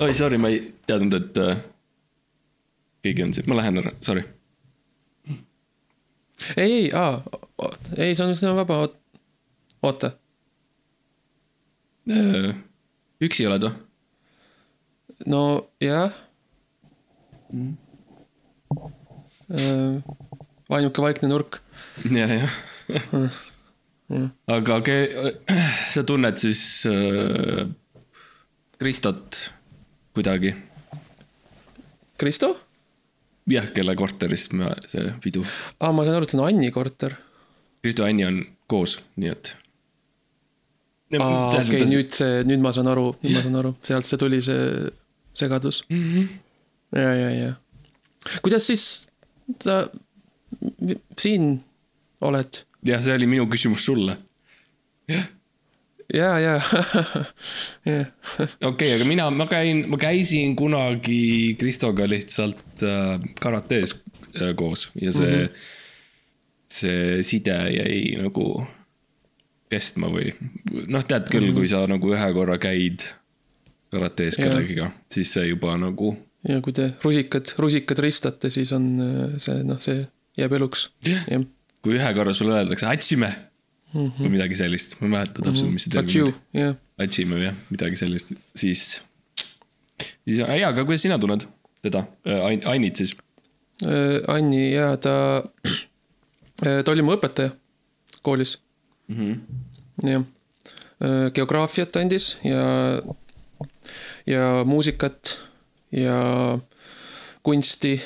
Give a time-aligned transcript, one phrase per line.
[0.00, 1.60] oi, sorry, ma ei teadnud, et äh,
[3.02, 4.22] keegi on siin, ma lähen ära, sorry.
[6.56, 7.18] ei, ei, aa,
[7.96, 8.80] ei, see on, see on vaba,
[9.82, 10.12] oota.
[12.08, 12.54] Äh,
[13.24, 13.74] üksi oled või?
[15.26, 15.42] no
[15.82, 16.14] jah.
[20.70, 21.60] ainuke vaikne nurk.
[22.06, 22.56] ja, jah.
[24.46, 25.34] aga ke-,
[25.92, 27.66] sa tunned siis äh,
[28.78, 29.48] Kristot
[30.18, 30.54] kuidagi?
[32.18, 32.56] Kristo?
[33.48, 35.44] jah, kelle korterist me see pidu.
[35.80, 37.14] aa, ma saan aru, et see on Anni korter.
[37.82, 39.52] Kristo ja Anni on koos, nii et.
[41.20, 44.42] aa, okei, nüüd see, nüüd ma saan aru, nüüd ma saan aru, sealt see tuli
[44.44, 44.90] see
[45.38, 45.84] segadus.
[45.92, 46.34] nüüd.
[46.92, 47.54] ja, ja, ja.
[48.44, 48.84] kuidas siis
[49.64, 49.80] sa
[51.18, 51.54] siin
[52.20, 52.62] oled?
[52.90, 54.18] jah, see oli minu küsimus sulle.
[55.08, 55.30] jah,
[56.14, 56.54] ja, ja,
[57.90, 58.04] ja,
[58.68, 63.96] okei aga mina, ma käin, ma käisin kunagi Kristoga lihtsalt äh, karates
[64.40, 65.68] äh, koos ja see mm, -hmm.
[66.68, 68.66] see side jäi nagu
[69.68, 70.32] kestma või
[70.86, 71.58] noh, tead küll mm, -hmm.
[71.60, 73.10] kui sa nagu ühe korra käid
[73.92, 74.48] karates Jah.
[74.48, 76.16] kellegiga, siis see juba nagu.
[76.48, 80.06] ja kui te rusikad, rusikad ristate, siis on äh, see, noh, see
[80.38, 80.88] jääb eluks.
[81.04, 81.44] jah, jah.
[81.82, 83.34] kui ühe korra sulle öeldakse atsime
[83.92, 84.22] mm -hmm.
[84.22, 86.34] või midagi sellist, ma ei mäleta täpselt, mis see termin, oli.
[86.60, 86.74] jah.
[87.32, 89.02] või jah, midagi sellist, siis,
[89.98, 91.46] siis on, jaa, aga kuidas sina tunned
[91.82, 92.04] teda,
[92.72, 93.14] Ainit siis?
[93.86, 95.44] Äh, Anni ja ta,
[96.62, 97.54] ta oli mu õpetaja
[98.22, 98.58] koolis,
[100.02, 100.24] jah.
[101.34, 102.64] geograafiat andis ja,
[104.26, 105.38] ja muusikat
[105.94, 106.58] ja
[107.42, 108.00] kunsti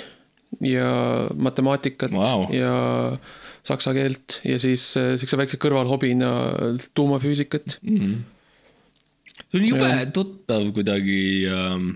[0.60, 0.90] ja
[1.34, 2.46] matemaatikat Vau.
[2.52, 3.18] ja
[3.66, 6.30] saksa keelt ja siis äh, siukse väikse kõrvalhobina
[6.98, 7.78] tuumafüüsikat.
[7.78, 10.06] see on jube Jah.
[10.14, 11.90] tuttav kuidagi ähm,.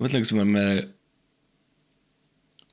[0.00, 0.64] mõtlen, kas me oleme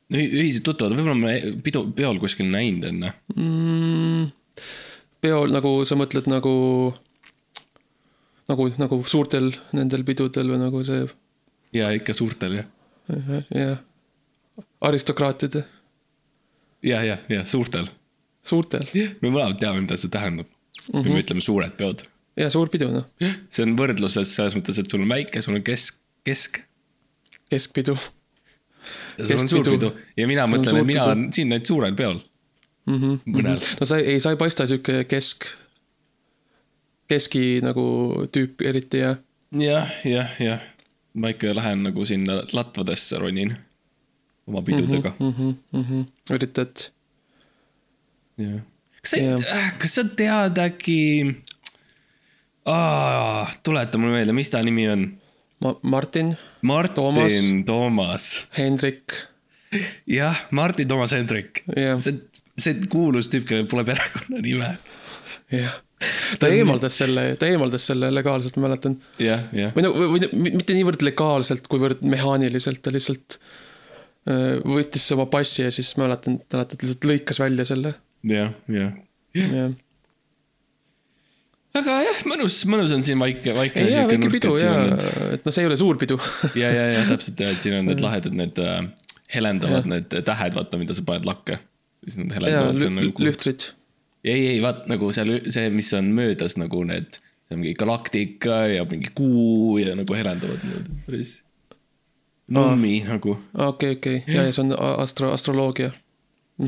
[0.09, 3.13] no, ü- ühised tuttavad, võib-olla me pidu, peol kuskil näinud enne.
[3.35, 4.31] mm,.
[5.21, 6.55] peol nagu sa mõtled nagu,
[8.49, 11.05] nagu, nagu suurtel nendel pidudel või nagu see,
[11.77, 12.71] ja ikka suurtel jah.
[13.53, 13.77] jah,
[14.81, 15.61] aristokraatide,
[16.85, 17.89] ja, ja, ja suurtel.
[18.45, 20.99] Suurtel me mõlemad teame, mida see tähendab mm.
[20.99, 21.13] -hmm.
[21.13, 22.05] me ütleme suured peod.
[22.37, 23.07] ja suur pidu noh,
[23.49, 26.61] see on võrdluses selles mõttes, et sul on väike, sul on kesk, kesk.
[27.49, 27.97] keskpidu
[29.17, 29.91] ja sul on suur Keskpidu.
[29.91, 32.19] pidu ja mina Sul mõtlen, et mina olen siin nüüd suurel peol
[32.85, 32.97] mm.
[32.97, 33.19] -hmm.
[33.37, 33.61] mõnel.
[33.79, 35.47] no sa ei, sa ei paista sihuke kesk,
[37.07, 37.85] keski nagu
[38.31, 39.15] tüüp eriti ja
[39.59, 40.65] jah, jah, jah.
[41.13, 43.55] ma ikka lähen nagu sinna latvadesse ronin
[44.47, 45.31] oma pidudega mm.
[45.31, 46.05] -hmm, mm -hmm.
[46.35, 46.89] üritad,
[48.41, 48.63] jah.
[49.01, 51.01] kas sa Jah., kas sa tead äkki?
[53.63, 55.05] tuleta mulle meelde, mis ta nimi on?
[55.61, 57.39] ma, Martin, Martin Toomas.
[57.65, 58.29] Toomas.
[58.57, 59.13] Hendrik,
[60.09, 61.63] jah, Martin Toomas Hendrik.
[61.75, 61.97] Jah.
[62.01, 62.19] see,
[62.57, 64.75] see kuulus tüüp, kellel pole perekonnanime.
[65.53, 65.81] jah.
[66.41, 68.97] ta eemaldas selle, ta eemaldas selle legaalselt, ma mäletan.
[69.21, 69.71] jah, jah.
[69.75, 73.37] või no, või mitte niivõrd legaalselt, kuivõrd mehaaniliselt, ta lihtsalt
[74.29, 78.93] äh, võttis oma passi ja siis mäletan, mäletan, et lihtsalt lõikas välja selle, jah, jah.
[79.35, 79.73] jah.
[81.81, 83.53] aga jah, mõnus, mõnus on siin väike.
[83.53, 84.75] ei jaa, väike pidu ja,
[85.35, 86.19] et noh, see ei ole suur pidu.
[86.57, 88.83] ja, ja, ja täpselt ja, et siin on need lahedad need äh,
[89.33, 91.59] helendavad need tähed, vaata, mida sa paned lakke.
[92.05, 93.69] siis nad ja helendavad, on nagu lühtrid,
[94.23, 98.65] ei, ei vaat nagu seal see, mis on möödas nagu need, see on mingi galaktika
[98.69, 101.37] ja mingi kuu ja nagu helendavad niimoodi, päris.
[102.47, 103.15] nummi ah.
[103.15, 103.37] nagu,
[103.69, 105.93] okei, okei, ja, ja see on astro, astroloogia,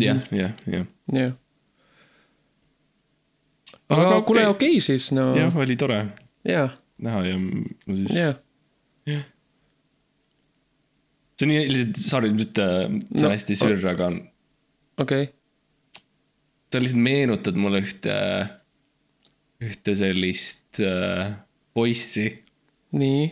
[0.02, 0.88] jah, jah, jah.
[1.14, 1.36] jah.
[3.90, 4.54] Aga, Aga kuule, okei.
[4.56, 5.30] okei okay, siis, no.
[5.38, 6.02] Jah, oli tore
[6.98, 8.36] näha ja ma siis jah,
[11.38, 14.10] see on nii lihtsalt, sorry, nüüd äh, see on No, no, hästi sürr, aga
[15.04, 15.28] okei,
[16.74, 18.16] sa lihtsalt meenutad mulle ühte,
[19.64, 21.36] ühte sellist äh,
[21.78, 22.32] poissi,
[22.98, 23.30] nii,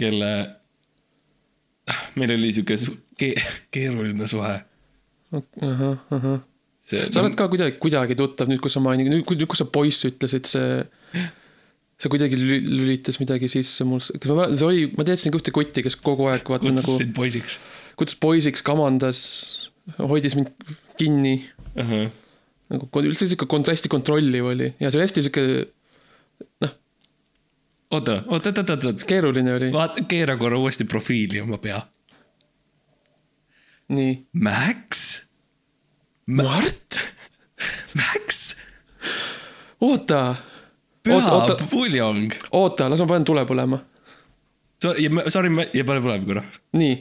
[0.00, 0.32] kelle,
[2.18, 2.78] meil oli sihuke
[3.20, 3.34] ke,
[3.70, 4.54] keeruline suhe.
[5.38, 6.40] ahah, ahah.
[6.90, 9.68] see, sa oled ka kuidagi, kuidagi tuttav nüüd, kus sa mainid, nüüd, nüüd, kus sa
[9.70, 11.24] poiss ütlesid, see,
[12.00, 15.84] see kuidagi lü- lülitas midagi sisse mul, kas ma, see oli, ma teadsin ühte kotti,
[15.86, 17.60] kes kogu aeg vaata kutsus nagu, sind poisiks
[18.00, 19.20] kutsus poisiks, kamandas,
[19.98, 20.50] hoidis mind
[21.00, 21.34] kinni,
[21.74, 21.84] uh.
[21.84, 22.08] -huh.
[22.72, 25.44] nagu üldse sihuke hästi kontrolliv oli ja see oli hästi sihuke
[27.90, 31.80] oota, oota, oota, oota, oota, keeruline oli, vaata, keera korra uuesti profiili oma pea.
[33.88, 34.26] nii.
[34.32, 35.22] Max?
[36.26, 36.98] Mart,
[37.96, 38.56] Max?
[39.80, 40.36] oota,
[41.04, 41.56] püha oota.
[41.70, 42.34] puljong.
[42.52, 43.80] oota, las ma panen tule põlema.
[44.80, 45.08] Sorry,
[45.52, 46.42] ma, ja pane põlema korra.
[46.76, 46.98] nii,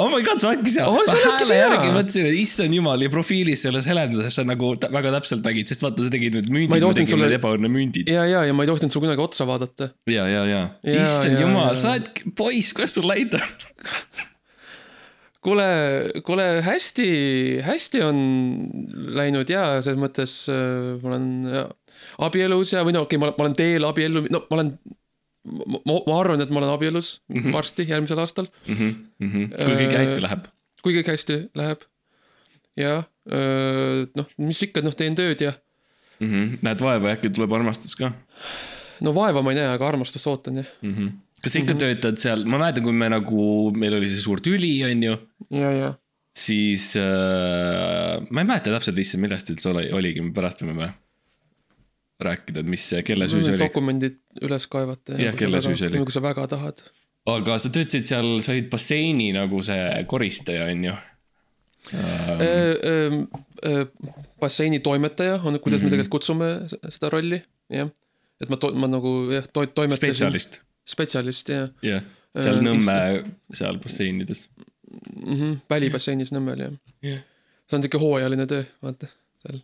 [0.00, 1.00] oh my god, sa oledki seal oh,.
[1.24, 5.68] hääle järgi mõtlesin, et issand jumal ja profiilis selles helenduses sa nagu väga täpselt nägid,
[5.72, 8.12] sest vaata, sa tegid need mündid, me tegime sulle- need ebaõnne mündid.
[8.12, 9.90] ja, ja, ja ma ei tohtinud sul kunagi otsa vaadata.
[10.12, 13.50] ja, ja, ja, Ja, issand jumal, sa oled poiss, kuidas sul läinud on?
[15.46, 15.66] kuule,
[16.26, 17.08] kuule hästi,
[17.66, 18.20] hästi on
[19.16, 21.64] läinud ja selles mõttes äh, ma olen ja,
[22.26, 24.72] abielus ja, või no okei okay,, ma olen- teel abiellu, no ma olen,
[25.46, 27.58] ma, ma arvan, et ma olen abielus mm -hmm.
[27.58, 30.48] varsti, järgmisel aastal, kui kõik Äh, hästi läheb.
[30.82, 31.86] kui kõik hästi läheb.
[32.76, 33.02] ja
[34.16, 35.52] noh, mis ikka, noh, teen tööd ja
[36.62, 38.12] näed vaeva ja äkki tuleb armastus ka
[39.00, 40.68] no vaeva ma ei näe, aga armastust ootan jah.
[40.82, 40.94] mm.
[40.94, 41.12] -hmm.
[41.46, 41.78] Kas sa ikka Mhm.
[41.78, 42.00] mm -hmm.
[42.02, 43.46] töötad seal, ma mäletan, kui me nagu,
[43.78, 45.14] meil oli see suur tüli, on ju,
[45.62, 45.94] ja, ja
[46.36, 50.90] siis äh, ma ei mäleta täpselt, issand, millest üldse oli, oligi, me pärast võime
[52.20, 53.60] rääkida, et mis, kelle süü see oli.
[53.64, 54.14] dokumendid
[54.44, 55.98] üles kaevata Jah, kelle süü see oli?
[56.04, 56.80] kui sa väga tahad.
[57.28, 60.94] aga sa töötasid seal, sa olid basseini nagu see koristaja, on ju
[62.56, 63.86] uh,?
[64.40, 67.40] basseini toimetaja on, kuidas me tegelikult kutsume se- seda rolli,
[67.72, 67.88] jah.
[68.40, 69.96] et ma ma nagu jah, to-, toimetasin.
[70.02, 72.04] spetsialist, spetsialist, jah jah,
[72.36, 72.96] seal Äh, Nõmme,
[73.54, 74.48] seal basseinides.
[74.90, 75.56] mm -hmm,.
[75.70, 76.76] välibasseinis Nõmmel, jah.
[77.02, 77.22] jah,
[77.66, 79.08] see on siuke hooajaline töö, vaata,
[79.44, 79.60] seal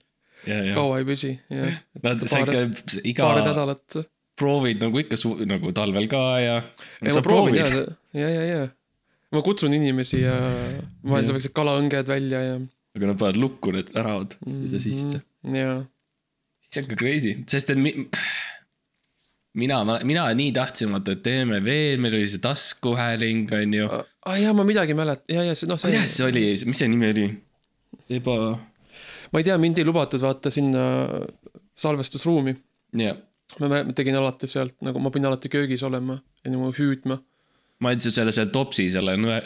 [0.46, 0.74] ja, ja.
[0.74, 1.78] kaua ei püsi, jah.
[2.02, 3.98] Nad, sa paar, ikka iga paar nädalat.
[4.38, 6.60] proovid nagu ikka su, nagu talvel ka ja.
[7.02, 7.66] ei, ma proovin ja,
[8.16, 8.68] ja, ja, ja.
[9.32, 10.36] ma kutsun inimesi ja
[11.04, 12.60] olen seal väiksed kalaõnged välja ja.
[12.96, 15.22] aga nad panevad lukku need väravad siia sisse.
[15.60, 15.82] ja,
[16.64, 17.94] see on ka crazy, sest et mi...
[19.54, 19.78] mina,
[20.08, 23.88] mina nii tahtsin, vaata, et teeme veel, meil oli see taskuhääling, on ju.
[23.90, 26.88] aa ah, jaa, ma midagi mäletan, ja, ja see noh, kuidas see oli, mis see
[26.92, 27.26] nimi oli?
[28.16, 28.36] eba,
[29.32, 30.84] ma ei tea, mind ei lubatud vaata sinna
[31.78, 32.54] salvestusruumi.
[32.98, 33.16] jah,
[33.60, 37.18] ma mä- ma tegin alati sealt nagu, ma pidin alati köögis olema ja nagu hüüdma.
[37.80, 39.40] ma andsin selle, selle topsi, selle nõe,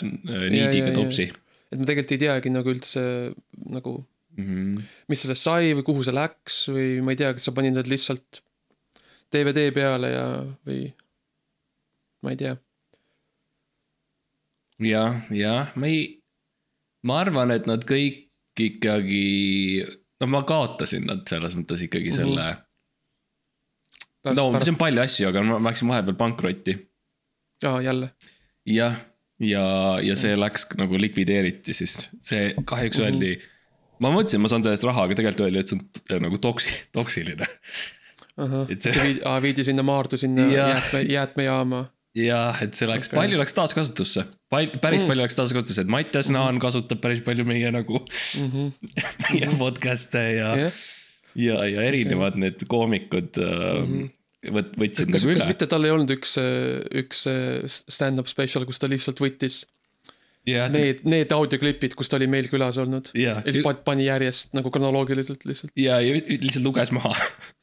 [0.51, 1.31] niidiga ja, topsi.
[1.73, 3.03] et ma tegelikult ei teagi nagu üldse
[3.73, 4.05] nagu,
[4.37, 4.83] Mhm.
[5.09, 7.87] mis sellest sai või kuhu see läks või ma ei tea, kas sa panid need
[7.89, 8.43] lihtsalt
[9.33, 10.27] DVD peale ja,
[10.67, 10.93] või
[12.23, 12.57] ma ei tea.
[14.83, 16.03] jah, jah, ma ei,
[17.09, 18.23] ma arvan, et nad kõik
[18.57, 19.85] ikkagi,
[20.21, 22.17] no ma kaotasin nad selles mõttes ikkagi Mhm.
[22.17, 22.47] selle
[24.37, 26.77] no see on palju asju, aga ma läksin vahepeal pankrotti.
[27.65, 28.11] aa, jälle.
[28.67, 28.97] jah,
[29.41, 29.65] ja,
[30.03, 33.05] ja see läks nagu likvideeriti siis, see kahjuks Mhm.
[33.07, 33.33] öeldi.
[34.01, 36.83] ma mõtlesin, ma saan sellest raha, aga tegelikult öeldi, et see on t- nagu toksi-,
[36.93, 37.47] toksiline.
[38.69, 40.73] Et see- viidi, aa viidi sinna Maardu sinna Jah.
[40.75, 41.79] jäätme, jäätmejaama.
[42.17, 44.25] jah, et see läks okay., palju läks taaskasutusse.
[44.53, 45.05] Pal-, päris Mm.
[45.05, 45.09] mm.
[45.13, 48.01] palju läks taaskasutusse, et Mattias Naan kasutab päris palju meie nagu
[49.31, 50.73] meie podcast'e ja jah,
[51.37, 52.41] ja, ja erinevad okay.
[52.47, 54.53] need koomikud mm -hmm.
[54.57, 55.49] võt-, võtsid kas, nagu kas üle.
[55.53, 56.37] mitte tal ei olnud üks,
[57.05, 59.65] üks äh, stand-up spetsial, kus ta lihtsalt võttis
[60.47, 63.11] jah, need, need audioklipid, kus ta oli meil külas olnud.
[63.19, 67.13] ja, ja siis pan- pani järjest nagu kronoloogiliselt lihtsalt, ja, ja lihtsalt luges maha,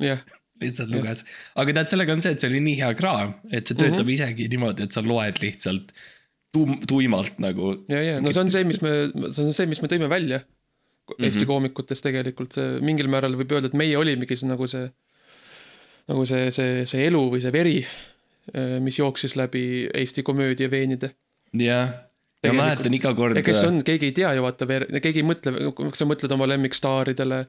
[0.04, 0.22] jah.
[0.62, 1.24] Lihtsalt luges.
[1.56, 4.10] aga tead, sellega on see, et see oli nii hea kraam, et see töötab mm
[4.10, 4.14] -hmm.
[4.14, 5.94] isegi niimoodi, et sa loed lihtsalt
[6.56, 7.86] tum-, tuimalt nagu.
[7.90, 8.94] ja, ja no see on see, mis me,
[9.32, 10.44] see on see, mis me tõime välja
[11.04, 11.26] Mhm.
[11.28, 14.88] Eesti koomikutest tegelikult, see mingil määral võib öelda, et meie olimegi see nagu see,
[16.08, 17.76] nagu see, see, see elu või see veri,
[18.84, 21.14] mis jooksis läbi Eesti komöödia veenide.
[21.52, 22.62] jah, ja Tegelikult.
[22.62, 23.42] mäletan iga kord.
[23.44, 24.68] kes on, keegi ei tea ju vaata,
[25.04, 27.44] keegi ei mõtle, kui sa mõtled oma lemmikstaaridele,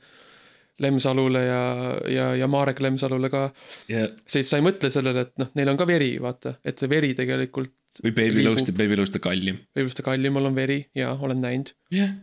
[0.82, 1.62] Lemsalule ja,
[2.10, 3.44] ja, ja Marek Lemsalule ka,
[3.90, 6.90] ja, siis sa ei mõtle sellele, et noh, neil on ka veri, vaata, et see
[6.90, 9.60] veri tegelikult, või Baby Loast ja Baby Loast on kallim.
[9.76, 12.16] võib-olla seda kallimal on veri ja olen näinud jah,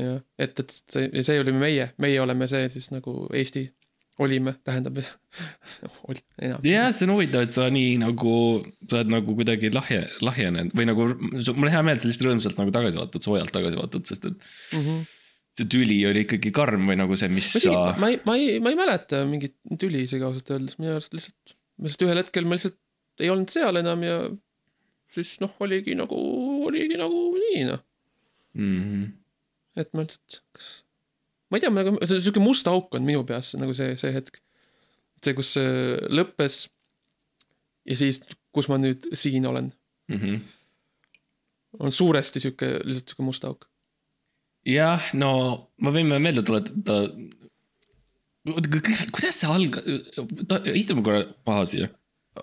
[0.00, 3.66] ja et, et see, ja see olime meie, meie oleme see siis nagu Eesti
[4.20, 4.98] olime, tähendab
[6.08, 6.64] oli enam.
[6.64, 8.34] jah, see on huvitav, et sa nii nagu,
[8.88, 12.28] sa oled nagu kuidagi lahje, lahjenenud või nagu, mul on hea meel, et sa lihtsalt
[12.28, 14.36] rõõmsalt nagu tagasi vaatad, soojalt tagasi vaatad, sest et
[14.70, 15.08] Mm -hmm.
[15.58, 17.78] See tüli oli ikkagi karm või nagu see, mis ma sa.
[18.00, 21.56] ma ei, ma ei, ma ei mäleta mingit tüli isegi ausalt öeldes, minu arust lihtsalt,
[21.82, 22.78] lihtsalt ühel hetkel ma lihtsalt
[23.20, 24.14] ei olnud seal enam ja
[25.12, 26.16] siis noh, oligi nagu,
[26.68, 27.82] oligi nagu nii noh,
[28.54, 29.02] Mhm.
[29.78, 30.70] et ma lihtsalt, kas
[31.50, 34.10] ma ei tea, nagu see on siuke must auk on minu peas nagu see, see
[34.14, 34.40] hetk.
[35.22, 36.62] see, kus see lõppes
[37.90, 38.22] ja siis,
[38.54, 39.68] kus ma nüüd siin olen,
[40.10, 40.40] Mhm.
[41.78, 43.66] on suuresti siuke, lihtsalt siuke must auk.
[44.66, 45.30] jah, no
[45.80, 47.02] me võime meelde tuletada.
[49.12, 49.80] kuidas see alg-,
[50.74, 51.88] istume korra maha siia.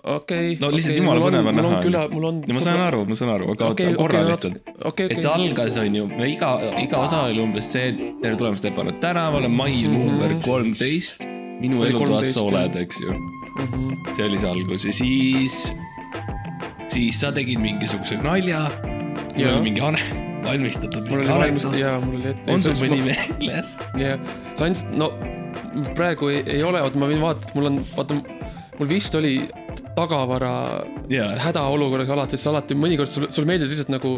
[0.04, 0.56] okei.
[0.60, 2.40] no lihtsalt jumala põnev on mul näha mul on.
[2.46, 4.58] no ma saan aru, ma saan aru, aga oota korra okei, lihtsalt.
[4.90, 6.50] okei, et see algas, on ju, iga,
[6.84, 9.98] iga osa oli umbes see, et tere tulemast Ebane tänavale, mai Mhm.
[10.06, 11.26] number kolmteist.
[11.62, 13.16] minu elutoas sa 13, oled, eks ju.
[14.14, 15.58] see oli see algus ja siis,
[16.86, 18.66] siis sa tegid mingisuguse nalja.
[19.34, 21.80] mul oli mingi ane-, valmistatud mul oli valmis, anekdoot.
[21.82, 22.52] jaa, mul oli ette.
[22.52, 23.00] on sul mõni?
[23.08, 23.74] meeles?
[24.00, 25.10] jah, sa andsid, no
[25.98, 28.18] praegu ei, ei ole, oota ma võin vaadata, mul on, vaata,
[28.78, 29.34] mul vist oli
[29.98, 30.52] tagavara
[31.12, 34.16] jaa, hädaolukorras alati, siis alati mõnikord sul, sul meeldib lihtsalt nagu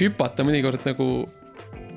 [0.00, 1.08] hüpata mõnikord nagu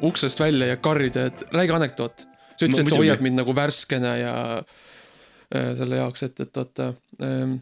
[0.04, 2.26] uksest välja ja karjuda, et räägi anekdoot.
[2.54, 3.04] sa ütlesid, et see muidugi.
[3.04, 7.62] hoiab mind nagu värskena ja äh, selle jaoks, et, et oota ähm,.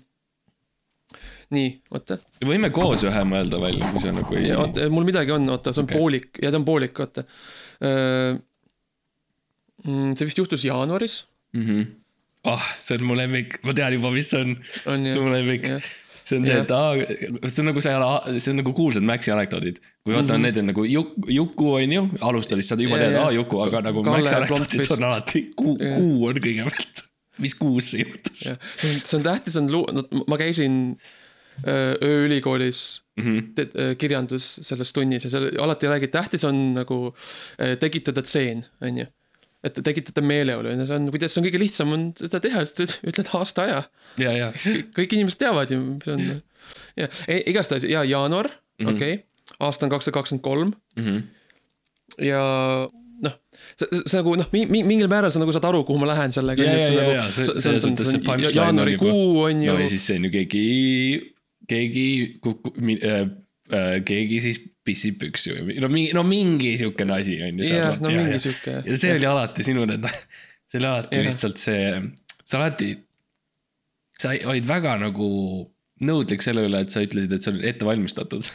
[1.55, 2.17] nii, oota,
[2.47, 4.51] võime koos ühe mõelda välja, kui sa nagu ei.
[4.55, 5.99] oota, mul midagi on, oota, see on okay.
[5.99, 7.25] poolik ja ta on poolik, oota
[7.83, 8.37] äh,.
[9.83, 11.25] see vist juhtus jaanuaris,
[11.57, 11.81] Mhm.
[12.47, 14.55] ah, see on mu lemmik, ma tean juba, mis on,
[14.87, 15.87] on see on mu lemmik jah.
[16.23, 16.95] see on see, et aa,
[17.43, 17.95] see on nagu see,
[18.37, 19.81] see on nagu kuulsad Maxi anekdoodid.
[20.05, 20.45] kui vaata mm -hmm.
[20.47, 23.25] need on nagu Juk-, Juku on ju, alustades saad juba ja.
[23.25, 27.03] aa Juku, aga nagu Kalle Maxi anekdoodid on alati, kuu, kuu on kõigepealt.
[27.43, 30.95] mis kuus see juhtus see on, on tähtis, on lu-, ma käisin
[31.67, 33.23] ööülikoolis mm?
[33.23, 33.95] -hmm.
[33.97, 37.15] kirjandus selles tunnis ja seal alati räägid, tähtis on nagu
[37.61, 39.05] öö, tekitada tseen, onju.
[39.63, 42.63] et tekitada meeleolu ja see on, kuidas see on kõige lihtsam on seda teha,
[43.11, 43.83] ütled aastaaja.
[44.17, 44.53] ja, ja,
[44.97, 46.41] kõik inimesed teavad ju, mis on.
[46.97, 48.87] ja e, igastahes ja jaanuar mm.
[48.87, 49.23] -hmm., okei okay.,
[49.59, 51.21] aasta on kaks tuhat kakskümmend kolm Mhm.
[52.21, 52.41] ja
[53.21, 53.35] noh,
[53.77, 56.63] see, nagu noh, mingil määral sa nagu saad aru, kuhu ma lähen sellega.
[58.49, 60.63] on jaanuarikuu on ju no ja siis see on ju keegi,
[61.69, 63.25] keegi kuku-, äh,
[63.71, 67.69] äh, keegi siis pissib püksi või no mingi, no mingi siukene asi on ju.
[67.69, 68.79] jah, no mingi sihuke.
[68.87, 70.07] ja see oli alati sinu need,
[70.69, 71.27] see oli alati Jah.
[71.29, 71.85] lihtsalt see,
[72.41, 72.95] sa alati,
[74.21, 75.29] sa olid väga nagu
[76.01, 78.49] nõudlik selle üle, et sa ütlesid, et see on ette valmistatud.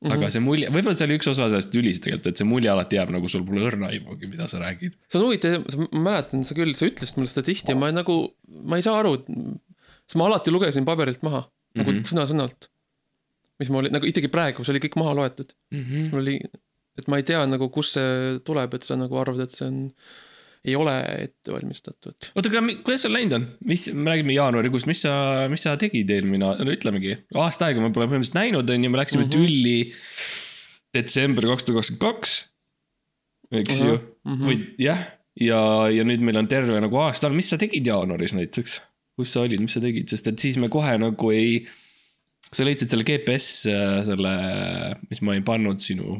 [0.00, 0.14] Mhm.
[0.16, 2.96] aga see mulje, võib-olla see oli üks osa sellest tülist tegelikult, et see mulje alati
[2.96, 4.94] jääb nagu sul pole õrna aimugi, mida sa räägid.
[5.12, 8.16] see on huvitav, ma mäletan, sa küll, sa ütlesid mulle seda tihti ja ma nagu,
[8.64, 11.44] ma ei saa aru, sest ma alati lugesin paberilt maha
[11.78, 11.98] nagu mm.
[11.98, 12.08] -hmm.
[12.10, 12.70] sõna-sõnalt.
[13.60, 15.52] mis ma olin, nagu isegi praegu, see oli kõik maha loetud,
[16.08, 16.38] mul oli,
[16.98, 19.82] et ma ei tea nagu, kust see tuleb, et sa nagu arvad, et see on,
[20.64, 20.94] ei ole
[21.26, 22.30] ette valmistatud.
[22.34, 25.12] oota, aga kuidas sul läinud on, mis, me räägime jaanuarikuust, mis sa,
[25.52, 29.02] mis sa tegid eelmine, no ütlemegi, aasta aega me pole põhimõtteliselt näinud, on ju, me
[29.02, 29.28] läksime mm.
[29.28, 29.36] -hmm.
[29.36, 29.92] tülli
[30.96, 32.36] detsember kaks tuhat kakskümmend kaks,
[33.60, 34.44] eks ju, Mhm.
[34.44, 35.00] või jah,
[35.40, 35.60] ja,
[35.92, 38.80] ja nüüd meil on terve nagu aasta, mis sa tegid jaanuaris näiteks?
[39.20, 41.62] Kus sa olid, mis sa tegid, sest et siis me kohe nagu ei,
[42.50, 44.34] sa leidsid selle GPS äh, selle,
[45.12, 46.18] mis ma ei pannud sinu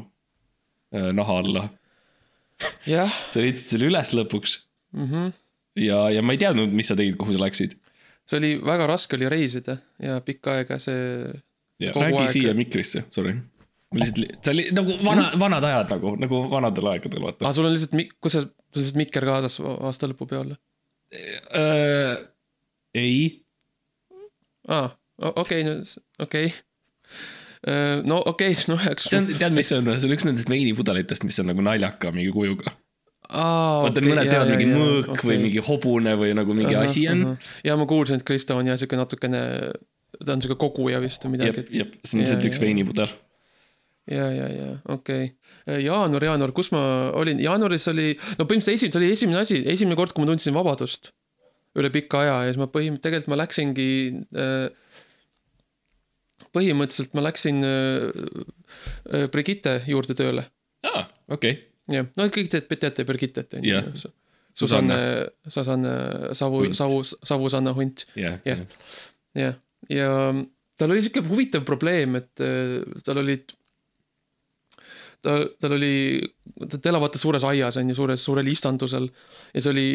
[0.95, 1.67] äh, naha alla,
[2.87, 4.59] jah sa leidsid selle üles lõpuks
[4.95, 5.31] mm, -hmm.
[5.83, 7.77] ja, ja ma ei teadnud, mis sa tegid, kuhu sa läksid
[8.31, 11.31] see oli väga raske oli reisida ja pikka aega see,
[11.81, 13.35] räägi aeg- siia mikrisse, sorry.
[13.91, 17.67] ma lihtsalt, see oli nagu vana, vanad ajad nagu, nagu vanadel aegadel, vaata aa, sul
[17.69, 20.59] on lihtsalt, kus sa, sul on lihtsalt mikker kaasas aasta lõpu peale?
[21.11, 22.15] äh,.
[22.97, 23.45] ei,
[24.67, 25.63] aa, okei,
[26.19, 26.49] okei okay..
[28.03, 29.09] no okei okay, no eks.
[29.11, 32.75] tead, mis see on, see on üks nendest veinipudelitest, mis on nagu naljaka mingi kujuga.
[33.29, 35.31] aa, vaata, mõned teevad mingi mõõk okay.
[35.31, 37.25] või mingi hobune või nagu mingi Ahah, asi on.
[37.67, 39.43] ja ma kuulsin, et Kristo on jah siuke natukene,
[40.19, 41.67] ta on siuke koguja vist või midagi,.
[41.81, 42.65] jep, see on lihtsalt Ja, üks ja.
[42.65, 43.15] veinipudel.
[44.11, 45.79] ja, ja, ja okei okay..
[45.87, 46.83] jaanuar, jaanuar, kus ma
[47.15, 50.57] olin, jaanuaris oli, no põhimõtteliselt esimene, see oli esimene asi, esimene kord, kui ma tundsin
[50.57, 51.13] vabadust
[51.79, 53.89] üle pika aja ja siis ma põhimõtteliselt, tegelikult ma läksingi
[54.35, 54.65] äh,
[56.55, 58.07] põhimõtteliselt ma läksin äh,
[59.13, 60.47] äh, Brigitte juurde tööle.
[60.89, 61.53] aa, okei,
[61.91, 63.81] jah, no kõik te teate Birgittet on ju.
[64.51, 64.95] Susanne,
[65.47, 65.91] Susanne
[66.35, 68.65] Savu Savu, Savu-Sanna Hunt, jah, Jah.
[69.37, 69.55] jah.
[69.87, 70.09] ja
[70.75, 73.53] tal oli siuke huvitav probleem, et äh, tal olid,
[75.23, 76.19] ta, tal oli,
[76.67, 79.07] ta elab vaata suures aias on ju, suures, suurel istandusel
[79.53, 79.87] ja see oli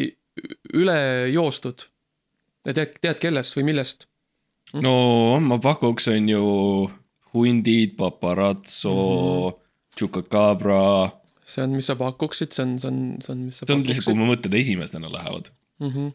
[0.73, 0.99] üle
[1.33, 1.87] joostud.
[2.67, 4.07] tead, tead kellest või millest?
[4.73, 6.43] no ma pakuks, on ju
[7.33, 9.53] hundid, paparazzo mm.
[9.53, 9.63] -hmm.
[9.97, 11.11] Chupacabra.
[11.45, 13.83] see on, mis sa pakuksid, see on, see on, see on, mis sa see on
[13.87, 15.51] lihtsalt, kui mu mõtted esimesena lähevad.
[15.79, 15.89] mm.
[15.89, 16.11] -hmm.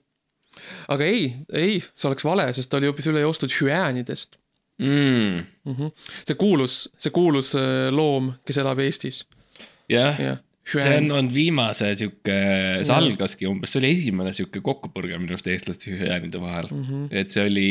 [0.89, 4.37] aga ei, ei, see oleks vale, sest ta oli hoopis üle joostud hüäänidest
[4.79, 5.45] mm,.
[5.65, 5.75] mm.
[5.75, 5.91] -hmm.
[6.27, 9.25] see kuulus, see kuulus äh, loom, kes elab Eestis,
[9.89, 10.39] jah jah.
[10.69, 12.39] See on olnud viimase sihuke,
[12.87, 16.85] see algaski umbes, see oli esimene sihuke kokkupõrge minu arust eestlaste ja hüäänide vahel mm.
[16.87, 17.05] -hmm.
[17.23, 17.69] et see oli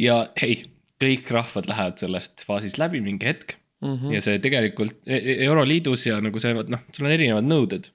[0.00, 0.62] ja hei,
[1.02, 3.94] kõik rahvad lähevad sellest faasist läbi mingi hetk mm.
[3.94, 4.16] -hmm.
[4.16, 7.92] ja see tegelikult e- e- Euroliidus ja nagu see, noh, sul on erinevad nõuded.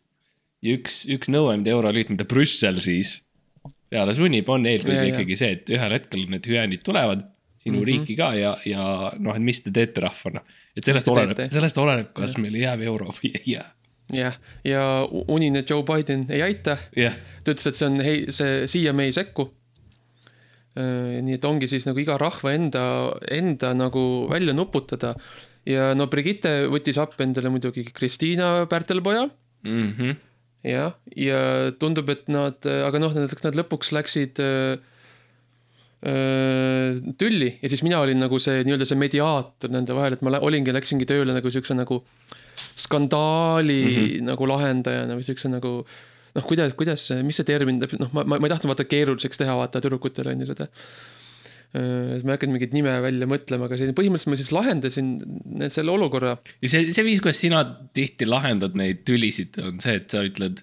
[0.63, 3.21] ja üks, üks nõue, mida Euroliit, mida Brüssel siis
[3.89, 7.25] peale sunnib, on eelkõige ikkagi see, et ühel hetkel need hüäänid tulevad
[7.63, 7.87] sinu mm -hmm.
[7.87, 10.43] riiki ka ja, ja noh, et mis te teete rahvana.
[10.75, 13.65] et sellest oleneb sellest oleneb, kas meil jääb euro või ei jää.
[14.13, 14.83] jah, ja
[15.27, 16.77] unine Joe Biden ei aita.
[16.95, 19.51] jah, ta ütles, et see on, ei, see siia me ei sekku.
[21.21, 22.83] nii et ongi siis nagu iga rahva enda,
[23.31, 25.15] enda nagu välja nuputada.
[25.65, 29.29] ja no Brigitte võttis appi endale muidugi Kristiina Pärtelpoja
[29.63, 30.15] mhmh,
[30.63, 34.81] jah, ja tundub, et nad, aga noh, nad, nad lõpuks läksid äh,
[36.03, 40.73] tülli ja siis mina olin nagu see nii-öelda see mediaator nende vahel, et ma olingi,
[40.75, 42.01] läksingi tööle nagu siukse nagu
[42.75, 44.25] skandaali mm -hmm.
[44.31, 45.71] nagu lahendajana või siukse nagu
[46.33, 49.41] noh, kuidas, kuidas see, mis see termin noh, ma, ma, ma ei tahtnud vaata keeruliseks
[49.41, 50.69] teha, vaata tüdrukutele on ju seda.
[51.73, 55.07] et ma ei hakanud mingit nime välja mõtlema, aga selline põhimõtteliselt ma siis lahendasin
[55.73, 57.63] selle olukorra ja see, see viis, kuidas sina
[57.97, 60.61] tihti lahendad neid tülisid, on see, et sa ütled.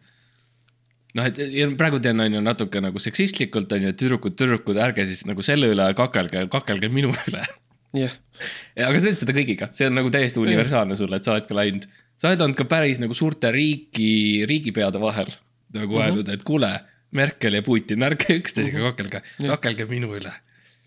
[1.19, 5.07] noh, et ja praegu teen, on ju natuke nagu seksistlikult on ju, tüdrukud, tüdrukud, ärge
[5.09, 7.43] siis nagu selle üle kakelge, kakelge minu üle.
[7.99, 8.13] jah,
[8.87, 11.57] aga sa teed seda kõigiga, see on nagu täiesti universaalne sulle, et sa oled ka
[11.59, 11.87] läinud,
[12.21, 15.31] sa oled olnud ka päris nagu suurte riigi, riigipeade vahel
[15.75, 16.03] nagu Mhm.
[16.05, 16.71] öeldud, et kuule,
[17.13, 20.31] Merkel ja Putin, ärge üksteisega kakelge, kakelge minu üle.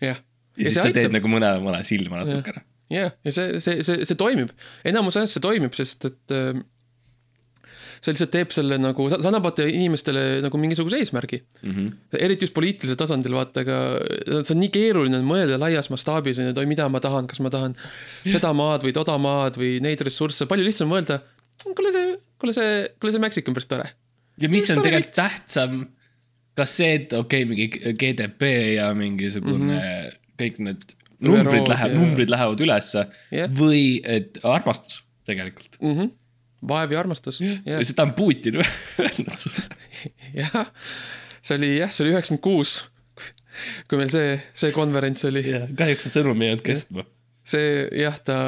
[0.00, 0.16] jah.
[0.56, 2.62] ja siis sa teed nagu mõne, mõne silma natukene.
[2.92, 4.50] jah, ja see, see, see, see toimib,
[4.88, 6.62] enamus ajast see toimib, sest et äh,
[8.04, 11.72] see lihtsalt teeb selle nagu, sa sa annad vaata inimestele nagu mingisuguse eesmärgi mm.
[11.72, 12.18] -hmm.
[12.26, 13.78] eriti just poliitilisel tasandil vaata, aga
[14.42, 17.40] see on nii keeruline mõelda laias mastaabis, on ju, et oi, mida ma tahan, kas
[17.44, 17.76] ma tahan
[18.22, 21.22] seda maad või toda maad või neid ressursse, palju lihtsam mõelda,
[21.64, 23.88] kuule see, kuule see, kuule see Mäksik on päris tore.
[24.40, 25.78] ja mis on tegelikult tähtsam,
[26.58, 30.20] kas see, et okei okay,, mingi GDP ja mingisugune mm -hmm.
[30.42, 30.84] kõik need
[31.24, 33.48] numbrid ja-, numbrid lähevad ülesse Jah.
[33.48, 35.80] või et armastus tegelikult.
[35.80, 36.12] Mm -hmm.
[36.68, 38.60] Vaev ja armastus, jah ja seda on Putin
[39.04, 39.66] öelnud sulle.
[40.36, 40.70] jah,
[41.42, 42.76] see oli jah, see oli üheksakümmend kuus,
[43.90, 45.44] kui meil see, see konverents oli.
[45.78, 47.04] kahjuks see sõnum ei jäänud kestma.
[47.48, 47.68] see
[48.00, 48.38] jah, ta,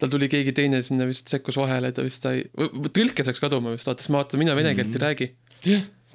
[0.00, 2.44] tal tuli keegi teine sinna vist sekkus vahele, ta vist sai,
[2.96, 5.30] tõlkes läks kaduma vist, vaata, sest ma vaatan, mina vene keelt ei räägi.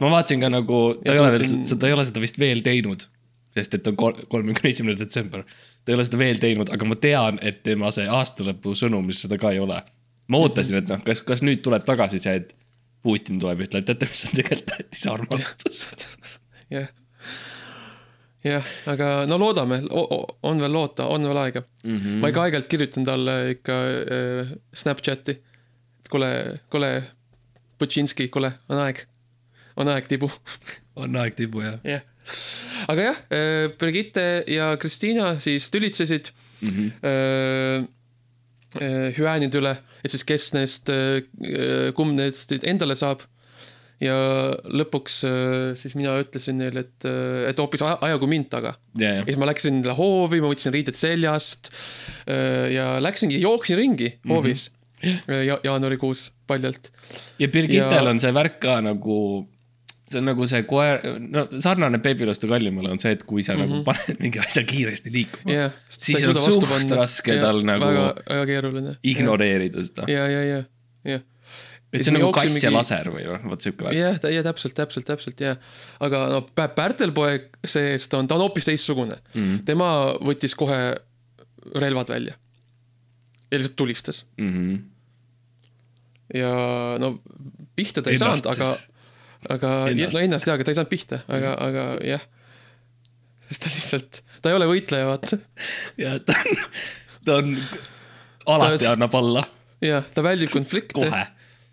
[0.01, 1.45] ma vaatasin ka nagu, ta Ja ei ole veel
[1.79, 3.05] ta ei ole seda vist veel teinud,
[3.55, 5.45] sest et on kol- kolmekümne esimene detsember.
[5.85, 9.37] ta ei ole seda veel teinud, aga ma tean, et tema see aastalõpu sõnumis seda
[9.41, 9.77] ka ei ole.
[10.27, 12.55] Ma ootasin, et noh, kas, kas nüüd tuleb tagasi see, et
[13.05, 15.81] Putin tuleb ja ütleb, teate, mis on tegelikult tähtis armastus.
[16.75, 16.87] jah,
[18.45, 19.81] jah, aga no loodame,
[20.49, 21.93] on veel loota, on veel aega mm.
[21.93, 22.23] -hmm.
[22.23, 25.37] ma ikka aeg-ajalt kirjutan talle ikka äh, Snapchati.
[26.09, 27.03] kuule, kuule,
[27.79, 29.05] Butšinski, kuule, on aeg,
[29.77, 30.31] on aeg, tibu
[31.01, 31.79] on aeg tibu jah.
[31.83, 32.01] jah,
[32.87, 33.17] aga jah,
[33.77, 37.87] Brigitte ja Kristiina siis tülitsesid mm -hmm.
[39.17, 40.91] hüäänide üle, et siis kes neist,
[41.97, 43.25] kumb neist endale saab.
[44.03, 44.15] ja
[44.75, 47.05] lõpuks äh, siis mina ütlesin neile, et,
[47.47, 48.73] et hoopis aja- ajagu mind taga.
[48.99, 51.69] ja, ja siis ma läksin hoovi, ma võtsin riided seljast
[52.27, 54.65] äh, ja läksingi, jooksin ringi hoovis
[54.99, 55.41] mm -hmm.
[55.47, 56.91] ja, jaanuarikuus paljalt.
[57.39, 59.47] ja Birgittel Ja- on see värk ka nagu,
[60.05, 63.61] see on nagu see koer, no sarnane beebiluste kallimale on see, et kui sa mm
[63.61, 63.69] -hmm.
[63.75, 68.45] nagu paned mingi asja kiiresti liikuma jah, Siis on suht raske tal nagu väga, väga
[68.51, 68.97] keeruline.
[69.03, 70.05] ignoreerida seda.
[70.07, 70.63] ja, ja, ja,
[71.05, 71.21] jah.
[71.93, 73.97] et see on nagu kass ja laser või noh, vot siuke värk.
[73.97, 75.57] jah, ja täpselt, täpselt, täpselt jah.
[75.99, 79.59] aga no Pä- Pärtelpoeg see-eest on, ta on hoopis teistsugune mm..
[79.65, 80.95] tema võttis kohe
[81.75, 82.33] relvad välja.
[83.51, 84.75] ja lihtsalt tulistas Mhm.
[86.33, 86.51] ja
[86.99, 87.19] no
[87.75, 88.77] pihta ta ei Ennast saanud, aga
[89.53, 90.01] aga Ennast.
[90.01, 92.23] ja, no ennast jaa, aga ta ei saanud pihta, aga, aga jah.
[93.49, 95.39] sest ta lihtsalt, ta ei ole võitleja, vaata.
[96.01, 96.63] ja ta on,
[97.27, 97.53] ta on,
[98.55, 99.45] alati Ta- annab alla,
[99.85, 100.97] jah, ta väldib konflikte.
[100.97, 101.23] kohe,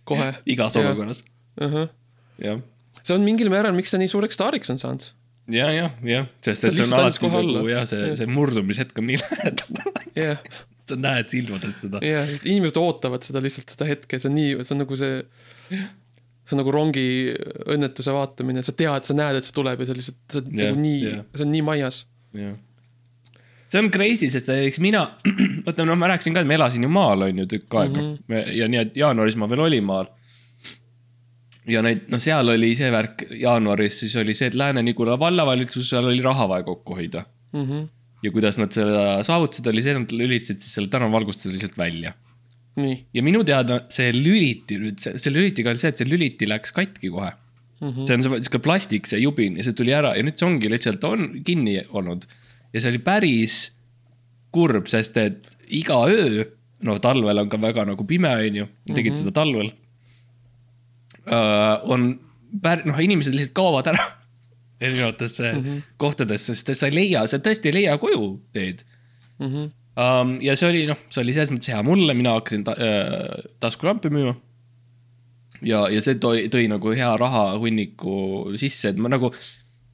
[0.09, 0.29] kohe.
[0.55, 1.23] igas olukorras,
[1.61, 2.61] jah.
[3.03, 5.09] see on mingil määral, miks ta nii suureks staariks on saanud.
[5.53, 9.23] ja, ja, jah, sest et see on alati nagu jah, see, see murdumishetk on nii
[9.25, 9.89] lähedal.
[10.19, 10.45] jah,
[10.83, 12.01] sa näed silmadest teda.
[12.05, 15.23] jah, sest inimesed ootavad seda lihtsalt seda hetke, see on nii, see on nagu see,
[16.53, 17.07] see on nagu rongi
[17.73, 20.69] õnnetuse vaatamine, sa tead, sa näed, et see tuleb ja sa lihtsalt, sa oled Jah,
[20.69, 22.01] nagu nii jah., see on nii majas.
[22.37, 22.57] jah.
[23.73, 25.07] see on crazy, sest eks mina,
[25.67, 28.11] vaata noh, ma rääkisin ka, et ma elasin ju maal, on ju, tükk aega mm.
[28.19, 28.51] -hmm.
[28.59, 30.11] ja nii, et jaanuaris ma veel olin maal.
[31.73, 36.23] ja neid, no seal oli see värk jaanuaris, siis oli see, et Lääne-Nigula vallavalitsusel oli
[36.23, 37.25] raha vaja kokku hoida.
[37.53, 37.65] mm.
[37.65, 37.89] -hmm.
[38.23, 42.13] ja kuidas nad seda saavutasid, oli see, et nad lülitasid siis selle tänavavalgustuse lihtsalt välja.
[42.13, 42.32] nii
[43.13, 47.11] ja minu teada see lüliti nüüd, see lülitiga oli see, et see lüliti läks katki
[47.13, 47.33] kohe
[47.83, 47.89] mm.
[47.89, 48.07] -hmm.
[48.07, 51.05] see on sihuke plastik, see jubin ja see tuli ära ja nüüd see ongi lihtsalt
[51.05, 52.25] on kinni olnud.
[52.73, 53.73] ja see oli päris
[54.53, 56.45] kurb, sest et iga öö,
[56.83, 59.19] no talvel on ka väga nagu pime, on ju, tegid mm -hmm.
[59.19, 59.73] seda talvel
[61.27, 61.91] uh,.
[61.91, 62.21] on
[62.65, 64.05] pär-, noh, inimesed lihtsalt kaovad ära
[64.85, 65.83] erinevatesse mm -hmm.
[65.97, 68.85] kohtadesse, sest sa ei leia, sa tõesti ei leia koju teed
[69.39, 69.47] mm.
[69.47, 69.71] -hmm.
[69.97, 70.39] um,.
[70.45, 74.13] ja see oli noh, see oli selles mõttes hea mulle, mina hakkasin ta, äh, taskulampi
[74.15, 74.37] müüma
[75.67, 78.15] ja, ja see tõi, tõi nagu hea rahahunniku
[78.61, 79.31] sisse, et ma nagu,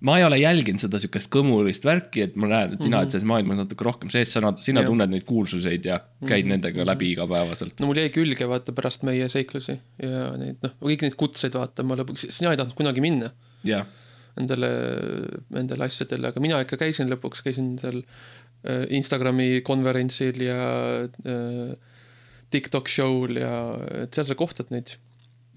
[0.07, 3.27] ma ei ole jälginud seda sihukest kõmulist värki, et ma näen, et sina oled selles
[3.29, 4.91] maailmas natuke rohkem sees, sa, sina Jah.
[4.91, 7.79] tunned neid kuulsuseid ja käid nendega läbi igapäevaselt.
[7.83, 11.87] no mul jäi külge vaata pärast meie seiklusi ja neid noh, kõik neid kutseid vaata,
[11.87, 13.33] ma lõpuks, sina ei tahtnud kunagi minna
[14.39, 14.69] nendele,
[15.51, 18.38] nendele asjadele, aga mina ikka käisin lõpuks, käisin seal äh,
[18.91, 20.63] Instagrami konverentsil ja
[21.07, 21.75] äh,
[22.51, 23.53] TikTok show'l ja
[24.05, 24.97] et seal sa kohtad neid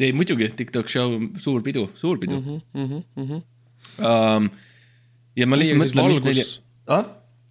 [0.01, 2.45] ei muidugi, TikTok show, suur pidu, suur pidu mm.
[2.45, 3.41] -hmm, mm -hmm, mm -hmm.
[4.37, 4.49] um,.
[5.35, 6.53] ja ma lihtsalt mõtlen, mis neil
[6.87, 7.05] ah?,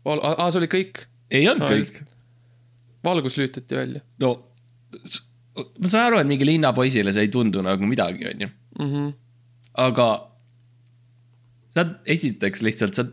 [0.04, 2.00] Val-, aa, see oli kõik, ei olnud Aa, kõik,
[3.04, 4.32] valgus lülitati välja no
[5.78, 8.48] ma saan aru, et mingi linnapoisile see ei tundu nagu midagi, onju.
[8.78, 9.12] -hmm.
[9.86, 10.08] aga
[11.74, 13.04] sa esiteks lihtsalt, sa,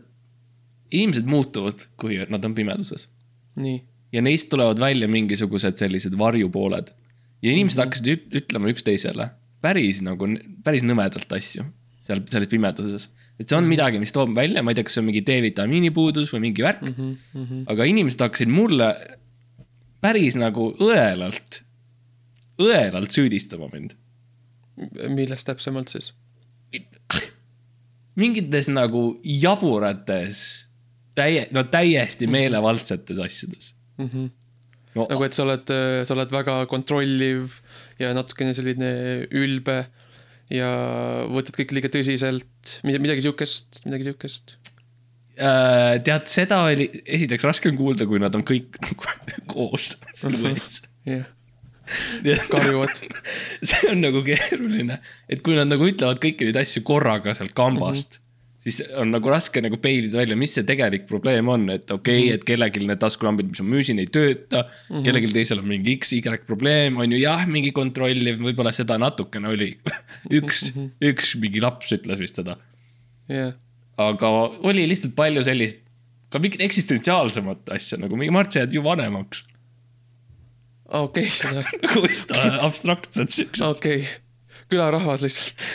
[0.90, 3.08] inimesed muutuvad, kui nad on pimeduses
[4.12, 6.92] ja neist tulevad välja mingisugused sellised varjupooled
[7.42, 9.30] ja inimesed hakkasid üt- ütlema üksteisele
[9.64, 10.28] päris nagu,
[10.64, 11.66] päris nõmedalt asju
[12.06, 13.08] seal, selles pimeduses.
[13.38, 15.92] et see on midagi, mis toob välja, ma ei tea, kas see on mingi D-vitamiini
[15.94, 17.64] puudus või mingi värk mm, -hmm.
[17.74, 18.92] aga inimesed hakkasid mulle
[20.00, 21.62] päris nagu õelalt,
[22.62, 23.96] õelalt süüdistama mind.
[25.10, 26.12] millest täpsemalt siis?
[28.18, 30.67] mingites nagu jaburates,
[31.18, 34.26] täie, no täiesti meelevaldsetes asjades Mm -hmm.
[34.94, 35.70] no nagu, et sa oled,
[36.06, 37.58] sa oled väga kontrolliv
[37.98, 38.90] ja natukene selline
[39.34, 39.78] ülbe
[40.52, 40.68] ja
[41.28, 44.54] võtad kõike liiga tõsiselt, midagi siukest, midagi siukest.
[45.38, 49.10] Äh, tead, seda oli esiteks raskem kuulda, kui nad on kõik nagu
[49.50, 50.80] koos sinu ees.
[51.06, 53.02] jah, karjuvad.
[53.68, 54.98] see on nagu keeruline,
[55.30, 58.27] et kui nad nagu ütlevad kõiki neid asju korraga sealt kambast mm, -hmm.
[58.62, 62.34] Siis on nagu raske nagu peilida välja, mis see tegelik probleem on, et okei okay,,
[62.36, 64.70] et kellelgi need taskulambid, mis ma müüsin, ei tööta mm.
[64.88, 65.04] -hmm.
[65.06, 69.52] kellelgi teisel on mingi X, Y probleem, on ju jah, mingi kontrolliv, võib-olla seda natukene
[69.54, 69.70] oli.
[70.38, 70.72] üks,
[71.04, 72.58] üks mingi laps ütles vist seda
[73.30, 73.52] jah,
[74.00, 74.30] aga
[74.66, 75.84] oli lihtsalt palju sellist,
[76.32, 79.44] ka mingit eksistentsiaalsemat asja nagu mingi Mart, sa jääd ju vanemaks.
[80.98, 83.64] okei, nagu vist abstraktsed siuksed.
[83.70, 84.02] okei,
[84.72, 85.68] külarahvas lihtsalt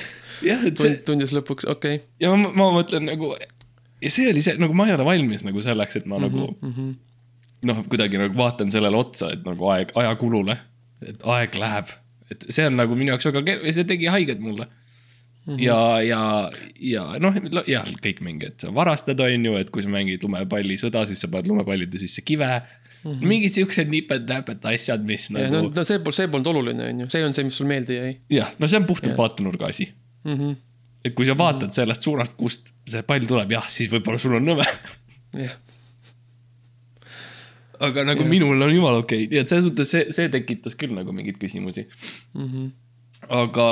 [0.48, 2.08] jah, et see tund- tundis lõpuks, okei okay..
[2.24, 3.34] ja ma, ma mõtlen nagu
[4.04, 6.38] ja see oli see, nagu ma ei ole valmis nagu selleks, et ma mm -hmm.
[6.38, 6.94] nagu Mhm.
[7.70, 10.58] noh, kuidagi nagu vaatan sellele otsa, et nagu aeg, ajakulule,
[11.08, 11.92] et aeg läheb,
[12.32, 14.68] et see on nagu minu jaoks väga keeruline ja see tegi haiget mulle
[15.46, 15.56] mm.
[15.56, 15.64] -hmm.
[15.64, 17.36] ja, ja, ja noh,
[17.68, 21.28] jah, kõik mingi, et sa varastad, on ju, et kui sa mängid lumepallisõda, siis sa
[21.28, 23.12] paned lumepallide sisse kive mm.
[23.12, 23.28] -hmm.
[23.28, 27.00] mingid siuksed nipet-näpet asjad, mis ja nagu no, no see pol-, see polnud oluline, on
[27.00, 29.94] ju, see on see, mis sul meelde jäi jah, no see on puhtalt vaatenurga asi
[30.24, 30.34] mm.
[30.34, 30.56] -hmm.
[31.06, 34.46] et kui sa vaatad sellest suunast, kust see pall tuleb, jah, siis võib-olla sul on
[34.52, 34.68] nõme.
[35.46, 35.56] jah,
[37.80, 38.32] aga nagu yeah.
[38.32, 41.40] minul on jumala okei okay., nii et selles suhtes see, see tekitas küll nagu mingeid
[41.42, 41.88] küsimusi
[42.34, 42.68] mm -hmm.
[43.30, 43.70] aga,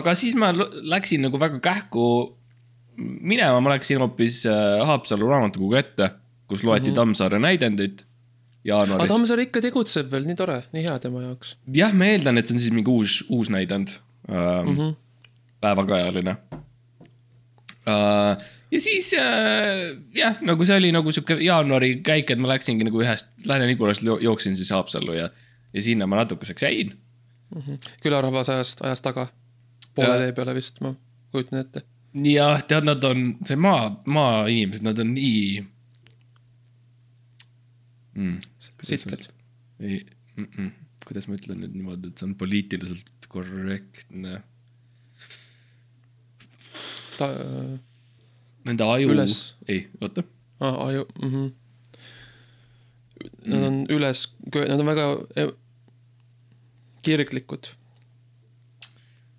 [0.00, 2.36] aga siis ma läksin nagu väga kähku
[3.00, 6.10] minema, ma läksin hoopis äh, Haapsalu raamatukogu ette,
[6.46, 6.96] kus loeti mm -hmm.
[6.96, 8.08] Tammsaare näidendit aga
[8.64, 9.08] jaanuaris.
[9.08, 12.56] Tammsaar ikka tegutseb veel, nii tore, nii hea tema jaoks jah, ma eeldan, et see
[12.56, 13.94] on siis mingi uus, uus näidend
[14.28, 14.80] ähm, mm, Mhm.
[14.80, 14.94] -hmm.
[15.60, 16.36] Päevakajaline
[17.88, 18.36] äh,.
[18.70, 23.02] ja siis äh, jah, nagu see oli nagu sihuke jaanuari käik, et ma läksingi nagu
[23.02, 25.30] ühest Lääne-Nigulast jo- jooksin siis Haapsallu ja,
[25.72, 26.94] ja sinna ma natukeseks jäin
[28.02, 29.26] külarahvas ajas, ajas taga.
[29.94, 30.94] poole Ja- tee peale vist, ma
[31.32, 31.82] kujutan ette.
[32.24, 35.64] jah, tead, nad on, see maa, maainimesed, nad on nii
[38.14, 38.38] mm,.
[38.82, 39.26] sitked.
[39.80, 40.70] ei mm, -mm,
[41.06, 44.40] kuidas ma ütlen nüüd niimoodi, et see on poliitiliselt korrektne.
[47.20, 47.30] ta,
[48.68, 50.24] Nende aju Üles., ei, oota.
[50.60, 51.50] aju mm, -hmm.
[53.50, 55.06] Nad on üles, nad on väga
[55.36, 55.50] eh,
[57.02, 57.68] kirglikud.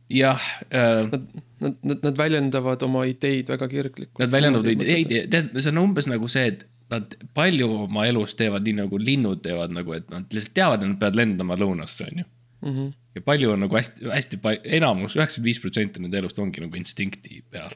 [0.09, 0.41] jah
[0.73, 1.27] äh,, Nad,
[1.59, 4.19] nad, nad, nad väljendavad oma ideid väga kirglikult.
[4.19, 8.65] nad väljendavad ideid, tead, see on umbes nagu see, et nad palju oma elus teevad
[8.67, 12.25] nii nagu linnud teevad nagu, et nad lihtsalt teavad, et nad peavad lendama lõunasse, onju.
[12.61, 12.73] mm.
[12.73, 12.93] -hmm.
[13.15, 16.79] ja palju on nagu hästi, hästi palju, enamus, üheksakümmend viis protsenti nende elust ongi nagu
[16.79, 17.75] instinkti peal.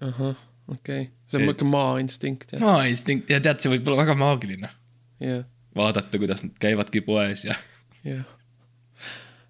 [0.00, 0.36] ahah,
[0.68, 4.70] okei okay., see on niisugune maainstinkt maainstinkt ja tead, see võib olla väga maagiline.
[5.20, 5.44] jah,
[5.76, 7.58] vaadata, kuidas nad käivadki poes ja
[8.04, 8.24] jah,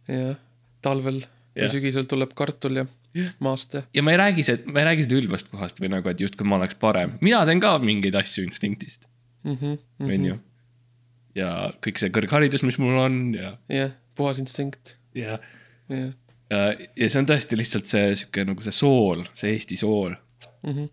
[0.09, 0.37] jah,
[0.85, 1.23] talvel
[1.55, 1.73] ja Jah.
[1.73, 2.85] sügisel tuleb kartul ja
[3.45, 6.11] maast ja ja ma ei räägi see, ma ei räägi seda ülbast kohast või nagu,
[6.11, 9.07] et justkui ma oleks parem, mina teen ka mingeid asju instinktist,
[9.47, 9.57] mm.
[9.61, 10.15] -hmm.
[10.17, 10.39] onju.
[11.39, 11.51] ja
[11.85, 15.39] kõik see kõrgharidus, mis mul on ja, jah, puhas instinkt, ja,
[15.93, 16.13] jah
[16.55, 20.13] ja see on tõesti lihtsalt see sihuke nagu see sool, see Eesti sool.
[20.63, 20.89] mm -hmm.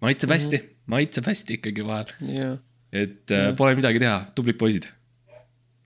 [0.00, 2.56] maitseb hästi, maitseb hästi ikkagi vahel, ja
[2.94, 4.88] et äh, pole midagi teha, tublid poisid.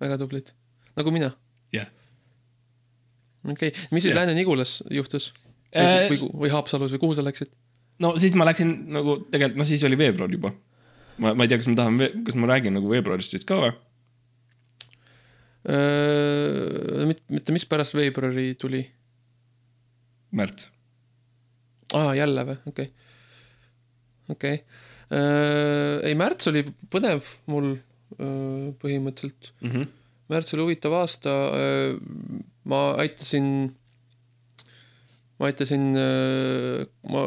[0.00, 0.52] väga tublid,
[0.96, 1.32] nagu mina
[1.72, 1.88] jah,
[3.44, 4.22] okei okay., mis siis Jah.
[4.22, 5.32] Lääne-Nigulas juhtus
[5.76, 7.50] Äh, või, või Haapsalus või kuhu sa läksid?
[8.00, 10.52] no siis ma läksin nagu tegelikult, no siis oli veebruar juba.
[11.18, 13.74] ma, ma ei tea, kas ma tahan, kas ma räägin nagu veebruarist siis ka või?
[15.68, 18.80] mitte, mitte mis pärast veebruari tuli?
[20.38, 20.70] märts.
[21.96, 24.34] aa, jälle või, okei okay..
[24.34, 26.08] okei okay..
[26.08, 29.52] ei, märts oli põnev mul öö, põhimõtteliselt.
[29.64, 29.88] Mhm.
[30.32, 31.34] märts oli huvitav aasta.
[32.68, 33.48] ma aitasin,
[35.38, 35.90] ma aitasin
[37.08, 37.24] ma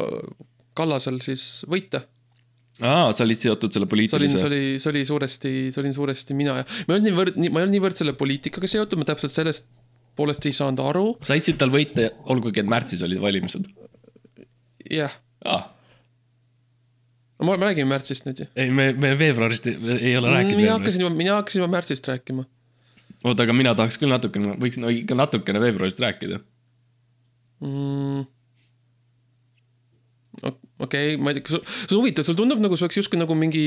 [0.72, 2.06] Kallasel siis võita.
[2.80, 4.46] aa, sa olid seotud selle oli, see poliitilise.
[4.48, 7.66] oli, see oli suuresti, see olin suuresti mina ja ma ei olnud niivõrd, ma ei
[7.66, 9.68] olnud niivõrd selle poliitikaga seotud, ma täpselt sellest
[10.16, 11.04] poolest ei saanud aru.
[11.24, 13.68] sa aitasid tal võita, olgugi et märtsis olid valimised.
[14.88, 15.12] jah,
[15.44, 15.62] aa,
[17.42, 18.48] ma, ma räägin märtsist nüüd ju.
[18.56, 22.08] ei, me, me veebruarist ei, ei ole rääkinud mina hakkasin juba, mina hakkasin juba märtsist
[22.08, 22.46] rääkima
[23.24, 26.40] oota, aga mina tahaks küll natukene, võiks no ikka natukene veebruarist rääkida.
[27.62, 28.24] mm..
[30.82, 33.20] Okei okay,, ma ei tea, kas see on huvitav, sul tundub nagu see oleks justkui
[33.20, 33.66] nagu mingi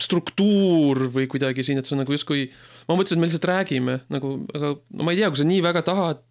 [0.00, 2.46] struktuur või kuidagi siin, et see on nagu justkui,
[2.88, 5.60] ma mõtlesin, et me lihtsalt räägime nagu, aga no ma ei tea, kui sa nii
[5.64, 6.22] väga tahad.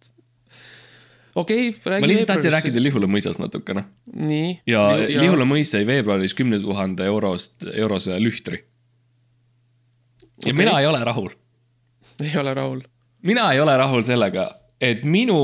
[1.34, 2.04] okei okay,, räägi.
[2.04, 3.86] ma lihtsalt tahtsin rääkida Lihula mõisast natukene.
[4.66, 8.64] ja, ja Lihula mõis sai veebruaris kümne tuhande eurost, eurose lühtri.
[10.44, 10.56] ja okay.
[10.64, 11.30] mina ei ole rahul.
[12.26, 12.82] ei ole rahul.
[13.22, 15.40] mina ei ole rahul sellega, et minu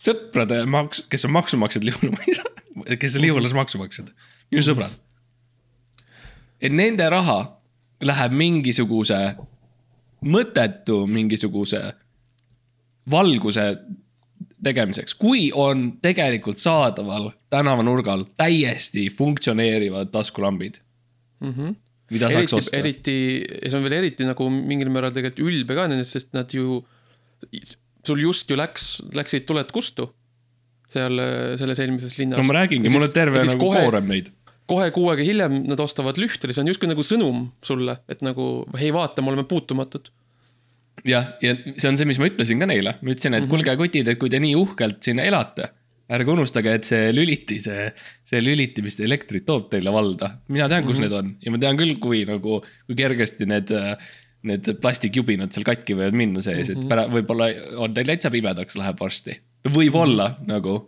[0.00, 2.44] sõprade maks-, kes on maksumaksjad Lihula mõisa,
[2.98, 4.10] kes on Lihulas maksumaksjad,
[4.50, 4.92] minu sõbrad.
[6.60, 7.40] et nende raha
[8.04, 9.20] läheb mingisuguse
[10.26, 11.80] mõttetu mingisuguse
[13.10, 13.66] valguse
[14.62, 20.80] tegemiseks, kui on tegelikult saadaval tänavanurgal täiesti funktsioneerivad taskulambid
[21.40, 21.52] mm.
[21.52, 21.74] -hmm.
[22.10, 22.76] mida saaks eriti, osta.
[22.76, 23.16] eriti,
[23.64, 26.84] ja see on veel eriti nagu mingil määral tegelikult ülbe ka nendest, sest nad ju,
[28.06, 30.10] sul just ju läks, läksid tuled kustu
[30.94, 32.40] seal äh, selles eelmises linnas.
[32.40, 33.82] no ma räägingi, mul on terve nagu kohe...
[33.84, 34.30] koorem neid.
[34.70, 38.50] kohe kuu aega hiljem nad ostavad lühtri, see on justkui nagu sõnum sulle, et nagu
[38.78, 40.12] hei, vaata, me oleme puutumatud.
[41.06, 44.10] jah, ja see on see, mis ma ütlesin ka neile, ma ütlesin, et kuulge, kutid,
[44.12, 45.70] et kui te nii uhkelt siin elate,
[46.10, 47.86] ärge unustage, et see lüliti, see,
[48.26, 51.10] see lüliti, mis elektrit toob teile valda, mina tean, kus mm -hmm.
[51.10, 53.70] need on ja ma tean küll, kui nagu, kui kergesti need,
[54.50, 56.84] need plastikjubinad seal katki võivad minna sees mm, -hmm.
[56.84, 57.50] et pära-, võib-olla
[57.84, 59.36] on teil täitsa pimedaks läheb varsti.
[59.68, 60.54] Võib-olla mm -hmm.
[60.54, 60.78] nagu,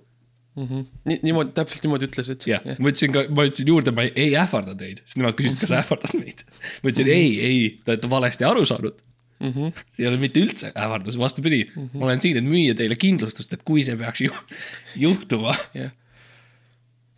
[0.52, 0.84] Mm -hmm.
[1.08, 2.42] nii, niimoodi, täpselt niimoodi ütlesid.
[2.46, 5.56] jah, ma ütlesin ka, ma ütlesin juurde, ma ei, ei ähvarda teid, sest nemad küsisid,
[5.62, 6.42] kas sa ähvardad meid.
[6.82, 9.00] ma ütlesin ei, ei, te olete valesti aru saanud
[9.42, 9.52] mm.
[9.52, 9.84] -hmm.
[9.88, 11.98] see ei ole mitte üldse ähvardus, vastupidi mm, -hmm.
[11.98, 14.32] ma olen siin, et müüa teile kindlustust, et kui see peaks ju
[15.04, 15.56] juhtuma.
[15.74, 15.90] jah,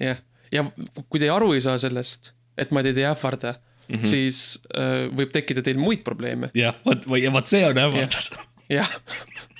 [0.00, 0.64] jah, ja
[1.08, 4.06] kui te aru ei saa sellest, et ma teid ei ähvarda mm, -hmm.
[4.06, 6.50] siis äh, võib tekkida teil muid probleeme.
[6.54, 8.30] jah, vot, ja vot see on ähvardus.
[8.68, 8.90] jah.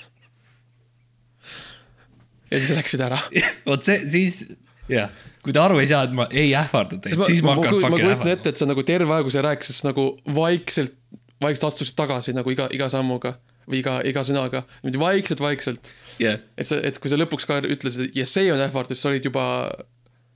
[2.51, 3.19] ja siis läksid ära.
[3.69, 4.43] vot see, siis
[4.91, 5.09] jah,
[5.45, 7.95] kui te aru ei saa, et ma ei ähvarda teid, siis ma hakkan ma fucking
[7.95, 8.37] kujutan ähvardama.
[8.37, 10.95] ette, et sa nagu terve aeg, kui sa rääkisid, siis nagu vaikselt,
[11.43, 15.91] vaikselt astusid tagasi nagu iga, iga sammuga või iga, iga sõnaga, niimoodi vaikselt-vaikselt.
[16.21, 19.25] jah, et sa, et kui sa lõpuks ka ütlesid, ja see on ähvardus, sa olid
[19.25, 19.45] juba,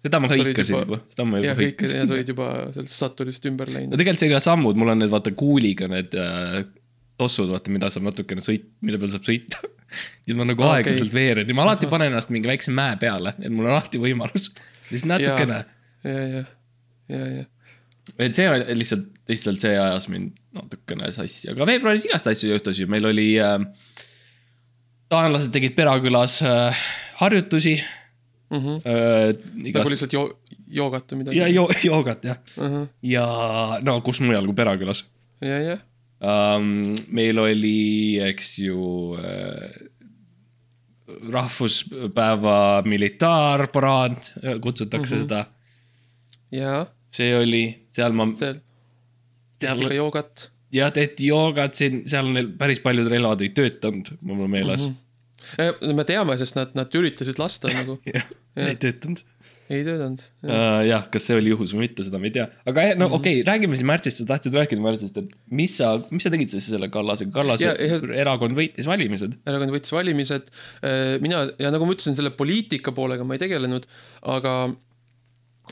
[0.01, 2.15] seda ma hõikasin juba- seda ma juba kõik, ja sa hõikasin.
[2.17, 3.97] olid juba sellest staturist ümber no läinud.
[4.01, 6.63] tegelikult see ei ole sammud, mul on need vaata kuuliga need äh,
[7.19, 9.61] tossud, vaata, mida saab natukene sõit, mille peal saab sõita.
[10.27, 10.81] ja ma nagu okay.
[10.83, 14.01] aeglaselt veeren ja ma alati panen ennast mingi väikse mäe peale, et mul on alati
[14.01, 14.49] võimalus.
[14.89, 15.63] lihtsalt natukene.
[16.03, 16.43] ja, ja,
[17.13, 17.45] ja, ja,
[18.17, 22.89] et see lihtsalt, lihtsalt see ajas mind natukene sassi, aga veebruaris igast asju juhtus ju,
[22.91, 23.57] meil oli äh,.
[25.09, 26.85] taanlased tegid Perakülas äh,
[27.21, 28.57] harjutusi mm.
[28.57, 28.81] -hmm.
[28.85, 29.33] äh,.
[29.55, 30.31] nagu igast lihtsalt jo-,
[30.67, 31.47] joogat või midagi ja.
[31.47, 32.63] jo, joogat jah, uh.
[32.63, 32.87] -huh.
[33.01, 33.27] ja
[33.81, 35.05] no kus mujal kui Perakülas
[35.41, 35.77] ja, ja,
[36.19, 36.95] um,.
[37.15, 39.87] meil oli, eks ju äh,
[41.31, 44.17] rahvuspäeva militaarparaad,
[44.61, 45.27] kutsutakse mm -hmm.
[45.27, 45.45] seda.
[46.51, 48.59] ja see oli, seal ma, seal
[49.59, 50.49] seal joogat.
[50.73, 55.05] jah, tehti joogat, siin, seal neil päris paljud relvad ei töötanud, mul on meeles mm.
[55.57, 58.11] Eh, me teame, sest nad, nad üritasid lasta nagu, -hmm.
[58.13, 58.25] jah,
[58.67, 59.23] ei töötanud.
[59.69, 60.21] Ei töötanud.
[60.89, 63.13] jah, kas see oli juhus või mitte, seda me ei tea, aga no Mhm.
[63.19, 66.49] okei okay,, räägime siis märtsist, sa tahtsid rääkida märtsist, et mis sa, mis sa tegid
[66.49, 69.37] siis selle Kallasega, Kallase Ja- ja, ja- erakond võitis valimised.
[69.45, 70.49] erakond võttis valimised,
[71.21, 73.85] mina ja nagu ma ütlesin, selle poliitika poolega ma ei tegelenud,
[74.23, 74.75] aga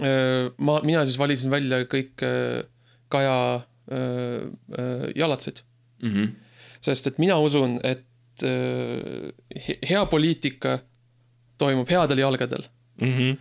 [0.02, 2.64] äh, ma, mina siis valisin välja kõik äh,
[3.10, 4.44] Kaja äh,
[4.78, 5.62] äh, jalatsed,
[6.04, 6.28] Mm -hmm.
[6.82, 8.04] sest et mina usun, et
[8.44, 9.32] äh,
[9.68, 10.80] he- hea poliitika
[11.58, 12.64] toimub headel jalgadel,
[13.02, 13.38] Mm -hmm.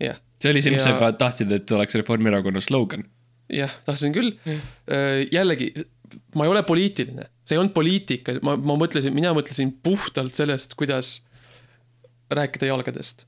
[0.00, 3.04] Jah see oli see, mis Ja- sa ka tahtsid, et oleks Reformierakonna slogan.
[3.52, 4.60] jah, tahtsin küll mm..
[5.32, 5.72] jällegi,
[6.34, 10.74] ma ei ole poliitiline, see ei olnud poliitika, ma, ma mõtlesin, mina mõtlesin puhtalt sellest,
[10.80, 11.18] kuidas
[12.32, 13.26] rääkida jalgadest.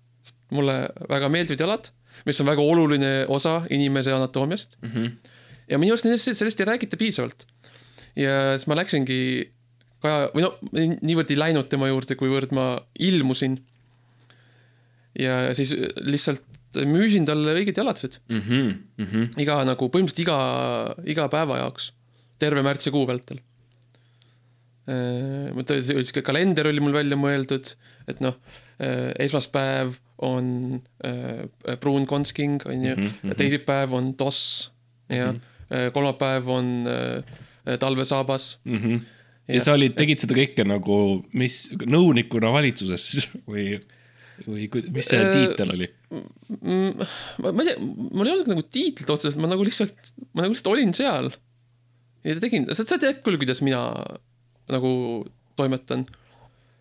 [0.50, 1.90] mulle väga meeldivad jalad,
[2.26, 4.90] mis on väga oluline osa inimese anatoomiast mm.
[4.90, 5.34] -hmm.
[5.68, 7.46] ja minu arust nendest, sellest ei räägita piisavalt.
[8.16, 9.52] ja siis ma läksingi
[9.96, 10.50] Kaja, või no
[11.00, 13.56] niivõrd ei läinud tema juurde, kuivõrd ma ilmusin.
[15.18, 15.72] ja siis
[16.04, 18.72] lihtsalt müüsin talle õiged jaladused, Mm -hmm.
[18.98, 19.40] Mm -hmm.
[19.42, 20.38] iga nagu põhimõtteliselt iga,
[21.04, 21.92] iga päeva jaoks,
[22.38, 23.40] terve märtsikuu vältel.
[24.86, 27.74] ma tõesti, sihuke kalender oli mul välja mõeldud,
[28.06, 28.36] et noh,
[29.18, 33.32] esmaspäev on äh, pruun kontsking, on ju, Mhm, mhm.
[33.36, 34.70] teisipäev on toss
[35.08, 35.34] ja
[35.70, 38.58] äh, kolmapäev on äh, talvesaabas.
[38.64, 39.00] Mm -hmm.
[39.48, 39.62] ja Jah.
[39.64, 43.80] sa olid, tegid seda kõike nagu, mis nõunikuna valitsuses või,
[44.44, 45.88] või mis see tiitel oli?
[46.12, 47.06] Mm,
[47.42, 50.52] ma, ma ei tea, mul ei olnud nagu tiitlit otseselt, ma nagu lihtsalt, ma nagu
[50.54, 51.32] lihtsalt olin seal.
[52.26, 53.80] ja tegin, sa, sa tead küll, kuidas mina
[54.72, 54.92] nagu
[55.58, 56.04] toimetan.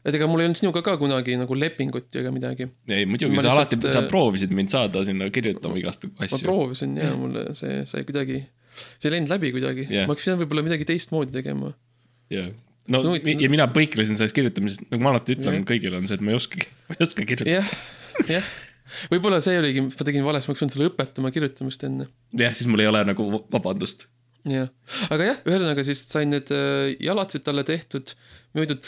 [0.06, 2.68] et ega mul ei olnud sinuga ka kunagi nagu lepingut ega midagi.
[2.92, 6.44] ei muidugi, Ma sa alati, sa äh, proovisid mind saada sinna kirjutama igast ma asju.
[6.46, 8.44] proovisin ja mulle see sai kuidagi,
[9.00, 10.06] see ei läinud läbi kuidagi Jah.
[10.06, 11.72] ma oleks pidanud võib-olla midagi teistmoodi tegema.
[12.34, 12.52] jah,
[12.92, 13.44] no huvitav.
[13.46, 15.68] ja mina põiklesin sellest kirjutamisest, nagu ma alati ütlen Jah.
[15.70, 17.72] kõigile on see, et ma ei oskagi, ma ei oska kirjutada jah,
[18.38, 18.52] jah.
[19.14, 22.10] võib-olla see oligi, ma tegin valesti, ma oleks pidanud sulle õpetama kirjutamist enne.
[22.42, 24.08] jah, siis mul ei ole nagu vabandust.
[24.50, 24.72] jah,
[25.10, 28.16] aga jah, ühesõnaga siis sain need äh, jalatsid talle tehtud,
[28.56, 28.86] müüdud.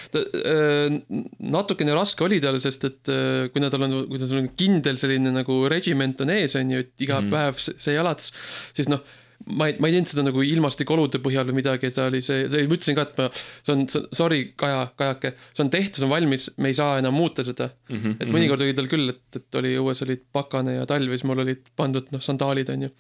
[1.57, 5.33] natukene raske oli tal, sest et äh, kuna tal on, kui tal on kindel selline
[5.35, 7.33] nagu regiment on ees, on ju, et iga mm.
[7.33, 8.29] päev see, see jalats,
[8.77, 9.01] siis noh,
[9.45, 12.65] ma ei, ma ei teinud seda nagu ilmastikuolude põhjal või midagi, ta oli see, see,
[12.67, 13.85] ma ütlesin ka, et ma, see on,
[14.17, 17.69] sorry, Kaja, Kajake, see on tehtud, see on valmis, me ei saa enam muuta seda
[17.69, 17.97] mm.
[17.97, 21.19] -hmm, et mõnikord oli tal küll, et, et oli õues olid pakane ja talv ja
[21.19, 22.91] siis mul olid pandud noh, sandaalid on ju.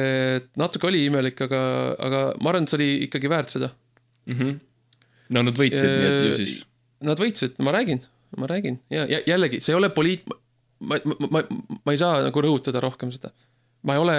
[0.00, 1.62] et natuke oli imelik, aga,
[1.98, 3.72] aga ma arvan, et see oli ikkagi väärt seda.
[4.26, 4.36] mm.
[4.36, 4.60] -hmm.
[5.36, 6.58] no nad võitsid, nii et ju siis.
[7.00, 8.04] Nad võitsid, ma räägin,
[8.36, 10.28] ma räägin ja, ja jällegi, see ei ole poliit-,
[10.80, 11.42] ma, ma, ma,
[11.84, 13.32] ma ei saa nagu rõhutada rohkem seda.
[13.82, 14.16] ma ei ole,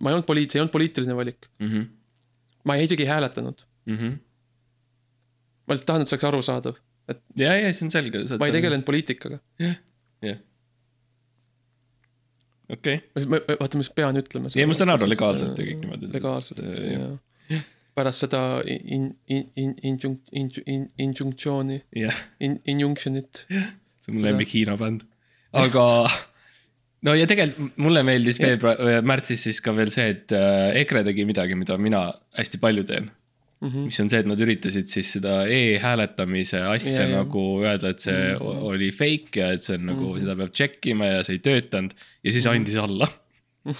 [0.00, 1.48] ma ei olnud poliit-, see ei olnud poliitiline valik.
[1.58, 1.70] mm.
[1.70, 1.86] -hmm.
[2.64, 3.64] ma ei, isegi ei hääletanud.
[3.86, 4.18] Mm -hmm.
[5.66, 8.24] ma lihtsalt tahan, et see oleks arusaadav, et ja, ja see on selge.
[8.38, 8.52] ma ei.
[8.58, 9.40] tegelenud poliitikaga.
[9.58, 9.76] jah,
[10.22, 10.38] jah.
[12.68, 14.52] okei okay., vaata, mis pean ütlema.
[14.56, 16.12] Ei, ma saan aru, legaalselt ja kõik niimoodi.
[16.12, 17.16] legaalselt See- ja
[17.98, 23.44] pärast seda in-, in-, in-, injunkt-, in-, injunktsiooni, jah, in-, injunction'it.
[23.48, 25.04] see on mu lemmik Hiina bänd.
[25.52, 25.84] aga
[27.06, 31.26] no ja tegelikult mulle meeldis veebruar, märtsis siis ka veel see, et äh, EKRE tegi
[31.28, 32.08] midagi, mida mina
[32.38, 33.10] hästi palju teen.
[33.58, 33.88] Mhm.
[33.88, 38.36] mis on see, et nad üritasid siis seda e-hääletamise asja Ja, nagu öelda, et see
[38.36, 38.60] mm.
[38.70, 41.42] oli fake ja et see on nagu mm., seda peab check ima ja see ei
[41.42, 43.08] töötanud ja siis andis alla.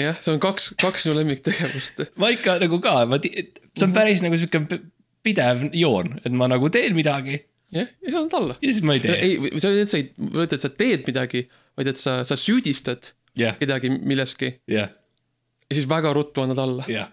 [0.00, 2.06] jah, see on kaks, kaks sinu lemmiktegevust.
[2.22, 4.80] ma ikka nagu ka, ma, see on päris nagu sihuke
[5.20, 7.42] pidev joon, et ma nagu teen midagi
[7.74, 8.56] jah, ei saanud alla.
[8.60, 9.16] ja siis ma ei tee.
[9.20, 11.46] ei, on, et sa ei, ma ei ütle, et sa teed midagi,
[11.78, 14.92] vaid et sa, sa süüdistad jah, kedagi milleski jah,
[15.70, 16.86] ja siis väga ruttu annad alla.
[16.90, 17.10] jah.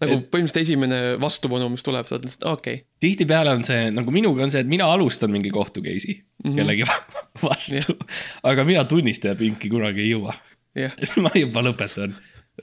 [0.00, 2.86] nagu põhimõtteliselt esimene vastupanu, mis tuleb, sa lihtsalt okei okay..
[3.02, 6.56] tihtipeale on see nagu minuga on see, et mina alustan mingi kohtu case'i mm -hmm.
[6.60, 7.98] kellegi va- vastu,
[8.42, 10.36] aga mina tunnistajapinki kunagi ei jõua.
[10.78, 12.14] jah, ma juba lõpetan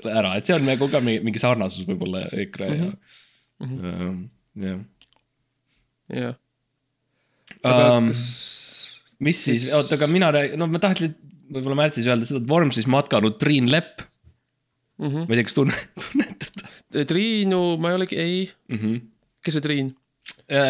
[0.08, 4.21] ära, et see on nagu ka mingi, sarnasus võib-olla EKRE ja mm, -hmm.
[4.65, 4.80] jah.
[6.15, 6.36] jah.
[6.36, 6.40] aga
[7.68, 8.10] Um,
[9.22, 11.14] mis siis, oota, aga mina räägin, no ma tahtsin
[11.52, 14.02] võib-olla märtsis öelda seda, et Vormsis matkanud Triin Lepp
[15.02, 15.08] mm.
[15.08, 15.26] -hmm.
[15.26, 16.62] ma ei tea, kas tunne, tunnetad
[16.92, 18.38] teda Triinu, ma ei olegi, ei,
[18.72, 18.78] mm?
[18.78, 19.02] -hmm.
[19.44, 19.92] kes see Triin?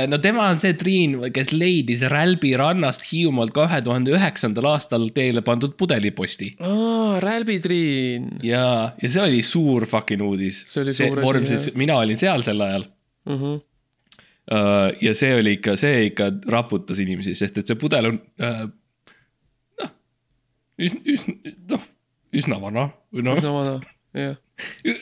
[0.07, 5.41] no tema on see Triin, kes leidis Rälbi rannast Hiiumaalt kahe tuhande üheksandal aastal teele
[5.41, 6.51] pandud pudeliposti.
[6.59, 8.29] aa, Rälbi Triin.
[8.43, 10.63] ja, ja see oli suur fucking uudis.
[10.69, 12.87] See oli suur asi, Vormsis, mina olin seal sel ajal
[13.29, 13.43] Mhm.
[13.43, 13.59] uh,.
[14.51, 18.65] Ja see oli ikka, see ikka raputas inimesi, sest et see pudel on uh,
[19.81, 19.93] noh,
[20.81, 21.87] üsna, üsna, noh,
[22.41, 23.77] üsna vana või noh, üsna vana,
[24.17, 24.35] jah.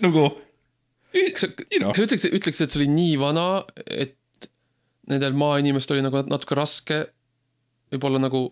[0.05, 0.27] nagu,
[1.33, 3.47] kas sa, kas sa ütleks, ütleks, et see oli nii vana,
[3.89, 4.15] et
[5.09, 7.01] nendel maainimestel oli nagu natuke raske
[7.89, 8.43] võib-olla nagu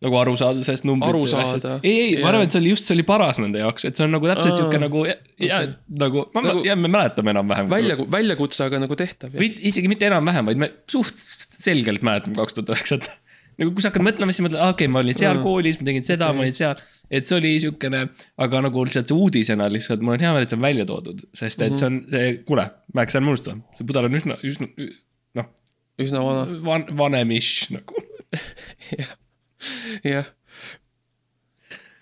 [0.00, 1.34] nagu aru saada sellest numbrist.
[1.36, 1.74] Aru saada.
[1.84, 4.06] ei, ei, ma arvan, et see oli just, see oli paras nende jaoks, et see
[4.06, 5.74] on nagu täpselt Aa, sihuke nagu ja, ja okei.
[6.04, 7.68] nagu, ma Nagu- ja me mäletame enam-vähem.
[7.72, 9.34] välja, väljakutse, aga nagu tehtav.
[9.40, 13.10] isegi mitte enam-vähem, vaid me suht selgelt mäletame kaks tuhat üheksat.
[13.60, 15.42] nagu kui sa hakkad mõtlema, siis mõtled, okei okay,, ma olin seal Mm.
[15.44, 16.80] koolis, ma tegin seda okay., ma olin seal.
[17.10, 18.00] et see oli siukene,
[18.40, 21.20] aga nagu lihtsalt see uudisena lihtsalt, mul on hea meel, et see on välja toodud,
[21.36, 22.64] sest et see on see, kuule,
[22.96, 24.70] Max, ärme unusta, see pudel on üsna, üsna,
[25.36, 25.50] noh,
[26.00, 28.00] üsna vana, van, vanem-ish nagu.
[28.96, 29.12] jah.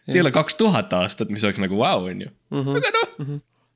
[0.08, 2.32] see ei ole kaks tuhat aastat, mis oleks nagu vau, on ju.
[2.54, 2.80] Mhm.
[2.80, 3.08] aga noh,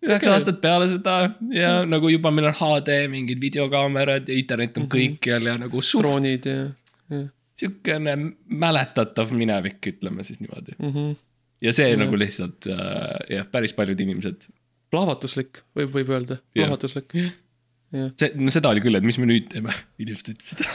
[0.03, 0.33] üheksa Okei.
[0.35, 1.17] aastat peale seda
[1.55, 6.03] ja nagu juba meil on HD mingid videokaamerad ja internet on kõikjal ja nagu suht
[6.03, 6.65] droonid ja,
[7.13, 7.27] ja
[7.63, 8.17] siukene
[8.49, 10.75] mäletatav minevik, ütleme siis niimoodi.
[10.79, 10.93] mm.
[10.93, 11.15] -hmm.
[11.63, 14.49] ja see nagu lihtsalt äh, jah, päris paljud inimesed,
[14.91, 16.65] plahvatuslik, võib, võib öelda, Jah.
[16.65, 17.15] plahvatuslik.
[17.15, 20.67] jah, see, no seda oli küll, et mis me nüüd teeme, inimesed ütlesid.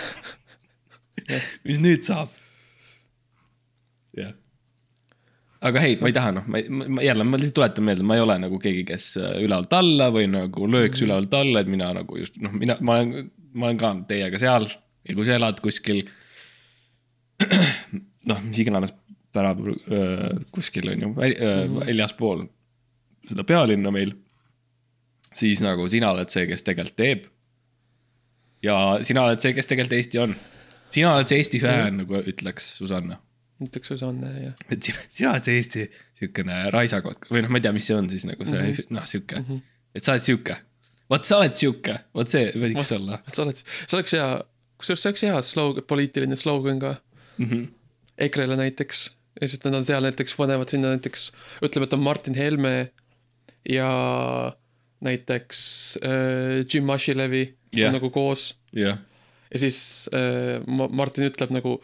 [1.68, 2.32] mis nüüd saab?
[4.24, 4.36] jah.
[5.70, 6.62] aga hei, ma ei taha noh, ma,
[6.98, 10.12] ma jälle, ma lihtsalt tuletan meelde, ma ei ole nagu keegi, kes äh, ülevalt alla
[10.14, 13.82] või nagu lööks ülevalt alla, et mina nagu just noh, mina, ma olen, ma olen
[13.82, 14.70] ka teiega seal
[15.08, 16.04] ja kui sa elad kuskil.
[18.30, 18.94] noh, mis iganes
[19.36, 22.48] pärab öö, kuskil on ju väl, öö, väljaspool
[23.30, 24.16] seda pealinna meil.
[25.38, 27.28] siis nagu sina oled see, kes tegelikult teeb.
[28.64, 30.36] ja sina oled see, kes tegelikult Eesti on.
[30.90, 33.20] sina oled see Eesti hääl, nagu ütleks Susanna.
[33.64, 35.86] Ütleks Susanne ja, et sina, sina oled see Eesti
[36.20, 38.94] siukene raisakott või noh, ma ei tea, mis see on siis nagu see mm -hmm.
[38.98, 39.62] noh, sihuke mm, -hmm.
[39.96, 40.58] et sa oled sihuke.
[41.10, 44.30] vot sa oled sihuke, vot see võiks olla sa oled, see oleks hea,
[44.78, 46.96] kusjuures see oleks hea slogan, poliitiline slogan ka
[47.38, 47.46] mm.
[47.46, 47.68] -hmm.
[48.28, 49.04] EKRE-le näiteks
[49.42, 51.32] ja siis nad on seal näiteks, panevad sinna näiteks,
[51.62, 52.92] ütleme, et on Martin Helme
[53.70, 53.90] ja
[55.06, 55.60] näiteks
[56.02, 57.80] äh, Jim Ashilevi Jah.
[57.80, 57.94] yeah.
[57.94, 58.98] nagu koos jah,
[59.52, 61.78] ja siis äh, Ma- Martin ütleb nagu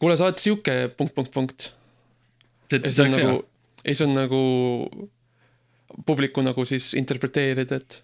[0.00, 1.70] kuule, sa oled sihuke punkt, punkt, punkt.
[2.70, 3.38] see ja see on nagu
[3.84, 4.40] ja siis on nagu
[6.06, 8.02] publiku nagu siis interpreteerida, et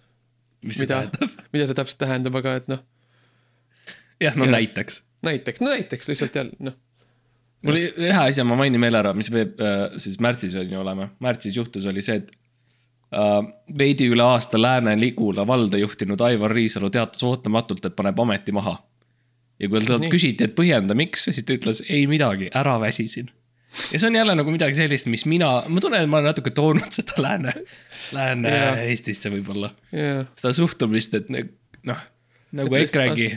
[0.65, 2.83] mis see mida mida see täpselt tähendab, aga et noh,
[4.21, 4.57] jah, no Jah.
[4.57, 5.01] näiteks.
[5.27, 6.75] näiteks, no näiteks lihtsalt jälle noh,
[7.61, 10.81] mul oli ühe asja, ma mainin veel ära, mis me äh, siis märtsis on ju
[10.81, 12.33] oleme, märtsis juhtus, oli see, et
[13.13, 13.39] äh,
[13.77, 18.77] veidi üle aasta Lääne-Ligula valda juhtinud Aivar Riisalu teatas ootamatult, et paneb ameti maha.
[19.59, 23.31] Ja kui talt küsiti, et põhjenda, miks, siis ta ütles ei midagi, ära väsisin.
[23.91, 26.53] ja see on jälle nagu midagi sellist, mis mina, ma tunnen, et ma olen natuke
[26.55, 27.53] toonud seda Lääne,
[28.15, 28.83] Lääne yeah.
[28.87, 29.73] Eestisse võib-olla.
[29.91, 30.23] jaa.
[30.37, 32.05] seda suhtumist, et noh,
[32.57, 33.31] nagu EKRE-gi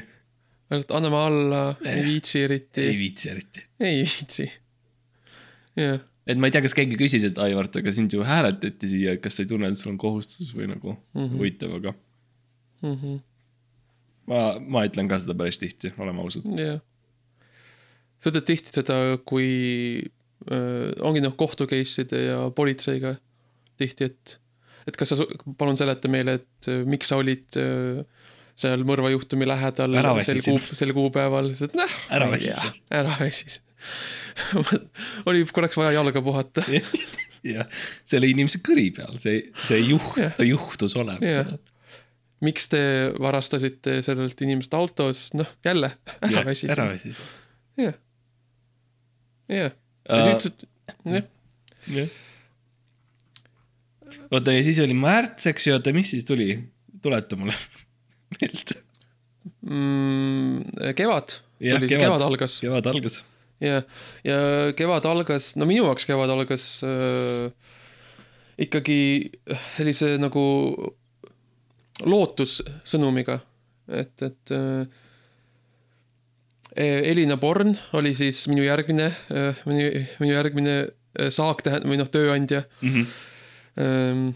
[0.70, 4.46] ainult anname alla, ei Eh, viitsi eriti ei, viitsi eriti ei viitsi.
[5.80, 5.98] jah,
[6.30, 9.40] et ma ei tea, kas keegi küsis, et Aivart, aga sind ju hääletati siia, kas
[9.40, 11.34] sa ei tunne, et sul on kohustus või nagu mm -hmm.
[11.38, 11.96] huvitav, aga
[12.80, 13.18] Mhm.
[14.30, 16.46] ma, ma ütlen ka seda päris tihti, oleme ausad.
[16.58, 16.80] jah.
[18.20, 19.48] sa ütled tihti seda, kui
[20.00, 23.16] äh, ongi noh, kohtu case'ide ja politseiga
[23.80, 24.36] tihti, et,
[24.88, 25.26] et kas sa,
[25.58, 28.04] palun seleta meile, et äh, miks sa olid äh,
[28.60, 31.98] seal mõrvajuhtumi lähedal sel kuu, sel kuupäeval, siis et noh.
[32.12, 32.78] Ära väsisin..
[32.92, 33.66] ära väsisin.
[35.30, 36.64] oli korraks vaja jalga puhata.
[37.54, 41.56] jah, selle inimese kõri peal, see, see juht ta juhtus olema seal.
[42.44, 42.80] Miks te
[43.20, 45.90] varastasite sellelt inimeselt autos, noh jälle,
[46.24, 46.70] ära väsisin.
[46.76, 47.24] ära väsisin.
[47.80, 47.94] jah,
[49.50, 49.70] jah.
[49.70, 49.70] ja
[50.10, 50.62] Äh, siis ütlesid,
[51.04, 51.26] jah,
[51.94, 52.08] jah.
[54.32, 56.54] oota, ja siis oli märts, eks ju, oota, mis siis tuli?
[57.02, 57.54] tuleta mulle
[58.40, 58.76] meelde.
[59.64, 60.64] mm,
[60.98, 62.00] kevad, Jah, kevad.
[62.00, 63.20] kevad algas kevad algas.
[63.60, 63.82] ja,
[64.24, 64.38] ja
[64.76, 67.52] kevad algas, no minu jaoks kevad algas äh,
[68.60, 68.98] ikkagi
[69.76, 70.42] sellise nagu
[72.06, 73.38] lootussõnumiga,
[74.00, 74.86] et, et äh,
[76.76, 79.10] Elina Born oli siis minu järgmine,
[79.66, 83.06] minu, minu järgmine äh, saak tähendab või noh, tööandja Mm -hmm.
[83.82, 84.28] ähm,.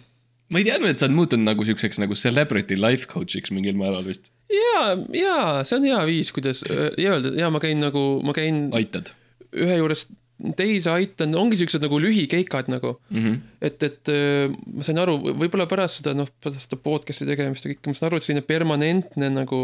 [0.51, 4.05] ma ei teadnud, et sa oled muutunud nagu siukseks nagu celebrity life coach'iks mingil määral
[4.07, 4.33] vist.
[4.51, 8.69] ja, ja see on hea viis, kuidas äh, öelda, ja ma käin nagu, ma käin
[8.73, 9.15] aitad
[9.55, 10.11] ühe juurest
[10.59, 13.23] teise aitan, ongi siuksed nagu lühikeikad nagu mm?
[13.23, 13.39] -hmm.
[13.65, 17.73] et, et äh, ma sain aru, võib-olla pärast seda noh, pärast seda podcast'i tegemist ja
[17.73, 19.63] kõike, ma saan aru, et selline permanentne nagu,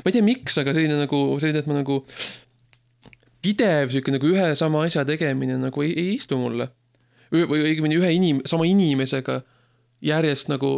[0.00, 2.02] ma ei tea, miks, aga selline nagu, selline, et ma nagu
[3.40, 6.68] pidev sihuke nagu ühe sama asja tegemine nagu ei, ei istu mulle.
[7.30, 9.40] või õigemini ühe inim-, sama inimesega
[10.02, 10.72] järjest nagu,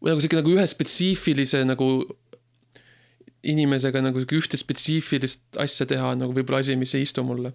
[0.00, 1.90] või nagu sihuke nagu ühe spetsiifilise nagu
[3.46, 7.52] inimesega nagu sihuke ühte spetsiifilist asja teha on nagu võib-olla asi, mis ei istu mulle.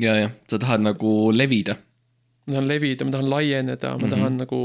[0.00, 1.76] ja, jah, sa tahad nagu levida.
[2.46, 4.10] ma tahan levida, ma tahan laieneda, ma mm -hmm.
[4.16, 4.60] tahan nagu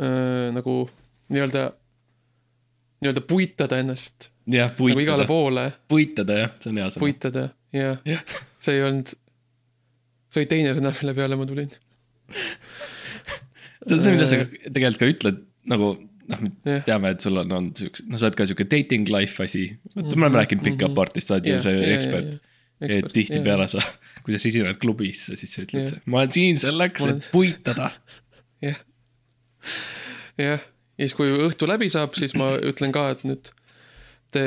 [0.00, 0.76] äh,, nagu
[1.28, 1.64] nii-öelda,
[3.00, 7.04] nii-öelda puitada ennast jah, nagu igale puitada, poole, puitada jah, see on hea sõna.
[7.04, 8.24] puitada ja jah,
[8.58, 9.14] see ei olnud,
[10.30, 11.70] see oli teine sõna, mille peale ma tulin.
[13.86, 15.94] see on see, mida sa tegelikult ka ütled nagu
[16.30, 16.84] noh, me Jah.
[16.86, 19.66] teame, et sul on olnud siukse, no sa oled ka siuke dating life asi.
[19.94, 22.34] vaata, me oleme rääkinud pickup artist, sa oled ju Jah, see ja, ja, ekspert.
[22.34, 22.46] ja.
[22.80, 23.82] Et tihtipeale sa,
[24.24, 27.90] kui sa sisened klubisse, siis sa ütled ma olen siin selleks, olen- et puitada.
[28.66, 28.80] jah,
[30.40, 30.64] jah,
[30.96, 33.52] ja siis, kui õhtu läbi saab, siis ma ütlen ka, et nüüd
[34.34, 34.46] te,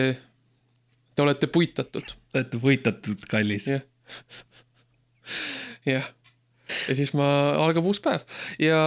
[1.13, 3.69] te olete puitatud, olete puitatud, kallis.
[3.69, 3.85] jah,
[5.89, 6.09] jah.
[6.87, 7.27] ja siis ma,
[7.61, 8.23] algab uus päev
[8.61, 8.79] ja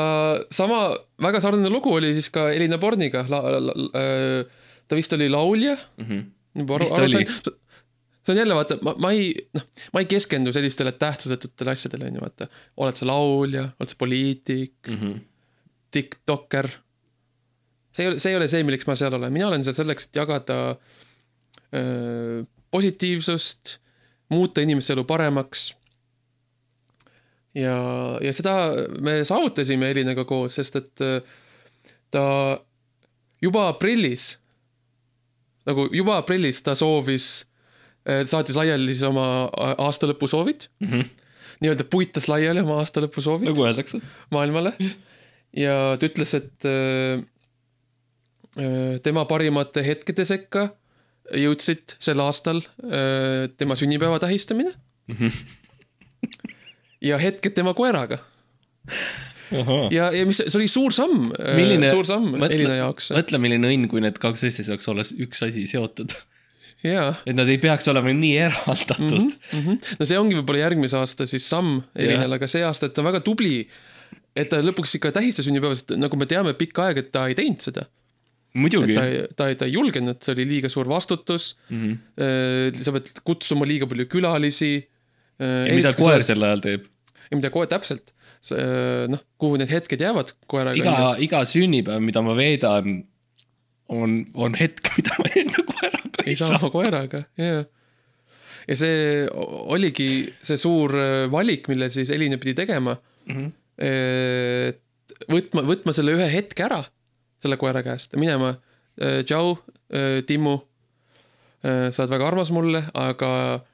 [0.55, 0.89] sama
[1.23, 3.23] väga sarnane lugu oli siis ka Elina Borniga.
[3.27, 6.05] ta vist oli laulja mm.
[6.05, 6.75] -hmm.
[6.75, 7.55] aru sain.
[8.27, 9.63] See on jälle vaata, ma, ma ei, noh,
[9.95, 12.49] ma ei keskendu sellistele tähtsusetutele asjadele, onju, vaata.
[12.83, 15.21] oled sa laulja, oled sa poliitik mm, -hmm.
[15.95, 16.69] tiktokker.
[17.97, 20.09] see ei ole, see ei ole see, milleks ma seal olen, mina olen seal selleks,
[20.09, 20.59] et jagada
[21.75, 23.79] öö, positiivsust,
[24.29, 25.71] muuta inimeste elu paremaks
[27.55, 27.77] ja,
[28.21, 28.57] ja seda
[29.01, 31.05] me saavutasime Elinaga koos, sest et
[32.11, 32.25] ta
[33.43, 34.35] juba aprillis,
[35.67, 37.47] nagu juba aprillis ta soovis,
[38.07, 39.27] saatis laiali siis oma
[39.87, 40.89] aastalõpusoovid mm.
[40.89, 41.05] -hmm.
[41.65, 43.51] nii-öelda puitas laiali oma aastalõpusoovid.
[43.51, 44.01] nagu öeldakse.
[44.31, 44.73] maailmale
[45.57, 47.23] ja ta ütles, et äh,
[49.03, 50.69] tema parimate hetkede sekka
[51.35, 52.63] jõudsid sel aastal
[53.59, 54.73] tema sünnipäeva tähistamine
[55.09, 55.17] mm.
[55.17, 55.33] -hmm
[57.01, 58.19] ja hetked tema koeraga.
[59.95, 63.13] ja, ja mis, see oli suur samm, äh, suur samm Elina jaoks.
[63.15, 66.17] mõtle, milline õnn, kui need kaks asja saaks olla üks asi seotud.
[66.85, 67.15] Jaa.
[67.25, 69.29] et nad ei peaks olema nii eraldatud mm.
[69.29, 69.99] -hmm, mm -hmm.
[69.99, 73.09] no see ongi võib-olla järgmise aasta siis samm Elinale, aga see aasta, et ta on
[73.09, 73.69] väga tubli.
[74.37, 77.35] et ta lõpuks ikka tähistas sünnipäeva, sest nagu me teame pikka aega, et ta ei
[77.35, 77.87] teinud seda
[78.55, 78.95] muidugi.
[78.95, 79.07] ta,
[79.37, 81.99] ta, ta ei julgenud, see oli liiga suur vastutus mm.
[82.21, 82.83] -hmm.
[82.83, 84.75] sa pead kutsuma liiga palju külalisi
[85.39, 86.87] ja mida koer sel ajal teeb?
[87.31, 88.13] ja mida koer täpselt,
[89.11, 90.79] noh, kuhu need hetked jäävad koeraga.
[90.79, 93.01] iga, iga sünnipäev, mida ma veedan,
[93.89, 96.35] on, on hetk, mida ma enda koeraga ei saa.
[96.35, 97.63] ei saa oma koeraga, jaa.
[98.67, 98.99] ja see
[99.77, 100.09] oligi
[100.47, 103.37] see suur äh, valik, mille siis Elina pidi tegema mm.
[103.37, 103.53] -hmm.
[105.33, 106.83] võtma, võtma selle ühe hetke ära
[107.43, 108.57] selle koera käest minema.
[108.99, 109.59] Äh, tšau,
[109.95, 110.59] äh, Timmu.
[111.67, 113.65] sa oled väga armas mulle, aga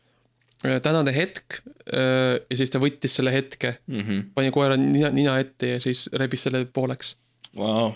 [0.63, 1.59] tänane hetk
[1.93, 4.21] ja siis ta võttis selle hetke mm, -hmm.
[4.35, 7.17] pani koera nina, nina ette ja siis rebis selle pooleks
[7.59, 7.93] wow..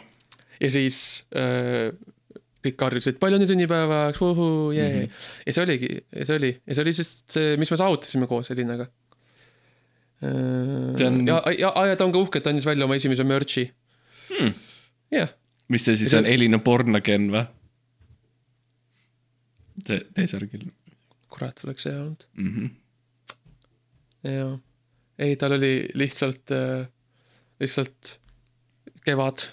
[0.60, 0.98] Ja siis
[1.36, 1.90] äh,
[2.66, 5.02] kõik karjusid palju õnne sünnipäevaks, vuhuu, jee mm.
[5.02, 5.32] -hmm.
[5.46, 5.90] ja see oligi,
[6.22, 8.88] see oli, ja see oli siis see, mis me saavutasime koos Elinaga.
[10.24, 11.26] On...
[11.28, 13.66] ja, ja, ja ta on ka uhke, et ta andis välja oma esimese merch'i
[14.30, 14.54] hmm..
[15.12, 15.28] jah
[15.68, 16.22] mis see siis see...
[16.22, 17.44] on, Elina Bornagen või?
[19.84, 20.70] T-särgil
[21.36, 22.52] kurat, oleks hea olnud mm.
[22.54, 22.70] -hmm.
[24.32, 24.48] ja,
[25.18, 26.88] ei, tal oli lihtsalt äh,,
[27.60, 28.16] lihtsalt
[29.06, 29.46] kevad.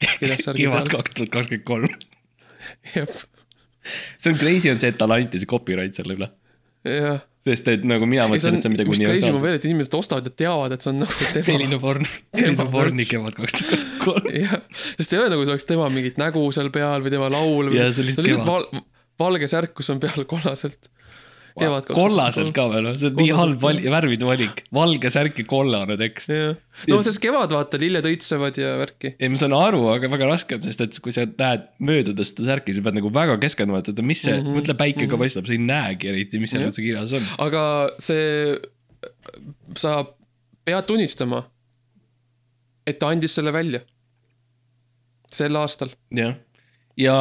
[0.00, 1.94] Kevad kaks tuhat kakskümmend kolm.
[2.94, 3.24] jah.
[4.18, 6.30] see on crazy on see, et talle anti see copyright selle üle.
[6.86, 9.42] jah sest et nagu mina mõtlesin, et see on midagi universaalset.
[9.44, 11.54] veel, et inimesed ostavad ja teavad, et see on nagu tema.
[11.54, 12.08] Elina Born,
[12.40, 14.28] Elina Borni kevad kaks tuhat kolm.
[14.34, 14.58] jah,
[14.98, 17.70] sest ei ole nagu see oleks tema mingit nägu seal peal või tema laul.
[17.76, 18.84] jaa, see on lihtsalt kevad
[19.22, 20.90] valge särk, kus on peal kollaselt.
[21.56, 21.80] Wow.
[21.88, 26.28] kollaselt ka veel, see on nii halb vali-, värvide valik, valge särk ja kollane tekst.
[26.90, 29.14] no sest kevad vaata, lilled õitsevad ja värki.
[29.16, 32.50] ei, ma saan aru, aga väga raske on, sest et kui sa näed möödudes seda
[32.50, 34.60] särki, sa pead nagu väga keskenduma, et oota, mis see mm, -hmm.
[34.60, 35.24] mõtle päike ka -hmm.
[35.24, 37.24] paistab, sa ei näegi eriti, mis seal üldse kirjas on.
[37.48, 37.64] aga
[38.04, 38.60] see,
[39.80, 39.96] sa
[40.68, 41.46] pead tunnistama,
[42.84, 43.80] et ta andis selle välja.
[45.32, 45.88] sel aastal.
[46.12, 46.36] jah,
[47.00, 47.16] ja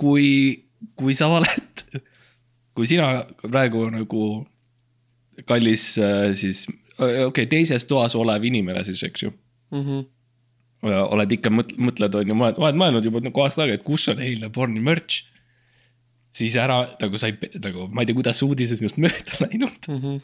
[0.00, 0.64] kui
[0.96, 1.65] kui sa oled,
[2.76, 4.24] kui sina praegu nagu
[5.48, 6.66] kallis äh, siis,
[6.98, 9.82] okei okay,, teises toas olev inimene siis, eks ju mm.
[9.82, 10.04] -hmm
[10.86, 14.04] oled ikka mõt-, mõtled, on ju, ma olen mõelnud juba nagu aasta aega, et kus
[14.12, 15.24] on eilne porni merch.
[16.36, 19.98] siis ära nagu sa ei, nagu ma ei tea, kuidas uudised sinust mööda läinud mm.
[20.02, 20.20] -hmm.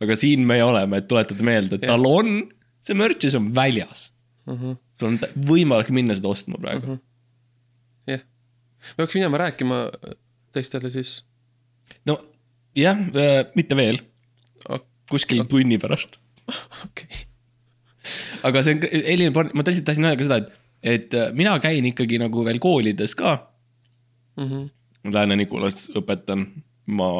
[0.00, 2.48] aga siin me oleme, et tuletada meelde, et tal on
[2.80, 4.12] see merch ja see on väljas
[4.46, 4.56] mm.
[4.56, 4.76] -hmm.
[4.98, 5.18] sul on
[5.50, 6.94] võimalik minna seda ostma praegu mm.
[6.94, 7.10] -hmm
[8.80, 9.90] me peaks minema rääkima
[10.52, 11.24] teistele siis.
[12.08, 12.18] No
[12.76, 14.00] jah, äh, mitte veel.
[15.10, 16.20] kuskil tunni pärast.
[16.86, 17.26] okei
[18.46, 20.60] aga see on, Elin, ma tõesti tahtsin öelda ka seda, et,
[20.94, 23.34] et äh, mina käin ikkagi nagu veel koolides ka
[24.36, 24.46] mm.
[24.46, 24.68] -hmm.
[25.14, 26.46] Lääne-Nikolas õpetan,
[26.86, 27.10] ma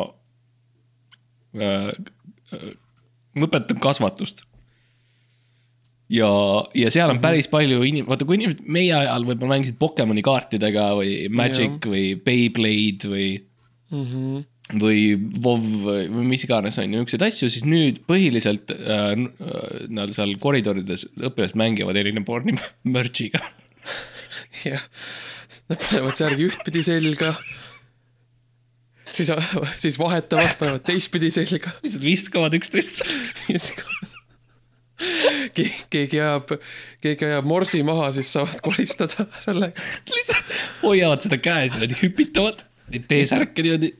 [1.56, 1.90] äh,,
[2.52, 2.70] äh
[3.34, 4.42] ma õpetan kasvatust
[6.10, 6.30] ja,
[6.74, 7.22] ja seal on mhm.
[7.22, 11.92] päris palju inim-, vaata kui inimesed meie ajal võib-olla mängisid Pokemoni kaartidega või Magic ja.
[11.92, 13.28] või Beyblade või
[13.90, 14.06] mm.
[14.06, 14.46] -hmm
[14.78, 19.14] või WoW või, mis iganes on ju, niisuguseid asju, siis nüüd põhiliselt äh,
[19.90, 22.56] nad seal koridorides õpilased mängivad Elina Borni
[22.94, 23.42] merch'iga.
[24.66, 24.84] jah,
[25.70, 27.34] nad panevad särgi ühtpidi selga.
[29.14, 29.32] siis,
[29.82, 31.74] siis vahetavad, panevad teistpidi selga.
[31.82, 33.04] lihtsalt viskavad üksteist
[33.48, 34.18] viskavad
[35.54, 36.54] keegi ajab,
[37.00, 39.88] keegi ajab morsi maha, siis saavad koristada sellega.
[40.12, 43.92] lihtsalt hoiavad seda käes niimoodi, hüpitavad neid T-särke niimoodi.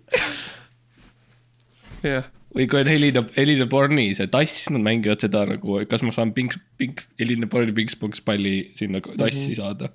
[2.07, 2.27] Jah,
[2.57, 6.35] või kui on Helina, Helina Borni see tass, nad mängivad seda nagu, kas ma saan
[6.37, 9.91] pink, pink, Helina Borni pinkspong palli sinna tassi saada.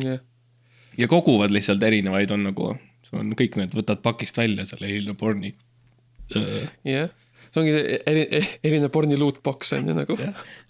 [0.00, 0.20] jah,
[0.98, 2.72] ja koguvad lihtsalt erinevaid, on nagu,
[3.06, 5.54] sul on kõik need, võtad pakist välja selle Helina Borni.
[6.34, 7.10] jah.
[7.54, 7.72] see ongi
[8.10, 10.16] eri-, erinev porni lootbox on ju nagu.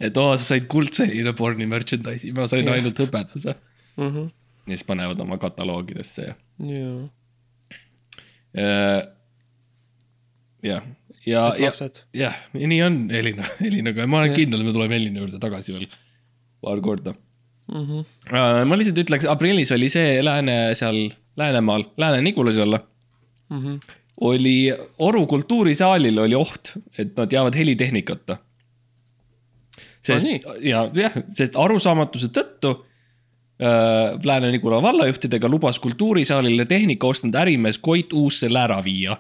[0.01, 2.76] et oo, sa said kuldse Helina Borni merchandise'i, ma sain Jah.
[2.76, 3.55] ainult hõbedase.
[3.97, 4.30] Mhm.
[4.66, 7.09] ja siis panevad oma kataloogidesse ja jaa,
[10.65, 10.83] jah,
[11.27, 11.73] ja, ja
[12.15, 14.39] jah, ja nii on Elina, Elinaga ja ma olen Jah.
[14.41, 15.87] kindel, et me tuleme Elina juurde tagasi veel
[16.65, 17.15] paar korda
[17.65, 18.01] Mhm.
[18.29, 18.65] uh,.
[18.69, 20.99] ma lihtsalt ütleks, aprillis oli see Lääne seal
[21.41, 22.79] Läänemaal, Lääne-Nigulas olla,
[23.51, 23.79] Mhm.
[24.21, 28.37] oli Oru kultuurisaalil oli oht, et nad jäävad helitehnikata.
[30.05, 30.41] sest nii?
[30.69, 32.75] ja jah, sest arusaamatuse tõttu
[33.65, 39.17] äh, Lääne-Nigula vallajuhtidega lubas kultuurisaalile tehnika ostnud ärimees Koit Uus selle ära viia.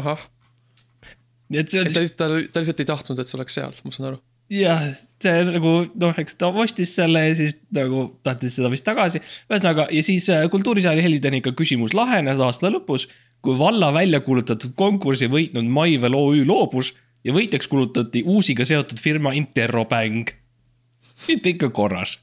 [0.00, 0.26] ahah,
[1.50, 3.76] nii et see et ta lihtsalt, ta, ta lihtsalt ei tahtnud, et see oleks seal,
[3.84, 4.20] ma saan aru.
[4.50, 4.86] jah,
[5.22, 9.22] see nagu noh, eks ta ostis selle ja siis nagu tahtis seda vist tagasi.
[9.50, 13.08] ühesõnaga ja siis äh, kultuurisaali helitehnika küsimus lahenes aasta lõpus,
[13.44, 16.94] kui valla välja kuulutatud konkursi võitnud Maivel OÜ loobus
[17.24, 20.32] ja võitjaks kuulutati uusiga seotud firma Interrobang.
[21.20, 22.18] siis kõik on korras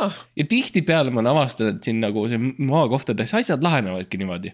[0.00, 4.52] ah, ja tihtipeale ma olen avastanud, et siin nagu see maakohtades asjad lahenevadki niimoodi.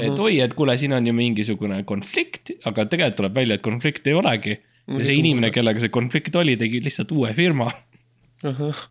[0.00, 4.12] Et oi, et kuule, siin on ju mingisugune konflikt, aga tegelikult tuleb välja, et konflikti
[4.12, 4.58] ei olegi.
[4.88, 7.70] ja see inimene, kellega see konflikt oli, tegi lihtsalt uue firma.
[8.42, 8.86] ahah,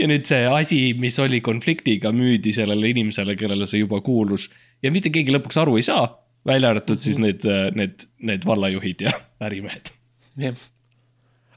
[0.00, 4.48] ja nüüd see asi, mis oli konfliktiga, müüdi sellele inimesele, kellele see juba kuulus.
[4.82, 6.06] ja mitte keegi lõpuks aru ei saa,
[6.46, 7.44] välja arvatud siis need,
[7.76, 9.14] need, need vallajuhid ja
[9.46, 9.92] ärimehed.
[10.40, 10.68] jah.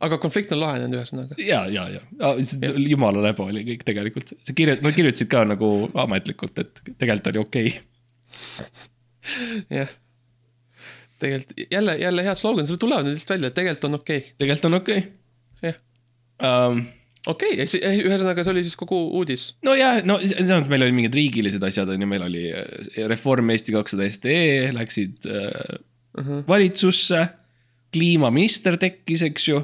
[0.06, 1.38] Aga konflikt on lahenenud ühesõnaga.
[1.42, 2.02] ja, ja, ja
[2.78, 5.74] jumala läbo oli kõik tegelikult, see kirjut-, nad kirjutasid ka nagu
[6.06, 8.72] ametlikult, et tegelikult oli okei okay..
[9.80, 9.94] jah.
[11.24, 14.36] tegelikult jälle, jälle hea slogan, sul tulevad need lihtsalt välja, et tegelikult on okei okay..
[14.42, 15.06] tegelikult on okei
[15.70, 15.80] jah,
[16.50, 16.84] um,.
[17.28, 19.48] okei okay., ühesõnaga see oli siis kogu uudis.
[19.66, 23.52] nojah, no selles mõttes meil oli mingid riigilised asjad on ju, meil oli äh, Reform
[23.56, 26.32] Eesti kakssada STE läksid äh, uh Mhm.
[26.32, 26.48] -huh.
[26.48, 27.28] valitsusse.
[27.94, 29.60] kliimaminister tekkis, eks ju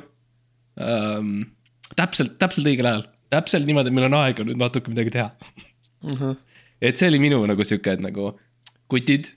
[0.79, 1.45] um,.
[1.95, 3.03] täpselt, täpselt õigel ajal,
[3.33, 5.31] täpselt niimoodi, et meil on aega nüüd natuke midagi teha
[5.99, 6.35] Uh -huh.
[6.81, 8.39] et see oli minu nagu sihuke, et nagu
[8.87, 9.35] kutid.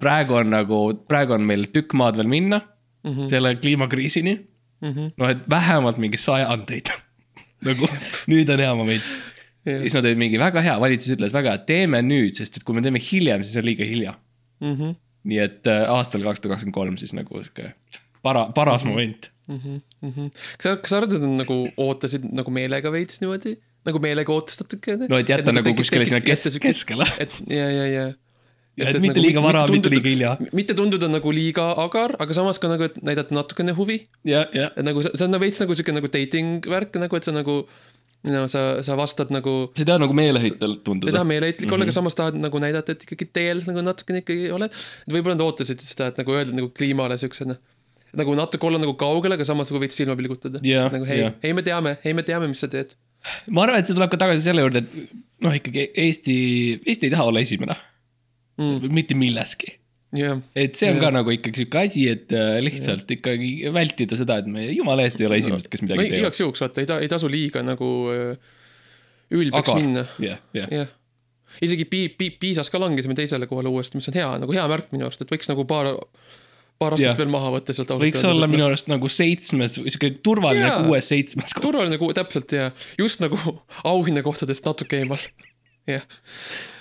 [0.00, 0.78] praegu on nagu,
[1.08, 2.60] praegu on meil tükk maad veel minna
[3.04, 3.28] mm -hmm.
[3.28, 4.34] selle kliimakriisini
[4.80, 4.92] mm.
[4.92, 5.10] -hmm.
[5.16, 6.90] noh, et vähemalt mingi sajandeid
[7.68, 7.88] nagu
[8.26, 9.02] nüüd on hea moment.
[9.66, 12.64] ja siis nad olid mingi väga hea, valitsus ütles väga hea, teeme nüüd, sest et
[12.64, 14.14] kui me teeme hiljem, siis on liiga hilja.
[14.60, 14.94] Mm -hmm.
[15.24, 17.74] nii et äh, aastal kakssada kakskümmend kolm siis nagu sihuke
[18.22, 18.92] para-, paras mm -hmm.
[18.92, 19.30] moment.
[19.46, 20.30] Mm -hmm.
[20.58, 24.32] kas sa, kas sa arvad, et nad nagu ootasid nagu meelega veits niimoodi, nagu meelega
[24.34, 24.96] ootasid natuke?
[25.06, 27.06] no et jätta nagu kuskile sinna kes-, keskele.
[27.22, 28.06] et ja, ja, ja.
[28.76, 30.30] Ja et mitte liiga vara, mitte liiga hilja.
[30.56, 34.02] mitte tunduda nagu liiga agar, aga samas ka nagu, et näidata natukene huvi.
[34.28, 37.16] ja, ja, et nagu see see on nagu veits nagu siuke nagu dating värk nagu,
[37.16, 37.54] et sa nagu,
[38.28, 41.30] no sa, sa vastad nagu, sa ei taha nagu meeleheitel sa ei tunduda taha.
[41.32, 44.76] meeleheitlik olla, aga samas tahad nagu näidata, et ikkagi teel nagu natukene ikkagi oled.
[45.08, 47.62] võib-olla nad ootasid seda, et nagu öelda nagu kliimale siukse noh,
[48.16, 51.34] nagu natuke olla nagu kaugel, aga samas nagu veits silma pilgutada Jah, nagu hei jah.,
[51.42, 52.94] hei me teame, hei me teame, mis sa teed.
[53.50, 56.36] ma arvan, et see tuleb ka tagasi selle juurde, et noh, ikkagi Eesti,
[56.86, 57.76] Eesti ei taha olla esimene
[58.60, 58.92] mm..
[58.94, 59.72] mitte milleski.
[60.16, 64.38] jah, et see on ka nagu ikkagi sihuke asi, et äh, lihtsalt ikkagi vältida seda,
[64.42, 66.22] et me jumala eest ei ole esimesed, kes no midagi teevad.
[66.22, 68.54] igaks juhuks vaata, ei ta-, ei tasu liiga nagu äh,
[69.34, 70.94] ülbeks aga minna, jah, jah, jah.
[71.64, 74.92] isegi Pi-, Pi-, Piisas ka langesime teisele kohale uuesti, mis on hea, nagu hea märk
[74.94, 75.90] minu arust, et võiks nagu paar,
[76.78, 77.18] paar aastat Jah.
[77.18, 77.92] veel maha võtta sealt.
[78.00, 80.82] võiks olla minu arust nagu seitsmes, sihuke turvaline Jaa.
[80.84, 81.64] kuues-seitsmes koht.
[81.64, 82.70] turvaline kuu, täpselt ja
[83.00, 83.38] just nagu
[83.92, 85.22] auhinnakohtadest natuke eemal.
[85.86, 86.04] jah,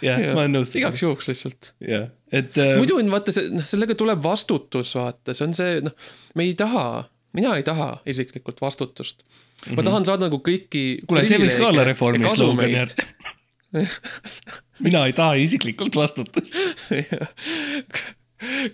[0.04, 0.74] jah, ma olen nõus.
[0.76, 1.72] igaks juhuks lihtsalt.
[1.86, 5.80] jah, et äh, muidu on vaata see, noh, sellega tuleb vastutus, vaata, see on see,
[5.86, 7.06] noh, me ei taha,
[7.38, 9.24] mina ei taha isiklikult vastutust.
[9.72, 10.84] ma tahan saada nagu kõiki.
[11.08, 12.92] Kuule, see võiks ka olla reformi slogan.
[14.86, 16.56] mina ei taha isiklikult vastutust.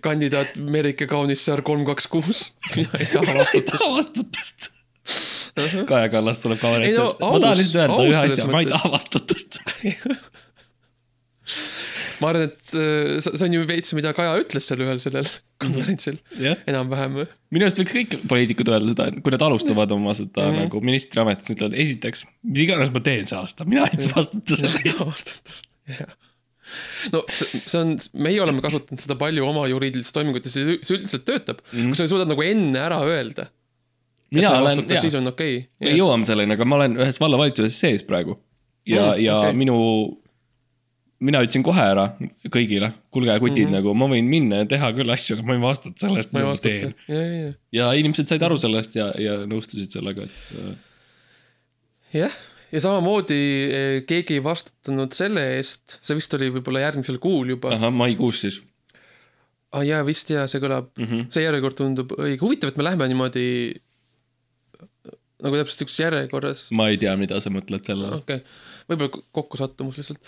[0.06, 2.44] kandidaat Merike Kaunissaar kolm, kaks, kuus.
[2.76, 4.72] mina ei taha vastutust.
[5.88, 7.02] Kaja Kallas tuleb Ei ette.
[7.02, 9.60] No, ma tahan lihtsalt öelda ühe asja, ma ei taha vastutust.
[12.22, 15.28] ma arvan, et äh, see on ju veits, mida Kaja ütles seal ühel sellel
[15.62, 16.20] konverentsil.
[16.42, 17.20] Jah, enam-vähem.
[17.54, 20.66] minu arust võiks kõik poliitikud öelda seda, et kui nad alustavad oma seda mm -hmm.
[20.66, 25.68] nagu ministriametis, ütlevad esiteks, mis iganes ma teen see aasta, mina ei vastuta selle eest.
[27.14, 27.96] No see, on,
[28.28, 31.92] meie oleme kasutanud seda palju oma juriidilistes toimingutes ja see üldiselt töötab mm, -hmm.
[31.92, 33.50] kui sa suudad nagu enne ära öelda.
[34.32, 36.00] mina olen, vastutad, siis on okei me okay..
[36.00, 38.40] jõuame selleni, aga ma olen ühes vallavalitsuses sees praegu.
[38.86, 39.54] ja Mm, ja okay.
[39.54, 39.78] minu
[41.22, 42.08] mina ütlesin kohe ära
[42.54, 43.68] kõigile, kuulge kutid mm.
[43.68, 43.76] -hmm.
[43.78, 46.48] nagu ma võin minna ja teha küll asju, aga ma ei vastuta selle eest, mida
[46.48, 46.96] ma teen.,
[47.78, 50.72] ja inimesed said aru sellest ja, ja nõustusid sellega, et äh,
[52.24, 52.40] jah,
[52.72, 57.76] ja samamoodi eh, keegi ei vastutanud selle eest, see vist oli võib-olla järgmisel kuul juba.
[57.76, 58.62] ahah, maikuus siis
[59.72, 59.84] ah,.
[59.88, 61.08] jaa, vist jaa, see kõlab, mm.
[61.08, 61.30] -hmm.
[61.34, 63.48] see järjekord tundub õige, huvitav, et me läheme niimoodi
[65.42, 66.66] nagu täpselt siukses järjekorras.
[66.78, 68.22] ma ei tea, mida sa mõtled sellele.
[68.22, 68.60] okei okay.,
[68.92, 70.20] võib-olla kokkusattumus lihtsalt.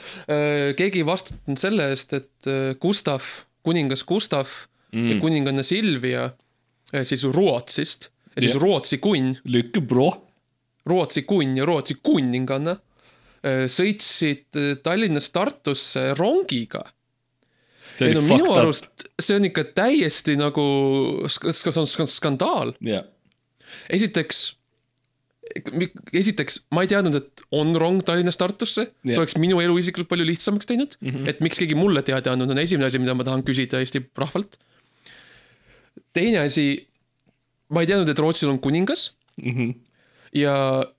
[0.79, 3.25] keegi ei vastutanud selle eest, et äh, Gustav,
[3.65, 4.47] kuningas Gustav
[4.93, 5.09] mm.
[5.09, 5.21] ja Mm.
[5.21, 6.29] kuninganna Silvia
[6.93, 8.61] eh, siis Rootsist ja siis Jah.
[8.61, 10.11] Rootsi kunn, Lykke bro.
[10.89, 12.73] Rootsi kunn ja Rootsi kuninganna
[13.43, 16.83] eh, sõitsid eh, Tallinnast Tartusse rongiga
[17.95, 20.63] see ei no minu arust see on ikka täiesti nagu
[21.29, 22.73] sk- sk- sk- sk- skandaal.
[22.81, 23.03] jah,
[23.93, 24.39] esiteks,
[26.13, 29.21] esiteks ma ei teadnud, et on rong Tallinnast Tartusse, see Jah.
[29.21, 31.09] oleks minu elu isiklikult palju lihtsamaks teinud mm.
[31.13, 31.29] -hmm.
[31.29, 34.57] et miks keegi mulle teada andnud, on esimene asi, mida ma tahan küsida Eesti rahvalt.
[36.13, 36.87] teine asi,
[37.69, 39.71] ma ei teadnud, et Rootsil on kuningas Mhm.
[40.35, 40.53] Ja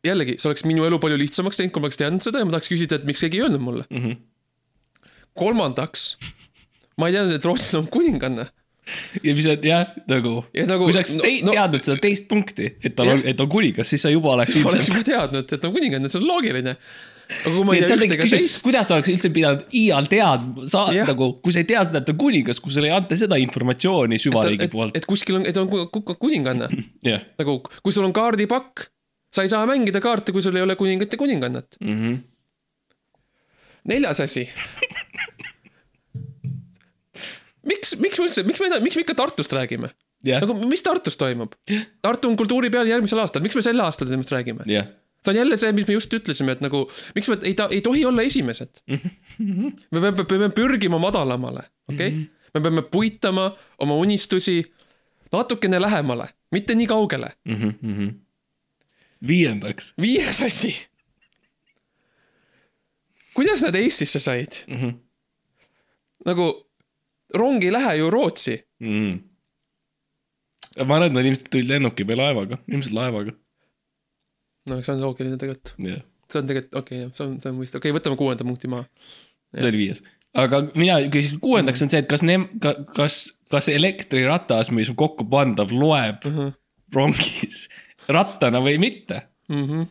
[0.06, 2.54] jällegi, see oleks minu elu palju lihtsamaks teinud, kui ma oleks teadnud seda ja ma
[2.56, 3.86] tahaks küsida, et miks keegi ei öelnud mulle.
[3.90, 4.16] Mhm.
[5.34, 6.02] kolmandaks,
[7.00, 8.44] ma ei teadnud, et Rootsil on kuninganna
[9.24, 11.96] ja mis on jah, nagu ja nagu kui sa oleks te- no- no- teadnud seda
[12.04, 14.92] teist punkti, et tal on, et on kuningas, siis sa juba oleks ma oleks ilmselt.
[14.92, 16.76] juba teadnud, et on kuninganna, see on loogiline.
[17.24, 19.30] aga kui ma ei tea seal ühte tekib ega küsimus, teist, kuidas sa oleks üldse
[19.32, 21.08] pidanud iial teadma, sa Jah.
[21.08, 23.38] nagu, kui sa ei tea seda, et ta on kuningas, kui sulle ei anta seda
[23.40, 24.94] informatsiooni süvariigi poolt.
[25.00, 26.68] et kuskil on, et on ku- ku- kuninganna.
[27.40, 28.90] nagu, kui sul on kaardipakk,
[29.34, 31.76] sa ei saa mängida kaarte, kui sul ei ole kuningat ja kuningannat.
[31.80, 32.14] Mhm.
[33.84, 34.46] neljas asi.
[37.68, 39.90] miks, miks me üldse, miks me, miks me ikka Tartust räägime?
[40.24, 41.56] jah, nagu, mis Tartus toimub?
[42.02, 44.64] Tartu on kultuuripeal järgmisel aastal, miks me sel aastal temast räägime?
[44.70, 44.88] jah.
[45.24, 46.84] see on jälle see, mis me just ütlesime, et nagu
[47.16, 48.80] miks me ei ei tohi olla esimesed.
[48.88, 52.24] me peame, peame pürgima madalamale, okei okay??
[52.54, 53.50] me peame puitama
[53.82, 54.62] oma unistusi
[55.32, 57.32] natukene lähemale, mitte nii kaugele.
[57.44, 58.10] Mhm,
[59.26, 59.92] viiendaks.
[60.00, 60.74] viies asi.
[63.34, 64.60] kuidas nad Eestisse said?
[64.68, 64.90] Mhm.
[66.26, 66.48] nagu
[67.34, 68.56] rong ei lähe ju Rootsi.
[68.84, 69.20] Mm.
[70.86, 73.34] ma arvan, et nad ilmselt tulid lennuki või laevaga, ilmselt laevaga.
[74.70, 77.56] no see on loogiline tegelikult, jah, see on tegelikult okei okay,, see on, see on
[77.60, 78.86] mõistlik, okei okay,, võtame kuuenda punkti maha.
[79.56, 80.02] see oli viies.
[80.44, 82.48] aga mina küsin, kuuendaks on see, et kas nem-,
[82.96, 83.18] kas,
[83.52, 86.54] kas elektriratas, mis on kokku pandav, loeb Mhm.
[86.94, 87.68] rongis
[88.08, 89.22] rattana või mitte.
[89.48, 89.88] Mm -hmm.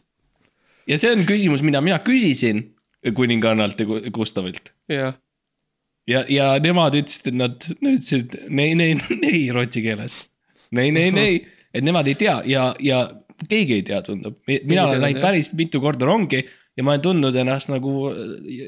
[0.88, 2.64] ja see on küsimus, mida mina küsisin
[3.16, 4.74] kuningannalt ja Gu- Gustavilt.
[4.89, 5.14] jah,
[6.07, 10.24] ja, ja nemad ütlesid, et nad, nad ütlesid nei, nei, nei rootsi keeles.
[10.72, 13.05] nei, nei, nei, et nemad ei tea ja, ja
[13.49, 14.39] keegi ei tea, tundub.
[14.47, 16.43] mina olen läinud päris mitu korda rongi
[16.78, 18.09] ja ma olen tundnud ennast nagu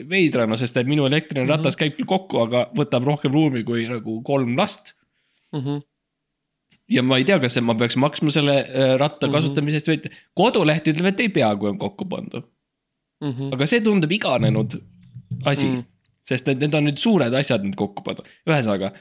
[0.09, 4.21] veidrana, sest et minu elektriline ratas käib küll kokku, aga võtab rohkem ruumi kui nagu
[4.27, 4.93] kolm last.
[5.53, 5.81] mm -hmm.
[6.91, 10.13] Ja ma ei tea, kas ma peaks maksma selle äh, ratta kasutamise eest või mitte.
[10.37, 12.45] koduleht ütleb, et ei pea, kui on kokku pandud.
[13.23, 13.51] Mm -hmm.
[13.55, 14.77] aga see tundub iganenud
[15.45, 15.75] asi Mm.
[15.75, 15.83] mm.,
[16.25, 18.91] sest et need on nüüd suured asjad nüüd kokku panna, ühesõnaga.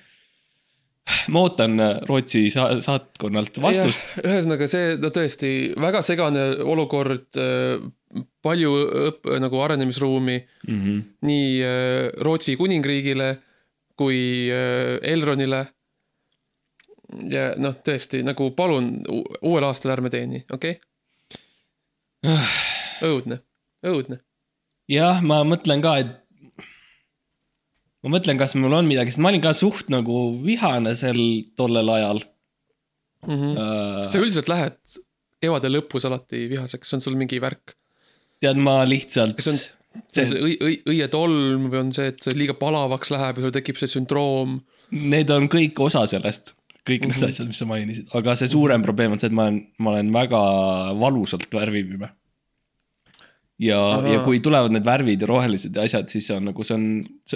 [1.28, 4.14] ma ootan äh, Rootsi sa saatkonnalt vastust.
[4.24, 7.28] ühesõnaga see, no tõesti väga segane olukord,
[8.42, 8.70] palju
[9.10, 11.02] õpp-, nagu arenemisruumi Mm -hmm.
[11.20, 13.38] nii äh, Rootsi kuningriigile
[13.96, 15.66] kui äh, Elronile.
[17.30, 18.90] Ja noh, tõesti nagu palun
[19.42, 22.42] uuel aastal ärme teeni, okei okay??
[23.04, 23.40] õudne,
[23.84, 24.20] õudne.
[24.88, 26.12] jah, ma mõtlen ka, et.
[28.04, 31.20] ma mõtlen, kas mul on midagi, sest ma olin ka suht nagu vihane sel
[31.56, 32.24] tollel ajal
[33.24, 33.56] Mm -hmm.
[33.56, 34.10] äh,.
[34.12, 34.74] sa üldiselt lähed
[35.44, 37.76] kevade lõpus alati vihaseks, on sul mingi värk.
[38.44, 39.36] tead, ma lihtsalt.
[39.38, 39.60] kas on,
[40.12, 43.54] see on see õi-, õietolm või on see, et see liiga palavaks läheb ja sul
[43.54, 44.58] tekib see sündroom?
[44.94, 46.52] Need on kõik osa sellest,
[46.84, 47.08] kõik Mhm.
[47.08, 47.28] need -hmm.
[47.28, 50.12] asjad, mis sa mainisid, aga see suurem probleem on see, et ma olen, ma olen
[50.12, 50.40] väga
[51.00, 52.08] valusalt värvipime.
[53.58, 54.24] ja, ja Ahaa.
[54.24, 56.86] kui tulevad need värvid ja rohelised ja asjad, siis see on nagu see on,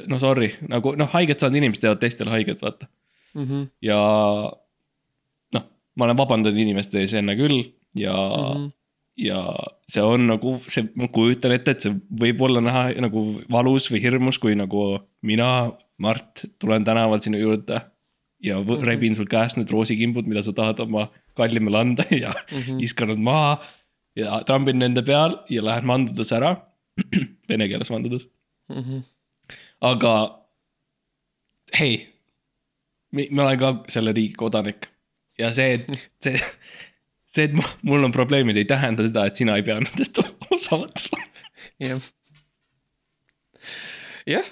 [0.08, 2.86] no sorry, nagu noh, haiget saanud inimesed teevad teistele haiget, vaata.
[3.34, 3.68] Mm -hmm.
[3.82, 3.98] ja
[5.54, 5.64] noh,
[5.96, 7.62] ma olen vabandanud inimeste ees enne küll
[7.94, 8.64] ja mm, Mhm.
[8.64, 8.72] -hmm.
[9.16, 9.42] ja
[9.88, 14.02] see on nagu see, ma kujutan ette, et see võib olla näha nagu valus või
[14.02, 17.80] hirmus, kui nagu mina, Mart, tulen tänavalt sinu juurde
[18.42, 18.68] ja Mhm.
[18.68, 22.58] võ- rebin sul käest need roosikimbud, mida sa tahad oma kallimale anda ja mm.
[22.62, 22.80] -hmm.
[22.80, 23.58] viskan nad maha
[24.16, 26.56] ja trambin nende peal ja lähen mandudes ära.
[27.48, 28.28] Vene keeles mandudes.
[28.68, 29.02] Mm -hmm.
[29.80, 30.14] aga
[31.78, 32.08] hei,
[33.30, 34.88] ma olen ka selle riigi kodanik
[35.38, 35.86] ja see, et
[36.24, 36.36] see,
[37.26, 40.18] see, et mu- mul on probleemid, ei tähenda seda, et sina ei pea nendest
[40.54, 41.22] osa võtma.
[41.80, 42.00] jah.
[44.26, 44.46] jah,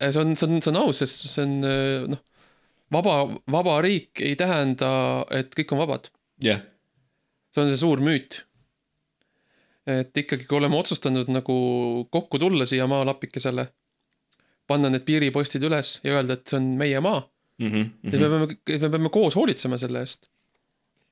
[0.00, 2.20] see on, see on, see on aus, sest see on äh, noh,
[2.94, 3.16] vaba,
[3.50, 4.90] vaba riik ei tähenda,
[5.34, 6.10] et kõik on vabad.
[6.44, 6.62] jah,
[7.54, 8.42] see on see suur müüt.
[9.88, 11.54] et ikkagi, kui oleme otsustanud nagu
[12.12, 13.64] kokku tulla siia maalapikesele,
[14.68, 17.24] panna need piiripostid üles ja öelda, et see on meie maa,
[17.58, 18.46] Mhm, siis me peame,
[18.84, 20.28] me peame koos hoolitsema selle eest.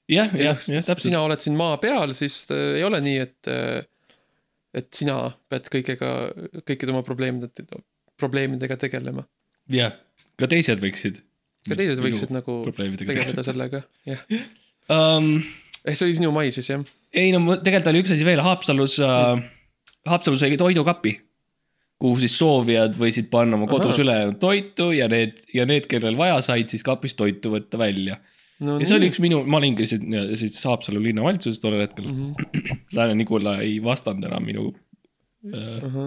[0.06, 1.00] jah, jah, jah, täpselt.
[1.08, 3.80] sina oled siin maa peal, siis äh, ei ole nii, et äh,
[4.76, 5.16] et sina
[5.50, 6.10] pead kõigega,
[6.68, 7.48] kõikide oma probleemide,
[8.20, 9.24] probleemidega tegelema.
[9.72, 9.94] jah,
[10.40, 11.20] ka teised võiksid.
[11.68, 14.24] ka teised võiksid nagu tegeleda sellega, jah.
[14.92, 15.36] um,.
[15.86, 16.84] ehk see oli sinu mai siis, jah?
[17.16, 19.36] ei no tegelikult oli üks asi veel, Haapsalus uh,,
[20.06, 21.16] Haapsalus oli toidukapi,
[22.02, 26.38] kuhu siis soovijad võisid panna oma kodus ülejäänud toitu ja need, ja need, kellel vaja,
[26.44, 28.20] said siis kapist toitu võtta välja.
[28.62, 30.04] no ja see oli üks minu, ma olingi siis,
[30.42, 32.20] siis Haapsalu linnavalitsuses tollel hetkel mm.
[32.36, 32.84] -hmm.
[32.96, 36.06] Lääne-Nigula ei vastanud enam minu uh,,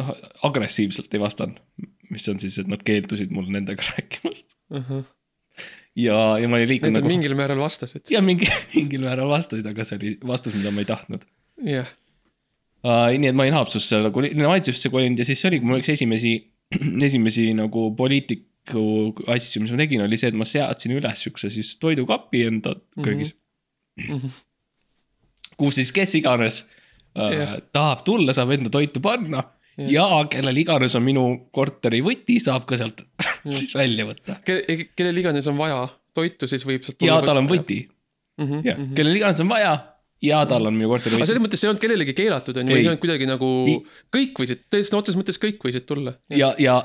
[0.00, 0.12] noh,
[0.48, 1.58] agressiivselt ei vastanud.
[2.12, 4.56] mis on siis, et nad keeldusid mul nendega rääkimast.
[5.96, 7.08] ja, ja ma olin liikunud nagu.
[7.08, 10.88] mingil määral vastasid, ja mingi, mingil määral vastasid, aga see oli vastus, mida ma ei
[10.88, 11.26] tahtnud
[11.68, 11.90] jah.
[12.84, 13.10] uh,.
[13.16, 16.34] nii et ma olin Haapsalusse nagu linnavalitsusse kolinud ja siis see oligi mul üks esimesi,
[17.08, 18.86] esimesi nagu poliitiku
[19.32, 23.34] asju, mis ma tegin, oli see, et ma seadsin üles siukse siis toidukapi enda köögis
[24.00, 24.14] mm.
[24.14, 24.38] -hmm.
[25.60, 27.32] kus siis kes iganes uh, Jah.
[27.32, 27.58] yeah.
[27.72, 29.44] tahab tulla, saab enda toitu panna
[29.78, 29.92] Yeah.
[29.94, 31.22] ja kellel iganes on minu
[31.54, 33.04] korteri võti, saab ka sealt
[33.58, 34.36] siis välja võtta.
[34.44, 37.78] kelle, kellel iganes on vaja toitu, siis võib sealt ja tal on võti,
[38.40, 38.60] -hmm.
[38.68, 39.72] jah, kellel iganes on vaja
[40.22, 41.32] ja tal on minu korteri aga võti.
[41.32, 42.86] selles mõttes see ei olnud kellelegi keelatud, on ju, Ei.
[42.90, 43.78] olnud kuidagi nagu Ei.
[44.18, 46.18] kõik võisid, tõesti otseses mõttes kõik võisid tulla.
[46.28, 46.76] ja, ja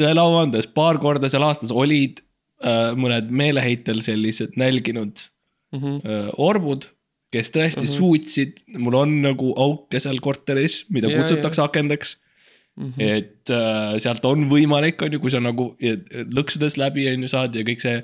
[0.00, 2.22] tõele au andes paar korda seal aastas olid
[2.64, 5.28] äh, mõned meeleheitel sellised nälginud
[5.68, 5.98] Mhm.
[6.00, 6.86] äh, orbud,
[7.32, 7.96] kes tõesti uh -huh.
[7.98, 12.16] suutsid, mul on nagu auke seal korteris, mida Ja, kutsutakse akendeks
[12.76, 12.88] mm.
[12.88, 13.02] -hmm.
[13.02, 17.28] et äh, sealt on võimalik, on ju, kui sa nagu ja- lõksudes läbi on ju
[17.28, 18.02] saad ja kõik see,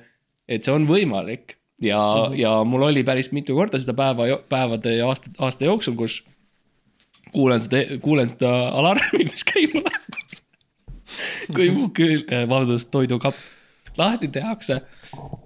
[0.48, 1.56] et see on võimalik.
[1.80, 2.32] ja mm.
[2.32, 2.38] -hmm.
[2.38, 6.22] ja mul oli päris mitu korda seda päeva, päevade ja aasta, aasta jooksul, kus
[7.32, 10.04] kuulen seda, kuulen seda alarmi, mis käima läheb.
[11.54, 13.36] kui mu küll, vabandust, toidukapp
[13.98, 14.80] lahti tehakse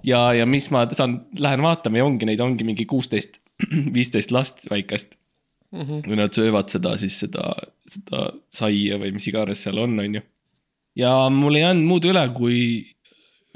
[0.07, 3.41] ja, ja mis ma saan, lähen vaatama ja ongi neid, ongi mingi kuusteist,
[3.97, 5.17] viisteist last väikest
[5.73, 5.81] mm.
[5.81, 6.03] -hmm.
[6.07, 7.55] kui nad söövad seda, siis seda,
[7.89, 10.25] seda saia või mis iganes seal on, on ju.
[10.97, 12.59] ja mul ei jäänud muud üle, kui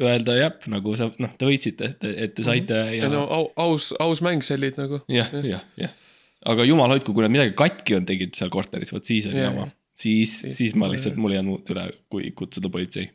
[0.03, 3.53] öelda jah, nagu sa, noh, te võitsite, et, et te saite ja ja no au,
[3.57, 5.03] aus, aus mäng sellid nagu.
[5.09, 5.95] jah, jah, jah.
[6.45, 9.53] aga jumal hoidku, kui nad midagi katki on tegid seal korteris, vot siis oli Jah,
[9.53, 9.71] jama
[10.03, 13.11] siis, Siis- ma lihtsalt, mul ei jäänud muud üle, kui kutsuda politsei.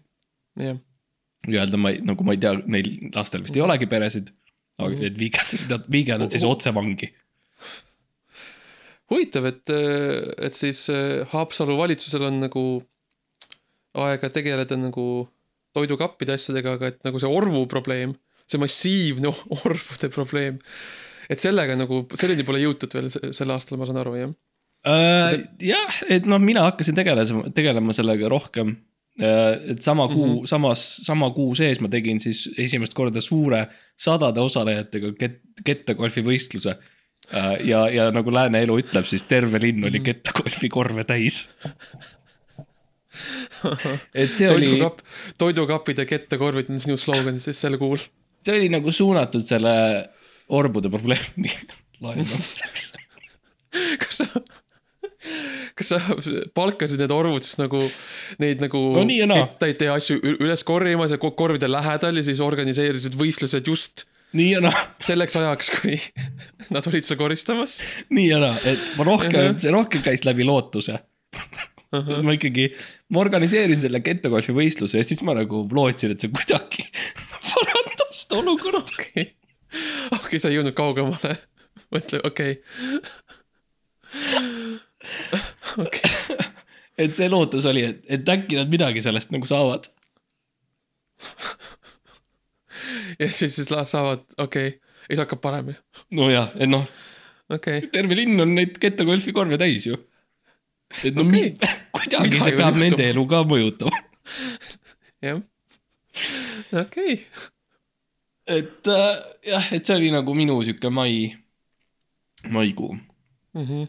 [0.60, 0.78] jah,
[1.48, 4.32] ja öelda, ma ei, nagu ma ei tea, neil lastel vist ei olegi peresid.
[4.78, 7.10] Aga et viige nad, viige nad siis otse vangi.
[9.12, 9.72] huvitav, et,
[10.50, 12.64] et siis äh, Haapsalu valitsusel on nagu
[13.98, 15.06] aega tegeleda nagu
[15.78, 18.16] toidukappide asjadega, aga et nagu see orvu probleem,
[18.50, 20.60] see massiivne orvude probleem,
[21.32, 24.36] et sellega nagu, selleni pole jõutud veel se- sel aastal, ma saan aru, jah?
[24.88, 28.76] Äh, jah, et noh, mina hakkasin tegelema, tegelema sellega rohkem.
[29.18, 30.47] Et sama kuu mm, -hmm.
[30.47, 33.65] samas, sama kuu sees ma tegin siis esimest korda suure
[33.97, 36.78] sadade osalejatega ket-, kettagolfi võistluse.
[37.63, 41.49] ja, ja nagu lääne elu ütleb, siis terve linn oli kettagolfi korve täis.
[44.13, 45.01] et see oli, toidukapp,
[45.38, 47.97] toidukappid ja kettakorvid on sinu slogan siis sel kuul.
[48.45, 49.74] see oli nagu suunatud selle
[50.49, 51.51] orbude probleemi
[52.03, 52.93] lahendamiseks.
[54.01, 54.28] kas sa,
[55.78, 56.00] kas sa
[56.58, 57.80] palkasid need orvud siis nagu
[58.42, 59.04] neid nagu No
[59.38, 64.08] kettaid teha asju üles korjamas ja ko- korvide lähedal ja siis organiseerisid võistlused just
[64.38, 64.74] nii ja naa,
[65.08, 65.96] selleks ajaks, kui
[66.76, 67.78] nad olid seal koristamas.
[68.12, 70.98] nii ja naa, et ma rohkem see rohkem käis läbi lootuse.
[71.96, 72.66] ma ikkagi,
[73.16, 76.84] ma organiseerin selle kettagolfi võistluse ja siis ma nagu lootsin, et see kuidagi
[77.54, 78.82] parandab seda olukorda.
[78.98, 79.30] okei,
[80.20, 81.38] okei, sa ei jõudnud kaugemale.
[81.96, 82.58] mõtle, okei.
[85.86, 86.12] okei,
[86.97, 89.88] et see lootus oli, et, et äkki nad midagi sellest nagu saavad.
[93.22, 95.78] ja siis, siis la- saavad, okei okay., ja siis hakkab parem ju,
[96.20, 96.84] nojah, et noh,
[97.53, 97.88] okay..
[97.93, 99.97] terve linn on neid kettagolfi korve täis ju.
[101.03, 101.53] et no okay.
[101.95, 104.01] kuidagi Midagi see peab nende elu ka mõjutama.
[105.26, 105.41] jah,
[106.72, 107.14] okei okay.,
[108.47, 109.20] et äh,
[109.51, 111.36] jah, et see oli nagu minu sihuke mai,
[112.47, 113.66] maikuu mm.
[113.66, 113.88] -hmm.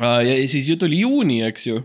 [0.00, 0.20] äh,.
[0.26, 1.80] ja siis ju tuli juuni, eks ju,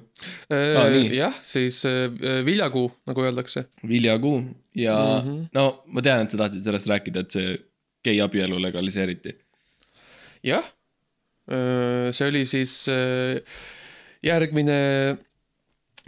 [0.49, 1.11] Aa, nii.
[1.17, 2.09] jah, siis äh,
[2.45, 3.65] viljakuu, nagu öeldakse.
[3.87, 4.39] viljakuu
[4.75, 5.29] ja mm.
[5.29, 5.45] -hmm.
[5.53, 7.57] no ma tean, et sa tahtsid sellest rääkida, et see
[8.05, 9.35] gei abielu legaliseeriti.
[10.43, 10.65] jah,
[12.11, 13.41] see oli siis äh,
[14.25, 15.17] järgmine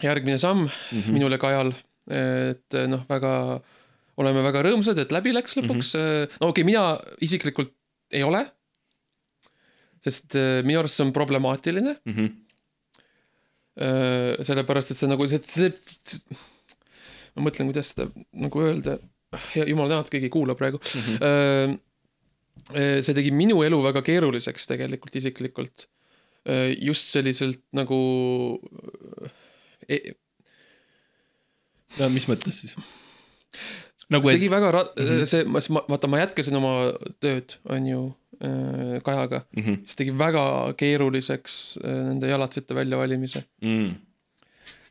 [0.04, 1.12] järgmine samm mm -hmm.
[1.12, 1.74] minule Kajal,
[2.12, 3.62] et noh, väga,
[4.18, 6.02] oleme väga rõõmsad, et läbi läks lõpuks mm.
[6.02, 6.38] -hmm.
[6.42, 7.74] no okei okay,, mina isiklikult
[8.12, 8.46] ei ole.
[10.08, 12.36] Sest äh, minu arust see on problemaatiline, Mhm.
[14.48, 15.68] sellepärast et see nagu see, see,
[17.36, 18.96] ma mõtlen, kuidas seda nagu öelda,
[19.70, 21.20] jumal tänatud, keegi ei kuula praegu mm.
[21.20, 21.76] -hmm.
[23.06, 25.86] see tegi minu elu väga keeruliseks tegelikult isiklikult.
[26.80, 28.00] just selliselt nagu
[29.88, 30.00] e
[32.00, 32.76] no mis mõttes siis?
[34.14, 35.06] Nagu see et tegi, väga ra- mm.
[35.06, 35.26] -hmm.
[35.26, 35.44] see,
[35.74, 36.74] ma, vaata, ma jätkasin oma
[37.24, 38.02] tööd, on ju,
[39.04, 39.80] Kajaga, Mhm.
[39.86, 43.44] see tegi väga keeruliseks äh, nende jalatsite väljavalimise.
[43.62, 43.96] mm.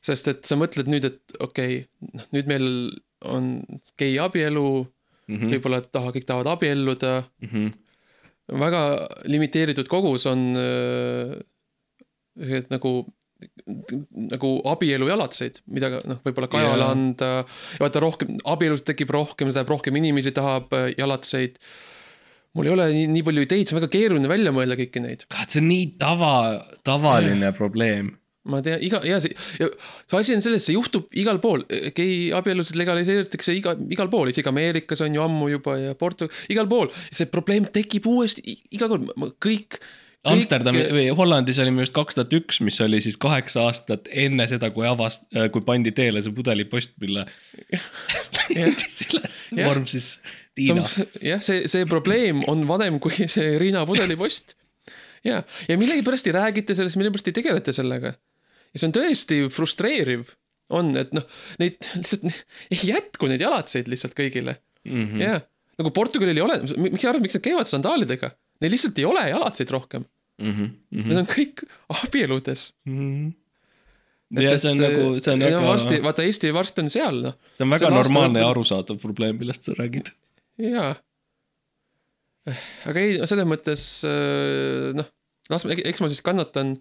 [0.03, 2.67] sest et sa mõtled nüüd, et okei okay,, noh nüüd meil
[3.25, 3.49] on
[3.99, 4.87] gei abielu
[5.27, 7.71] Mm mm., võib-olla et taha, kõik tahavad abielluda, -hmm.
[8.63, 8.83] väga
[9.27, 11.35] limiteeritud kogus on äh,
[12.39, 13.07] et nagu
[14.33, 16.93] nagu abielujalatseid, mida ka, noh, võib-olla Kajale Jaa.
[16.95, 21.59] anda ja vaata rohkem, abielust tekib rohkem, seda rohkem inimesi tahab äh, jalatseid.
[22.57, 25.27] mul ei ole nii, nii palju ideid, see on väga keeruline välja mõelda kõiki neid.
[25.45, 26.31] see on nii tava,
[26.87, 28.15] tavaline probleem.
[28.49, 31.67] ma tean, iga, ja see, see asi on selles, see juhtub igal pool,
[31.99, 36.71] gei abielusid legaliseeritakse iga, igal pool, isegi Ameerikas on ju ammu juba ja Portu-, igal
[36.71, 36.89] pool.
[37.11, 39.13] see probleem tekib uuesti iga kord,
[39.43, 39.83] kõik,
[40.27, 40.41] kõik.
[40.41, 44.47] Amsterdami või Hollandis oli minu arust kaks tuhat üks, mis oli siis kaheksa aastat enne
[44.51, 47.25] seda, kui avast-, kui pandi teele see pudelipost, mille
[48.57, 49.71] leidis üles Jah.
[49.71, 54.57] vorm siis see on Tiina., jah, see, see probleem on vanem kui see Riina pudelipost.
[55.27, 58.15] ja, ja millegipärast ei räägita sellest, millegipärast ei tegeleta sellega.
[58.17, 60.31] ja see on tõesti frustreeriv,
[60.75, 61.27] on, et noh,
[61.63, 62.31] neid lihtsalt
[62.75, 65.23] ei jätku neid jalatseid lihtsalt kõigile Mm -hmm.
[65.23, 65.41] jah,
[65.79, 68.31] nagu Portugalil ei ole, miks sa arvad, miks nad käivad sandaalidega?
[68.61, 70.05] Neil lihtsalt ei ole jalatseid rohkem,
[70.37, 71.07] Mm -hmm.
[71.07, 72.73] need on kõik abieludes.
[74.37, 77.65] ja see on nagu, see on väga, varsti, vaata Eesti varsti on seal noh, see
[77.65, 80.13] on väga see on normaalne ja arusaadav probleem, millest sa räägid.
[80.61, 80.95] jaa.
[82.91, 85.09] aga ei, selles mõttes äh, noh,
[85.49, 86.77] las, eks ma siis kannatan.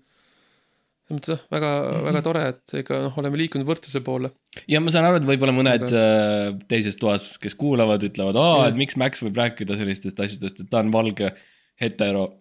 [1.06, 1.96] selles mõttes noh, väga mm, Mhm.
[1.96, 2.06] -hmm.
[2.10, 4.32] väga tore, et ega noh, oleme liikunud võrdsuse poole.
[4.68, 8.76] ja ma saan aru, et võib-olla mõned äh, teises toas, kes kuulavad, ütlevad, aa, et
[8.76, 11.32] miks Max võib rääkida sellistest asjadest, et ta on valge
[11.80, 12.34] hetero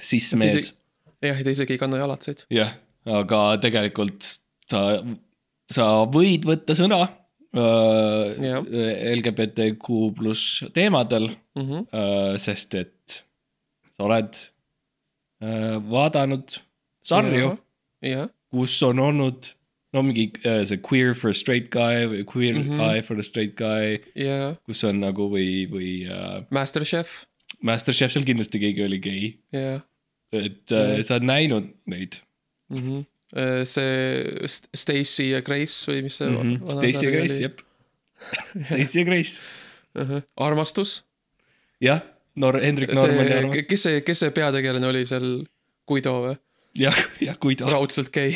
[0.00, 0.72] cis-mees.
[1.22, 2.46] jah, ja ta isegi ei kanna jalatseid.
[2.54, 2.74] jah,
[3.06, 4.26] aga tegelikult
[4.70, 4.80] sa,
[5.70, 8.66] sa võid võtta sõna äh, Jah.
[9.14, 11.86] LGBTQ pluss teemadel Mm -hmm.
[11.94, 13.24] äh,, sest et
[13.94, 14.34] sa oled
[15.42, 16.56] äh, vaadanud
[17.06, 17.52] sarju,
[18.02, 19.52] jah, kus on olnud
[19.94, 22.70] no mingi äh, see queer for a straight guy või queer mm.
[22.70, 22.80] -hmm.
[22.88, 27.26] eye for a straight guy, ja kus on nagu või, või äh, Masterchef,
[27.64, 29.82] Masterchef seal kindlasti keegi oli gei, jah
[30.34, 31.02] et äh, Mhm.
[31.06, 32.16] sa oled näinud neid
[32.70, 32.78] mm.
[32.82, 33.04] -hmm.
[33.64, 36.36] see St- Stacy ja Grace või mis see mm.
[36.58, 36.70] -hmm.
[36.78, 37.60] Stacy ja Grace, jep.
[38.66, 39.40] Stacy ja Grace,
[39.94, 40.02] uh.
[40.08, 40.22] -huh.
[40.36, 41.04] armastus,
[41.80, 42.00] jah,
[42.36, 45.44] Nor-, Hendrik Normani see, arvamust, kes see, kes see peategelane oli seal,
[45.88, 46.34] Guido või?
[46.78, 48.34] jah, jah, ta, raudselt gei.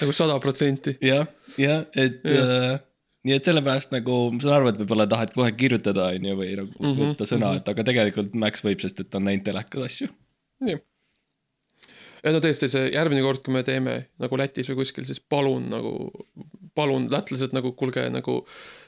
[0.00, 0.96] nagu sada protsenti.
[1.02, 1.26] jah,
[1.58, 2.72] jah, et Jah.
[2.74, 2.80] äh,
[3.28, 6.52] nii et sellepärast nagu ma saan aru, et võib-olla tahad kohe kirjutada, on ju, või
[6.58, 7.62] nagu mm -hmm, võtta sõna mm, -hmm.
[7.62, 10.08] et aga tegelikult Max võib, sest et ta on näinud telekas asju.
[10.66, 10.78] nii.
[12.24, 15.68] ja no tõesti, see järgmine kord, kui me teeme nagu Lätis või kuskil, siis palun
[15.70, 15.92] nagu,
[16.74, 18.40] palun, lätlased nagu kuulge nagu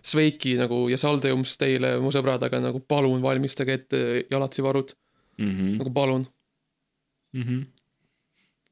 [0.02, 4.96] Sveiki nagu ja Saldeums teile, mu sõbrad, aga nagu palun valmistage ette jalatsivarud,
[5.40, 5.78] Mm -hmm.
[5.78, 6.26] nagu palun.
[7.32, 7.66] Mm -hmm.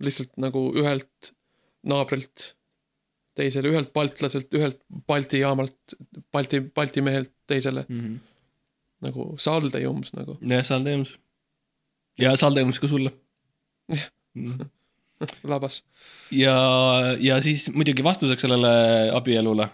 [0.00, 1.32] lihtsalt nagu ühelt
[1.82, 2.57] naabrilt
[3.38, 5.76] teisele, ühelt baltlaselt, ühelt Balti jaamalt,
[6.34, 8.18] Balti, Balti mehelt teisele Mm -hmm.
[9.06, 10.38] nagu Saldeums nagu.
[10.42, 11.18] jah, Saldeums.
[12.18, 13.12] ja Saldeums ka sulle.
[13.94, 14.10] Jah.
[15.44, 15.82] labas.
[16.30, 16.56] ja,
[17.20, 18.70] ja siis muidugi vastuseks sellele
[19.16, 19.66] abielule,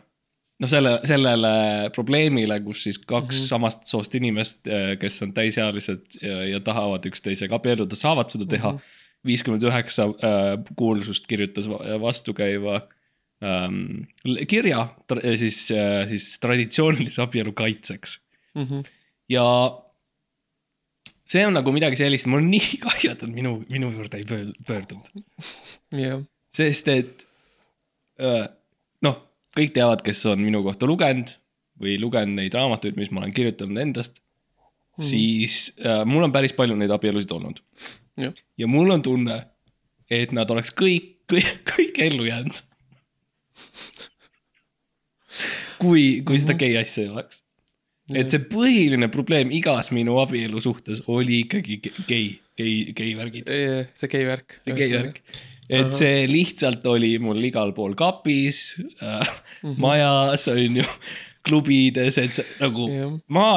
[0.62, 1.51] noh, selle, sellele
[1.95, 3.41] probleemile, kus siis kaks mm.
[3.41, 3.49] -hmm.
[3.49, 4.61] samast soost inimest,
[5.01, 8.81] kes on täisealised ja, ja tahavad üksteisega abielluda, saavad seda teha Mhm.
[9.27, 12.81] viiskümmend üheksa äh, kuulsust kirjutas va- vastukäiva
[14.49, 18.18] kirja tra- siis äh,, siis traditsioonilise abielu kaitseks
[18.55, 18.84] Mhm.
[19.28, 19.45] ja
[21.26, 24.26] see on nagu midagi sellist, mul on nii kahju, et nad minu, minu juurde ei
[24.28, 25.09] pöör- pöördunud,
[25.99, 26.20] jah,
[26.55, 27.24] sest et
[28.20, 28.45] öö,
[29.03, 29.16] noh,
[29.57, 31.32] kõik teavad, kes on minu kohta lugenud
[31.82, 34.62] või lugenud neid raamatuid, mis ma olen kirjutanud endast mm,
[35.01, 35.09] -hmm.
[35.09, 37.59] siis äh, mul on päris palju neid abielusid olnud
[38.22, 39.40] jah, ja mul on tunne,
[40.11, 42.62] et nad oleks kõik, kõik, kõik ellu jäänud.
[45.83, 47.41] kui, kui seda gei asja ei oleks.
[48.21, 52.27] et see põhiline probleem igas minu abielu suhtes oli ikkagi ge- gei,
[52.61, 53.49] gei, gei värgid,
[53.99, 54.59] see gei värk.
[54.65, 55.21] see gei värk.
[55.73, 59.31] et see lihtsalt oli mul igal pool kapis äh,,
[59.81, 60.89] majas on ju,
[61.45, 63.17] klubides, et see nagu Jah.
[63.33, 63.49] ma,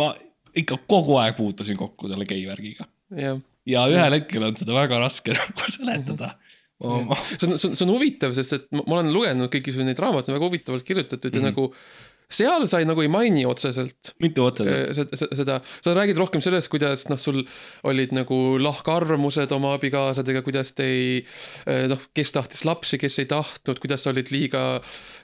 [0.00, 0.10] ma
[0.56, 2.88] ikka kogu aeg puutusin kokku selle geivärgiga
[3.20, 3.36] jah.
[3.68, 6.32] ja ühel hetkel on seda väga raske nagu seletada.
[6.80, 9.72] ma, see on, see on, see on huvitav, sest et ma ma olen lugenud kõiki
[9.72, 11.70] su neid raamatuid, väga huvitavalt kirjutatud ja nagu
[12.26, 15.12] seal sa ei, nagu ei maini otseselt mitte otseselt.
[15.14, 17.44] eh, seda, sa räägid rohkem sellest, kuidas noh, sul
[17.86, 23.30] olid nagu lahkarvamused oma abikaasadega, kuidas te ei eh, noh, kes tahtis lapsi, kes ei
[23.30, 24.64] tahtnud, kuidas sa olid liiga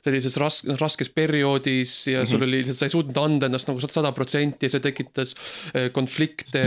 [0.07, 4.15] sellises ras-, raskes perioodis ja sul oli lihtsalt, sa ei suutnud anda ennast nagu sada
[4.15, 5.35] protsenti ja see tekitas
[5.75, 6.65] eh, konflikte.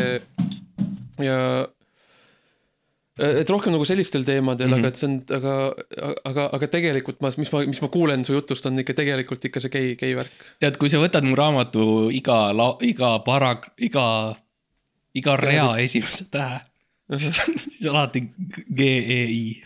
[1.23, 1.39] Ja
[3.16, 4.80] et rohkem nagu sellistel teemadel mm, -hmm.
[4.84, 5.53] aga et see on, aga,
[6.32, 9.63] aga, aga tegelikult ma, mis ma, mis ma kuulen su jutust, on ikka tegelikult ikka
[9.63, 10.32] see gei, gei värk.
[10.59, 14.36] tead, kui sa võtad mu raamatu iga la-, iga parag-, iga,
[15.16, 16.59] iga rea esimese tähe,
[17.24, 18.26] siis on siis on alati
[18.76, 18.89] G
[19.20, 19.63] E I.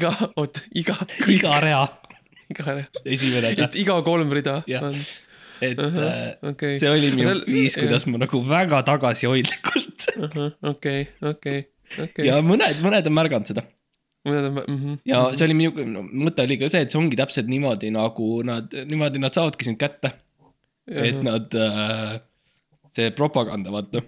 [0.00, 0.96] iga, oot, iga,
[1.28, 1.84] iga rea
[2.52, 4.88] iga, esimene täht, iga kolm rida Jah.
[4.88, 4.96] on,
[5.64, 6.78] et äh, okei.
[6.80, 10.06] see oli minu Seal- viis, kuidas ma nagu väga tagasihoidlikult
[10.72, 11.60] okei, okei,
[12.06, 12.26] okei.
[12.28, 13.64] ja mõned, mõned on märganud seda
[14.28, 14.96] mõned on mhm.
[15.08, 18.30] ja see oli minu no, mõte oli ka see, et see ongi täpselt niimoodi nagu
[18.46, 20.12] nad, niimoodi nad saavadki sind kätte.
[20.90, 22.16] et nad äh,,
[22.96, 24.02] see propaganda, vaata,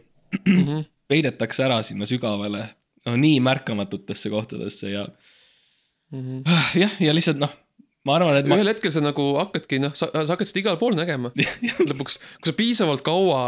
[0.49, 0.79] Mhm.
[1.13, 2.63] peidetakse ära sinna sügavale,
[3.07, 5.03] no nii märkamatutesse kohtadesse ja
[6.13, 6.41] Mhm.
[6.81, 7.53] jah, ja lihtsalt noh,
[8.05, 10.79] ma arvan, et ma ühel hetkel sa nagu hakkadki, noh, sa, sa hakkad seda igal
[10.81, 11.31] pool nägema.
[11.91, 13.43] lõpuks, kui sa piisavalt kaua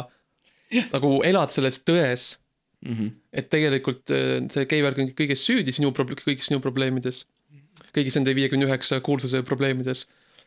[0.92, 2.34] nagu elad selles tões,
[2.84, 3.06] Mhm.
[3.32, 7.22] et tegelikult äh, see geivärk on kõiges süüdi sinu proble-, kõigis sinu probleemides,
[7.96, 10.02] kõigis nende viiekümne üheksa kuulsuse probleemides,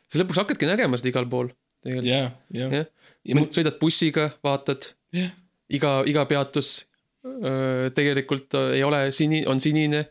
[0.06, 1.50] siis lõpuks hakkadki nägema seda igal pool.
[1.82, 2.20] tegelikult, ja,
[2.54, 2.86] ja, jah,
[3.26, 4.86] ja sõidad bussiga, vaatad,
[5.18, 5.32] jah,
[5.74, 6.86] iga, iga peatus
[7.26, 10.04] öö, tegelikult öö, ei ole sini-, on sinine,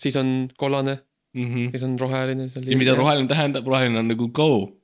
[0.00, 1.02] siis on kollane,
[1.36, 1.70] Mhm.
[1.70, 2.48] siis on roheline.
[2.48, 4.78] ja mida roheline tähendab, roheline on nagu go,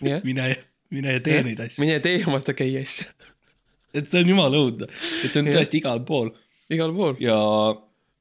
[0.00, 0.22] Jah.
[0.24, 0.56] mine,
[0.90, 3.06] mine ja tee neid asju, mine tee oma seda gei asja,
[3.96, 4.88] et see on jumala õudne,
[5.24, 5.60] et see on Jah.
[5.60, 6.32] tõesti igal pool
[6.72, 7.36] igal pool, ja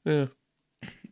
[0.08, 0.28] jah.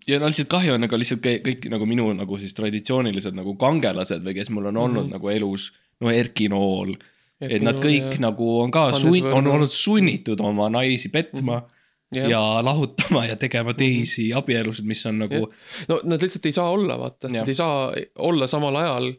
[0.08, 3.56] ja no lihtsalt kahju on nagu lihtsalt kõik, kõik nagu minu nagu siis traditsioonilised nagu
[3.60, 5.16] kangelased või kes mul on olnud mm -hmm.
[5.16, 5.72] nagu elus,
[6.04, 6.96] no Erki Nool,
[7.40, 8.24] et nad kõik ja.
[8.28, 11.66] nagu on ka sunn-, on olnud sunnitud oma naisi petma mm.
[11.66, 11.76] -hmm.
[12.16, 15.44] Ja lahutama ja tegema teisi abielusid, mis on nagu
[15.90, 17.92] no nad lihtsalt ei saa olla, vaata, nad ei saa
[18.30, 19.12] olla samal ajal.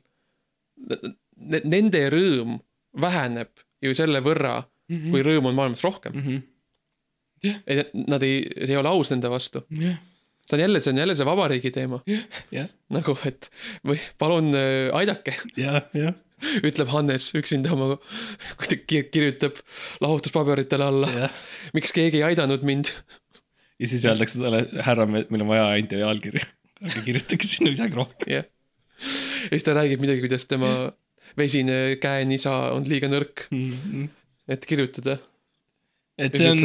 [1.70, 2.58] Nende rõõm
[3.00, 3.52] väheneb
[3.84, 5.10] ju selle võrra mm, -hmm.
[5.10, 6.12] kui rõõmu on maailmas rohkem.
[6.12, 6.22] mm.
[6.26, 6.46] -hmm.
[8.08, 9.62] Nad ei, see ei ole aus nende vastu.
[9.70, 9.96] jah,
[10.44, 12.02] see on jälle, see on jälle see vabariigi teema.
[12.06, 13.50] jah, jah, nagu, et
[13.86, 16.14] või palun äh, aidake, jah, jah,
[16.68, 17.96] ütleb Hannes üksinda oma,
[18.60, 19.58] kui ta ki- kirjutab
[20.04, 21.10] lahutuspaberitele alla.
[21.24, 21.34] jah.
[21.76, 22.92] miks keegi ei aidanud mind?
[23.80, 26.46] ja siis öeldakse talle, härra, meil on vaja ainult teie allkirja.
[26.84, 28.32] ärge kirjutage sinna midagi rohkem.
[28.38, 28.44] jah.
[29.46, 30.72] ja siis ta räägib midagi, kuidas tema
[31.38, 33.46] vesine käenisa on liiga nõrk,
[34.50, 35.18] et kirjutada.
[36.20, 36.60] Ja et see on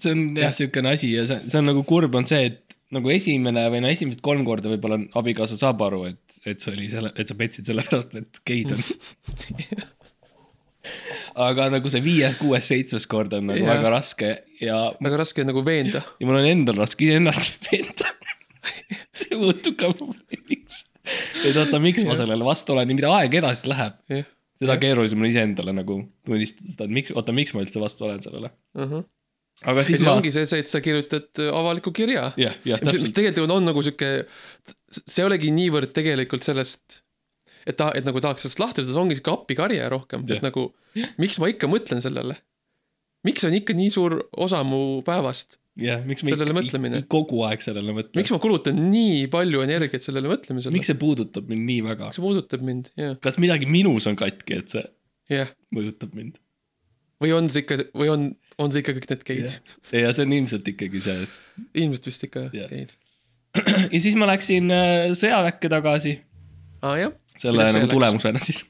[0.00, 3.10] see on jah, siukene asi ja see, see on nagu kurb on see, et nagu
[3.12, 7.12] esimene või no esimesed kolm korda võib-olla abikaasa saab aru, et, et see oli selle,
[7.18, 8.82] et sa petsid sellepärast, et geid on.
[11.48, 13.78] aga nagu see viies, kuues, seitsmes kord on nagu Jah.
[13.78, 16.04] väga raske ja, väga raske nagu veenda.
[16.20, 18.12] ja mul on endal raske iseennast veenda.
[19.16, 20.84] see muutub ka probleemiks.
[21.44, 23.98] et oota, miks ma sellele vastu olen ja mida aeg edasi läheb.
[24.60, 28.22] Seda keerulisem on iseendale nagu tunnistada seda, et miks, oota, miks ma üldse vastu olen
[28.24, 28.50] sellele.
[28.78, 29.02] ja
[29.70, 32.28] aga siis ma, ongi see, see, et sa kirjutad äh, avaliku kirja.
[32.40, 34.12] jah, jah, täpselt, tegelikult on, nagu sihuke,
[35.00, 37.00] see ei olegi niivõrd tegelikult sellest,
[37.64, 40.70] et ta, et nagu tahaks sellest lahti saada, ongi sihuke appikarje rohkem, et nagu
[41.22, 42.38] miks ma ikka mõtlen sellele.
[43.26, 47.02] miks on ikka nii suur osa mu päevast, jah, miks me sellele mõtlemine.
[47.10, 48.20] kogu aeg sellele mõtleme.
[48.20, 52.10] miks ma kulutan nii palju energiat sellele mõtlemisele, miks see puudutab mind nii väga?
[52.14, 54.84] see puudutab mind, jah, kas midagi minus on katki, et see
[55.34, 55.50] jah.
[55.74, 56.38] mõjutab mind?
[57.22, 58.26] või on see ikka, või on,
[58.62, 59.56] on see ikka kõik need geid?
[59.94, 62.68] ja see on ilmselt ikkagi see, et ilmselt vist ikka Jah.
[62.70, 62.94] geid.
[63.94, 66.18] ja siis ma läksin äh, sõjaväkke tagasi,
[66.84, 67.96] aa jah, selle see nagu läks?
[67.96, 68.62] tulemusena siis.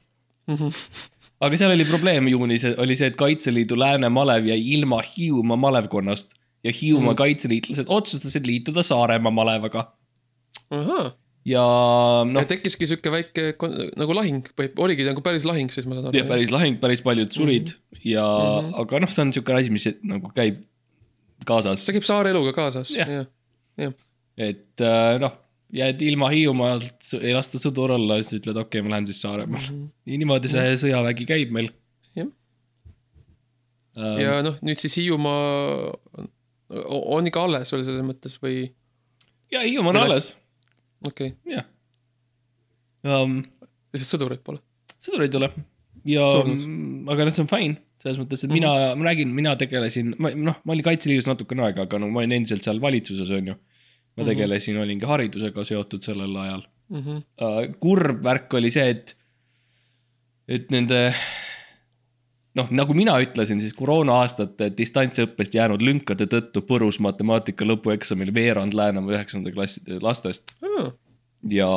[1.45, 6.37] aga seal oli probleem juunis, oli see, et Kaitseliidu Lääne malev jäi ilma Hiiumaa malevkonnast
[6.65, 7.19] ja Hiiumaa mm.
[7.21, 9.85] kaitseliitlased otsustasid liituda Saaremaa malevaga
[11.45, 11.63] ja
[12.25, 12.33] no..
[12.33, 13.45] noh, tekkiski sihuke väike
[13.99, 14.47] nagu lahing
[14.81, 16.25] oligi nagu päris lahing, siis ma saan aru.
[16.29, 18.01] päris lahing, päris paljud surid mm -hmm.
[18.11, 18.67] ja mm.
[18.67, 18.81] -hmm.
[18.81, 20.61] aga noh, see on niisugune asi, mis nagu käib
[21.45, 23.09] kaasas see käib saare eluga kaasas, Jah.
[23.09, 23.27] jah,
[23.77, 23.93] jah.
[24.37, 25.37] et äh, noh,
[25.73, 29.69] jääd ilma Hiiumaalt, ei lasta sõdur olla, siis ütled, okei okay,, ma lähen siis Saaremaale
[29.69, 29.83] mm.
[29.83, 29.89] -hmm.
[30.05, 31.69] ja niimoodi see sõjavägi käib meil
[32.15, 32.31] Jah.
[33.97, 34.17] ähm,.
[34.23, 36.25] ja noh, nüüd siis Hiiumaa
[36.69, 38.65] on- ikka alles veel selles mõttes või
[39.53, 40.33] ja Hiiumaa on alles,
[41.05, 41.65] okei okay., jah
[43.05, 43.41] um,.
[43.93, 44.61] lihtsalt sõdureid pole.
[44.97, 45.51] sõdureid ei tule
[46.09, 50.13] ja Surnud., aga noh, see on fine, selles mõttes, et mina, ma räägin, mina tegelesin,
[50.21, 53.53] ma noh, ma olin Kaitseliidus natukene aega, aga no ma olin endiselt seal valitsuses, on
[53.53, 53.57] ju.
[54.15, 57.21] ma tegelesin, olingi haridusega seotud sellel ajal Mm -hmm.
[57.41, 57.75] uh,.
[57.81, 59.15] kurb värk oli see, et,
[60.47, 61.15] et nende
[62.59, 69.17] noh, nagu mina ütlesin, siis koroona-aastate distantsõppest jäänud lünkade tõttu põrus matemaatika lõpueksamil veerand Läänemaa
[69.17, 70.55] üheksanda klassi lastest.
[70.65, 70.93] Ah,
[71.51, 71.69] ja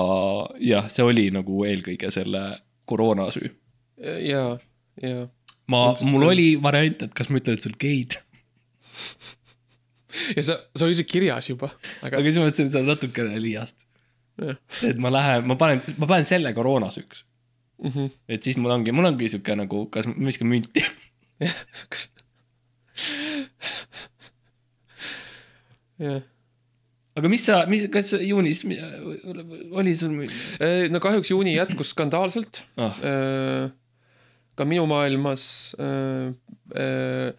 [0.63, 2.45] jah, see oli nagu eelkõige selle
[2.89, 3.51] koroona süü.
[4.25, 4.45] Ja,
[5.03, 5.27] ja
[5.67, 8.21] ma, mul oli variant, et kas ma ütlen, et sul geid,
[10.37, 12.91] ja sa, see oli isegi kirjas juba, aga aga siis ma mõtlesin, et see on
[12.93, 13.85] natukene liiast.
[14.87, 17.25] et ma lähen, ma panen, ma panen selle koroonasüks,
[17.79, 18.11] mm -hmm.
[18.29, 20.85] et siis mul ongi, mul ongi sihuke nagu, kas ma viskan münti.
[25.99, 26.23] jah.
[27.19, 28.63] aga mis sa, mis, kas juunis
[29.75, 30.15] oli sul
[30.93, 32.95] no kahjuks juuni jätkus skandaalselt ah,?
[33.03, 33.71] Äh,
[34.59, 36.35] ka minu maailmas äh,
[36.75, 37.31] äh,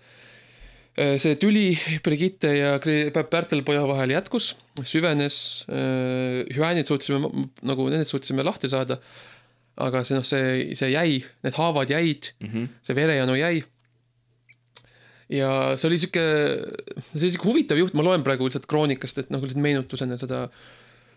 [1.20, 4.50] see tüli Brigitte ja Kri- Pärtel poja vahel jätkus,
[4.84, 7.30] süvenes, hüäänid suutsime
[7.64, 8.98] nagu nendest suutsime lahti saada.
[9.80, 12.68] Aga see noh, see, see jäi, need haavad jäid, Mm -hmm.
[12.84, 13.64] see verejanu jäi.
[15.30, 16.26] ja see oli sihuke,
[17.14, 20.48] see oli sihuke huvitav juht, ma loen praegu lihtsalt kroonikast, et nagu lihtsalt meenutusena seda,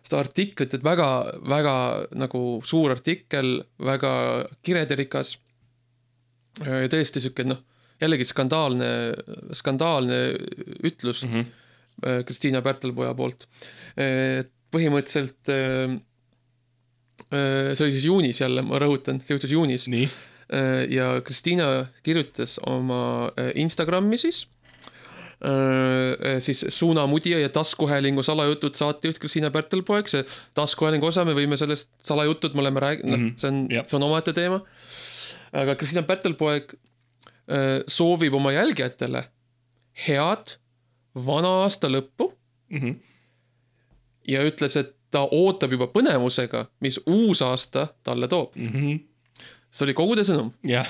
[0.05, 1.09] seda artiklit, et väga,
[1.48, 1.74] väga
[2.20, 4.12] nagu suur artikkel, väga
[4.62, 5.39] kirederikas.
[6.60, 7.62] ja tõesti sihuke noh,
[8.02, 8.90] jällegi skandaalne,
[9.52, 10.20] skandaalne
[10.84, 12.24] ütlus Mm -hmm.
[12.26, 13.47] Kristiina Pärtelpoja poolt.
[14.72, 16.01] põhimõtteliselt äh,
[17.32, 19.88] see oli siis juunis jälle, ma rõhutan, see juhtus juunis
[20.52, 24.48] Äh, ja Kristiina kirjutas oma äh, Instagrami siis,
[26.38, 32.54] siis Suunamudija ja taskuhäälingu salajutud saatejuht Kristiina Pärtelpoeg, see taskuhäälingu osa, me võime sellest salajutud,
[32.54, 34.60] me oleme rääkinud, noh Mhm,, see on jah., see on omaette teema.
[35.52, 39.24] aga Kristiina Pärtelpoeg äh, soovib oma jälgijatele
[40.06, 40.59] head
[41.14, 42.28] vana aasta lõppu
[42.68, 42.78] mm.
[42.78, 42.94] -hmm.
[44.28, 48.56] ja ütles, et ta ootab juba põnevusega, mis uus aasta talle toob.
[48.56, 49.01] Mm -hmm.
[49.70, 50.89] see oli kogu ta sõnum jah,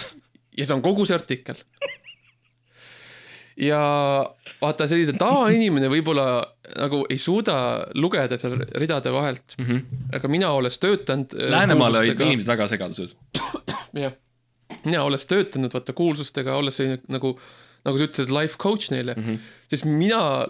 [0.57, 1.59] ja see on kogu see artikkel.
[3.69, 3.81] ja
[4.62, 6.27] vaata, selline tavainimene võib-olla
[6.78, 7.57] nagu ei suuda
[7.94, 10.03] lugeda seal ridade vahelt, mm -hmm.
[10.16, 11.35] aga mina olles töötanud.
[11.35, 13.16] Läänemaal olid inimesed väga segaduses.
[14.05, 14.15] jah,
[14.85, 17.39] mina olles töötanud vaata kuulsustega, olles selline nagu,
[17.85, 19.24] nagu sa ütlesid, life coach neile mm.
[19.24, 19.39] -hmm.
[19.69, 20.47] siis mina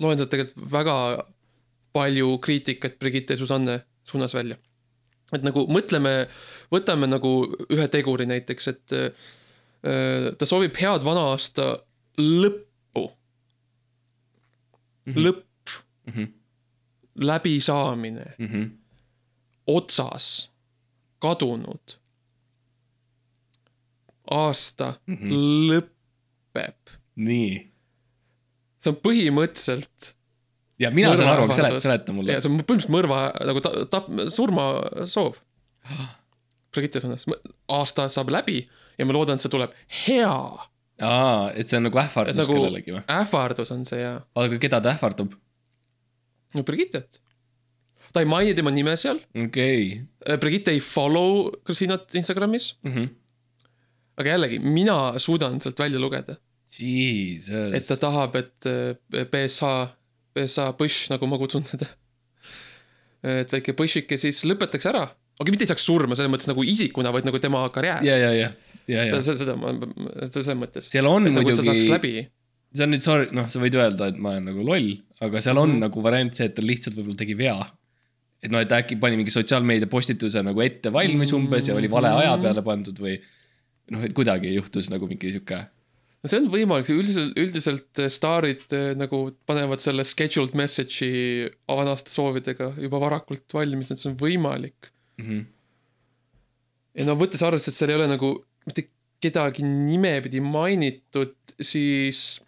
[0.00, 0.96] loen sealt tegelikult väga
[1.94, 4.56] palju kriitikat Brigitte Susanne suunas välja.
[5.32, 6.26] et nagu mõtleme,
[6.70, 7.30] võtame nagu
[7.72, 11.72] ühe teguri näiteks, et äh, ta soovib head vana aasta
[12.20, 13.08] lõppu
[15.06, 15.12] mm.
[15.12, 15.24] -hmm.
[15.26, 15.54] lõpp mm,
[16.06, 16.24] Mhm.
[17.14, 18.46] läbisaamine, mm.
[18.46, 18.70] -hmm.
[19.66, 20.50] otsas,
[21.18, 21.98] kadunud.
[24.30, 25.16] aasta mm.
[25.16, 25.30] -hmm.
[25.70, 26.96] lõpeb.
[27.16, 27.72] nii.
[28.80, 30.14] see on põhimõtteliselt.
[30.82, 34.12] Ja mina saan aru, aga seleta, seleta mulle see on põhimõtteliselt mõrva nagu ta-, tap-,
[34.34, 35.38] surmasoov.
[36.74, 37.28] Brigitte sõnas,
[37.70, 38.64] aasta saab läbi
[38.98, 39.74] ja ma loodan, et see tuleb
[40.04, 40.36] hea.
[41.02, 43.02] aa, et see on nagu ähvardus nagu kellelegi või?
[43.10, 45.34] ähvardus on see ja, aga keda ta ähvardab?
[46.54, 47.20] no Brigittet.
[48.14, 50.00] ta ei maini tema nime seal, okei
[50.42, 53.08] Brigitte ei follow Kristiinat Instagramis, okay..
[54.20, 56.38] aga jällegi, mina suudan sealt välja lugeda,
[56.78, 57.74] Jesus.
[57.74, 59.74] et ta tahab, et äh, BSH,
[60.34, 61.88] BSH Bush, nagu ma kutsun teda.
[63.24, 65.04] et väike Bushike siis lõpetaks ära,
[65.40, 68.04] aga mitte ei saaks surma selles mõttes nagu isikuna, vaid nagu tema karjäär.
[68.06, 68.50] ja, ja, ja,
[68.90, 69.20] ja, ja.
[69.26, 69.72] seda ma,
[70.26, 70.90] selles mõttes.
[70.92, 72.12] seal on et nagu muidugi, läbi.
[72.74, 74.92] see on nüüd sorry, noh, sa võid öelda, et ma olen nagu loll,
[75.24, 75.86] aga seal on mm -hmm.
[75.88, 77.56] nagu variant see, et ta lihtsalt võib-olla tegi vea.
[78.44, 81.88] et noh, et ta äkki pani mingi sotsiaalmeedia postituse nagu ette valmis umbes ja oli
[81.90, 83.16] vale aja peale pandud või
[83.90, 85.62] noh, et kuidagi juhtus nagu mingi sihuke
[86.24, 92.12] no see on võimalik, üldiselt, üldiselt äh, staarid äh, nagu panevad selle scheduled message'i vanaste
[92.14, 94.90] soovidega juba varakult valmis, et see on võimalik.
[95.20, 95.26] mm.
[95.28, 95.44] -hmm.
[97.00, 98.34] ja no võttes arvesse, et seal ei ole nagu
[98.64, 98.88] mitte
[99.24, 102.40] kedagi nimepidi mainitud, siis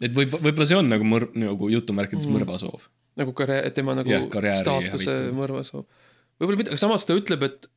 [0.00, 2.38] et võib, võib-olla see on nagu mõr-, nagu jutumärkides Mm.
[2.38, 2.88] mõrvasoov.
[3.16, 5.86] nagu karjää-, tema nagu karjääri staatuse mõrvasoov.
[6.38, 7.70] võib-olla mitte, aga samas ta ütleb, et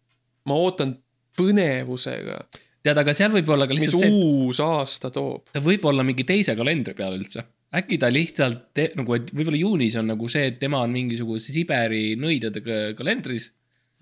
[0.45, 0.97] ma ootan
[1.39, 2.41] põnevusega,
[2.85, 5.49] tead, aga seal võib olla ka mis lihtsalt see, uus aasta toob.
[5.53, 7.45] ta võib olla mingi teise kalendri peal üldse.
[7.75, 12.15] äkki ta lihtsalt nagu, et võib-olla juunis on nagu see, et tema on mingisuguse Siberi
[12.19, 13.49] nõidadega kalendris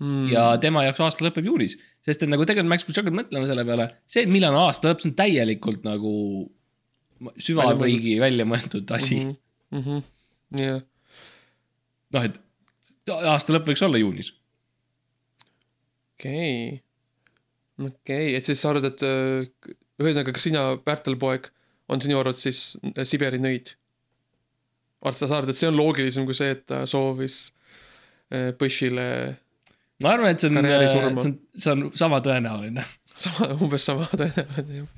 [0.00, 0.28] mm.
[0.32, 1.76] ja tema jaoks aasta lõpeb juunis.
[2.04, 4.68] sest et nagu tegelikult Max, kui sa hakkad mõtlema selle peale, see, et millal on
[4.68, 6.14] aasta lõpp, see on täielikult nagu
[7.42, 9.80] süvariigi välja mõeldud asi mm.
[9.82, 10.04] -hmm.
[10.62, 10.82] jah,
[12.14, 12.38] noh, et
[13.16, 14.32] aasta lõpp võiks olla juunis.
[16.18, 16.78] okei,
[17.86, 21.50] okei, et siis sa arvad, et äh, ühesõnaga, kas sina, Pärtel poeg,
[21.88, 22.62] on sinu arvates siis
[22.94, 23.74] äh, Siberi nõid?
[24.98, 27.36] arvad sa, sa arvad, et see on loogilisem kui see, et ta soovis
[28.34, 29.04] äh, Bushile
[30.02, 32.84] ma arvan, et see on, see on, see on sama tõenäoline.
[33.24, 34.90] sama, umbes sama tõenäoline jah.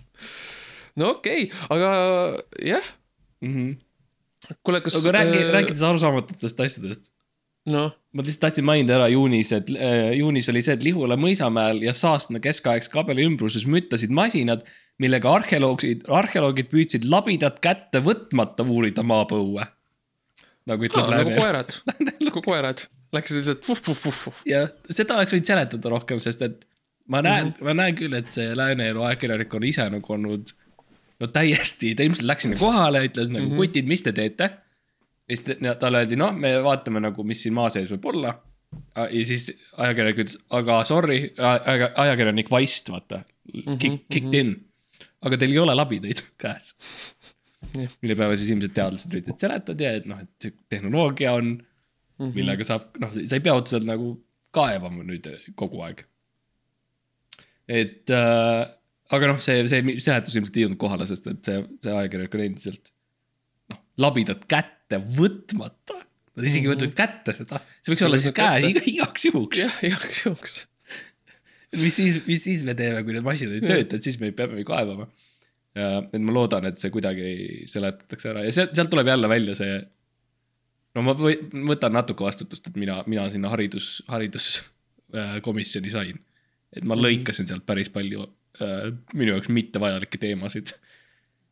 [1.00, 1.92] no okei okay,, aga
[2.64, 2.90] jah,
[4.64, 4.98] kuule, kas.
[5.00, 7.12] aga räägi, rääkides arusaamatutest asjadest,
[7.68, 11.82] noh, ma lihtsalt tahtsin mainida ära juunis, et äh, juunis oli see, et Lihula mõisamäel
[11.84, 14.64] ja Saastna keskaegse kabeli ümbruses müttasid masinad,
[15.00, 19.68] millega arheoloogid, arheoloogid püüdsid labidat kätte võtmata uurida maapõue.
[20.70, 21.40] nagu ütleb nagu Lääne.
[21.40, 21.76] koerad,
[22.28, 24.42] nagu koerad, läksid lihtsalt vuh-vuh-vuh-vuh.
[24.48, 26.64] jah, seda oleks võinud seletada rohkem, sest et
[27.10, 27.52] ma näen mm.
[27.52, 27.64] -hmm.
[27.64, 30.52] ma näen küll, et see Lääne-Elu ajakirjanik on ise nagu olnud
[31.20, 33.52] no täiesti, ta ilmselt läks sinna kohale, ütles nagu mm.
[33.52, 33.56] -hmm.
[33.56, 34.50] kutid, mis te teete.
[35.30, 38.32] Ja siis ta- talle öeldi, noh, me vaatame nagu, mis siin maa sees võib olla.
[38.96, 39.48] ja siis
[39.78, 43.22] ajakirjanik ütles, aga sorry, ajakirjanik Vaist, vaata,
[43.54, 44.50] Mhm, kick, kicked in.
[45.26, 46.68] aga teil ei ole labidaid käes
[47.74, 47.90] Jah..
[48.02, 51.64] mille peale siis ilmselt teadlased üritasid seletada ja et noh, et tehnoloogia on mm,
[52.20, 52.28] Mhm.
[52.28, 52.34] -hmm.
[52.36, 54.12] millega saab, noh, sa ei pea otseselt nagu
[54.52, 55.26] kaevama nüüd
[55.56, 56.04] kogu aeg.
[57.68, 58.66] et äh,
[59.10, 62.40] aga noh, see, see seletus ilmselt ei jõudnud kohale, sest et see, see ajakirjanik on
[62.46, 62.90] endiselt
[63.72, 64.46] noh, labidat
[64.90, 66.00] kätte võtmata.
[66.38, 69.62] Nad isegi ei võtnud kätte seda, see võiks olla siis käes iga, igaks juhuks.
[69.64, 70.60] jah, igaks juhuks.
[71.82, 74.62] mis siis, mis siis me teeme, kui need masinad ei tööta, et siis me peame
[74.66, 75.08] kaevama.
[75.74, 79.80] et ma loodan, et see kuidagi seletatakse ära ja sealt, sealt tuleb jälle välja see.
[80.96, 81.36] no ma või,
[81.70, 86.22] võtan natuke vastutust, et mina, mina sinna haridus, hariduskomisjoni sain.
[86.74, 88.24] et ma lõikasin sealt päris palju
[88.62, 90.78] äh, minu jaoks mittevajalikke teemasid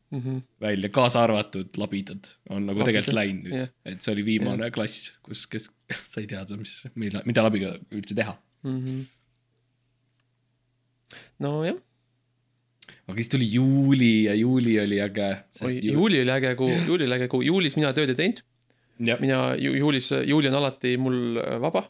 [0.09, 0.39] Mhm.
[0.61, 3.67] välja, kaasa arvatud labidad on nagu Labidad, tegelikult läinud nüüd jah.
[3.85, 5.67] et see oli viimane klass, kus, kes
[6.13, 8.33] sai teada, mis, mida, mida labiga üldse teha.
[8.65, 9.03] Mhm.
[11.45, 11.77] nojah,
[13.05, 15.29] aga siis tuli juuli ja juuli oli äge.
[15.61, 18.43] oi, juuli oli äge kuu, juuli oli äge kuu, juulis mina tööd ei teinud,
[19.21, 21.85] mina ju, juulis, juuli on alati mul äh, vaba.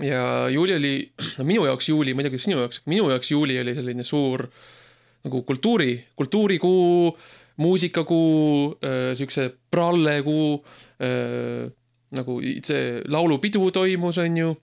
[0.00, 0.96] ja juuli oli,
[1.38, 4.04] no minu jaoks juuli, ma ei tea, kuidas sinu jaoks, minu jaoks juuli oli selline
[4.04, 4.48] suur
[5.24, 7.18] nagu kultuuri, kultuurikuu,
[7.60, 8.78] muusikakuu,
[9.14, 10.64] siukse prallekuu,
[12.10, 14.56] nagu i- see laulupidu toimus, on ju.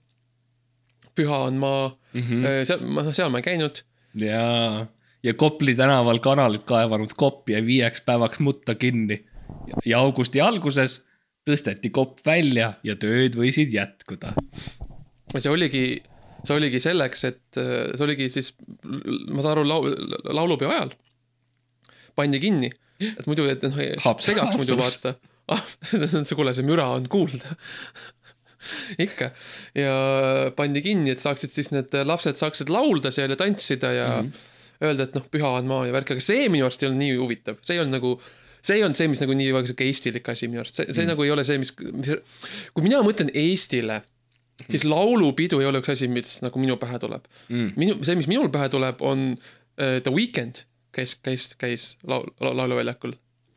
[1.18, 2.22] püha on maa mm.
[2.22, 2.64] -hmm.
[2.64, 3.80] seal, ma, seal ma ei käinud
[4.14, 4.86] ja,
[5.22, 9.24] ja Kopli tänaval kanalit kaevanud kopp jäi viieks päevaks mutta kinni.
[9.86, 11.00] ja augusti alguses
[11.50, 14.32] tõsteti kopp välja ja tööd võisid jätkuda.
[15.38, 16.02] see oligi,
[16.44, 18.52] see oligi selleks, et äh, see oligi siis,
[18.84, 19.94] ma saan aru, laul,
[20.34, 20.94] laulupeo ajal
[22.18, 22.70] pandi kinni,
[23.02, 23.78] et muidu, et noh,
[24.22, 25.14] segaks muidu vaata.
[25.54, 25.64] ah,
[26.38, 27.54] kuule, see müra on kuulda.
[29.04, 29.30] ikka
[29.78, 29.92] ja
[30.58, 34.82] pandi kinni, et saaksid siis need lapsed saaksid laulda seal ja tantsida ja mm -hmm.
[34.84, 37.16] öelda, et noh, püha on maa ja värk, aga see minu arust ei olnud nii
[37.16, 38.18] huvitav, see ei olnud nagu
[38.62, 41.04] see ei olnud see, mis nagu nii väga sihuke eestilik asi minu arust, see, see
[41.04, 41.12] mm.
[41.14, 42.10] nagu ei ole see, mis, mis,
[42.74, 44.02] kui mina mõtlen Eestile,
[44.70, 47.72] siis laulupidu ei ole üks asi, mis nagu minu pähe tuleb Mm.
[47.76, 52.54] minu, see, mis minul pähe tuleb, on uh, The Weeknd käis, käis, käis laul, la,
[52.56, 53.12] lauluväljakul.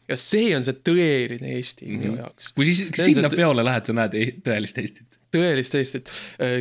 [0.10, 2.00] ja see on see tõeline Eesti mm -hmm.
[2.04, 2.52] minu jaoks.
[2.54, 4.14] kui siis sinna see- peole lähed, sa näed
[4.46, 5.20] tõelist Eestit.
[5.36, 6.10] tõelist Eestit.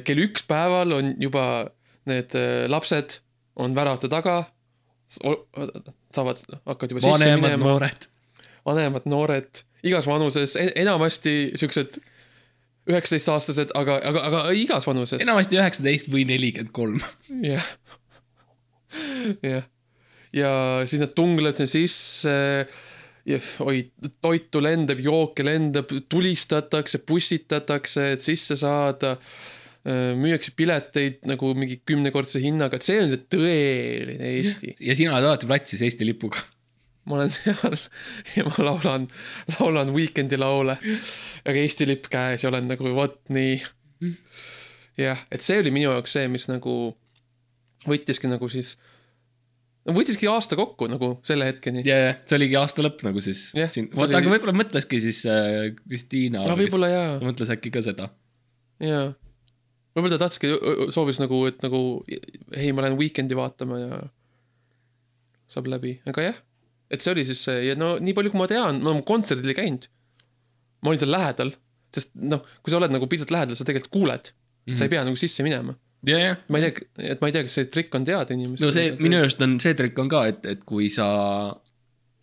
[0.04, 1.70] kell üks päeval on juba
[2.06, 3.18] need äh, lapsed
[3.56, 4.44] on väravate taga,
[6.14, 8.06] saavad, hakkavad juba sisse vanemad minema, noored.
[8.66, 11.98] vanemad, noored, igas vanuses, enamasti siuksed
[12.90, 15.22] üheksateistaastased, aga, aga, aga igas vanuses.
[15.22, 17.00] enamasti üheksateist või nelikümmend kolm.
[17.46, 17.66] jah,
[19.46, 19.68] jah.
[20.36, 20.52] ja
[20.90, 22.36] siis nad tunglevad sinna sisse.
[23.62, 23.84] oi,
[24.24, 29.16] toitu lendab, jooke lendab, tulistatakse, pussitatakse, et sisse saada.
[30.20, 34.74] müüakse pileteid nagu mingi kümnekordse hinnaga, et see on see tõeline Eesti.
[34.84, 36.42] ja sina oled alati platsis Eesti lipuga.
[37.08, 37.76] Ma olen seal
[38.36, 39.06] ja ma laulan,
[39.58, 40.76] laulan Weekend'i laule,
[41.44, 43.56] aga Eesti lipp käes ja olen nagu vot nii.
[45.00, 46.74] jah, et see oli minu jaoks see, mis nagu
[47.88, 48.74] võttiski nagu siis,
[49.88, 51.82] võttiski aasta kokku nagu selle hetkeni.
[51.88, 55.00] ja, ja see oligi aasta lõpp nagu siis Jah, siin, vot oli- aga võib-olla mõtleski
[55.02, 56.58] siis äh, Kristiina aga.
[56.60, 58.10] võib-olla jaa, mõtles äkki ka seda.
[58.84, 59.08] jaa.
[59.96, 60.52] võib-olla ta tahtski,
[60.94, 61.80] soovis nagu, et nagu
[62.12, 64.02] ei, ma lähen Weekend'i vaatama ja
[65.50, 66.36] saab läbi, aga jah,
[66.90, 69.52] et see oli siis see ja no nii palju, kui ma tean, ma olen kontserdil
[69.52, 69.86] ei käinud.
[70.82, 71.54] ma olin seal lähedal,
[71.94, 74.78] sest noh, kui sa oled nagu pisut lähedal, sa tegelikult kuuled mm, -hmm.
[74.80, 75.76] sa ei pea nagu sisse minema.
[76.06, 78.66] ja, ja, ma ei tea, et ma ei tea, kas see trikk on teada inimestel.
[78.66, 81.08] no see minu arust on, see trikk on ka, et, et kui sa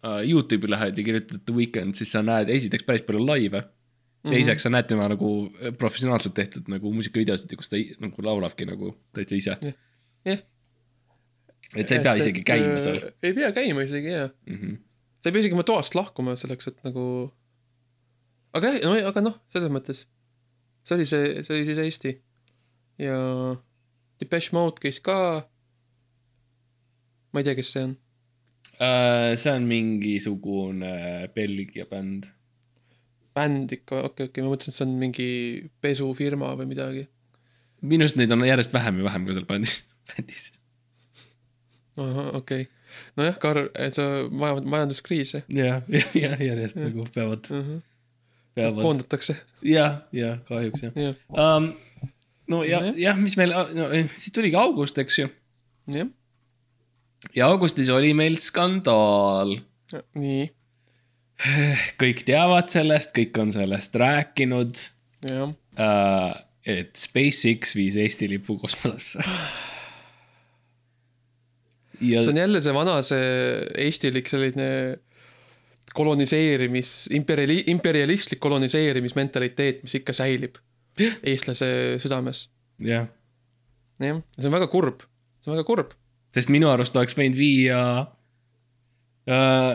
[0.04, 3.64] äh, Youtube'i lähed ja kirjutad The Weekend, siis sa näed esiteks päris palju laive
[4.32, 5.32] teiseks sa näed tema nagu
[5.80, 9.74] professionaalselt tehtud nagu muusikavideosid, kus ta nagu laulabki nagu täitsa ise.
[10.28, 10.42] jah.
[11.76, 13.02] Et sa ei pea isegi käima seal.
[13.24, 14.30] ei pea käima isegi jaa.
[14.48, 14.78] Mm -hmm.
[15.20, 17.04] sa ei pea isegi oma toast lahkuma selleks, et nagu.
[18.54, 20.06] aga jah, no aga noh, selles mõttes.
[20.88, 22.18] see oli see, see oli siis Eesti.
[22.98, 23.18] ja
[24.20, 25.48] Depeche Mode käis ka.
[27.34, 27.98] ma ei tea, kes see on.
[28.78, 32.30] Äh, see on mingisugune Belgia bänd.
[33.34, 35.30] bänd ikka, okei okay,, okei okay,, ma mõtlesin, et see on mingi
[35.82, 37.08] pesufirma või midagi.
[37.82, 39.82] minu arust neid on järjest vähem ja vähem ka seal bändis,
[40.14, 40.48] bändis.
[41.98, 42.66] Okei okay..
[43.18, 47.82] nojah, Karl, see maja, majanduskriis jah ja, ja, ja järjest nagu peavad, uh -huh..
[48.56, 48.84] peavad.
[48.84, 51.74] koondatakse, ja, ja kahjuks jah jah, um,.
[52.48, 55.30] no ja Nojah., jah, mis meil, no siit tuligi august, eks ju.
[55.94, 56.08] jah,
[57.36, 59.58] ja augustis oli meil skandaal.
[60.14, 60.50] nii,
[62.02, 64.84] kõik teavad sellest, kõik on sellest rääkinud
[65.30, 66.36] jah, uh,.
[66.68, 69.24] et SpaceX viis Eesti lipu kosmosesse.
[72.02, 73.28] ja see on jälle see vana, see
[73.88, 74.70] eestilik selline
[75.98, 80.60] koloniseerimis, imperiali-, imperialistlik koloniseerimismentaliteet, mis ikka säilib
[81.32, 81.70] eestlase
[82.04, 82.48] südames.
[82.84, 83.08] jah,
[84.04, 85.08] jah, see on väga kurb,
[85.42, 85.98] see on väga kurb.
[86.36, 87.82] sest minu arust oleks võinud viia
[89.26, 89.74] uh,.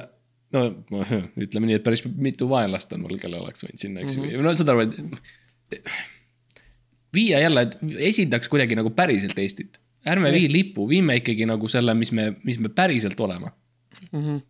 [0.52, 0.66] no
[1.46, 4.34] ütleme nii, et päris mitu vaenlast on mul, kelle oleks võinud sinna, eks ju mm
[4.34, 5.82] -hmm., no saad aru, et
[7.14, 7.76] viia jälle, et
[8.12, 9.80] esindaks kuidagi nagu päriselt Eestit.
[10.06, 10.36] Ärme Jah.
[10.38, 13.52] vii lipu, viime ikkagi nagu selle, mis me, mis me päriselt oleme.
[14.12, 14.20] mm.
[14.20, 14.40] -hmm.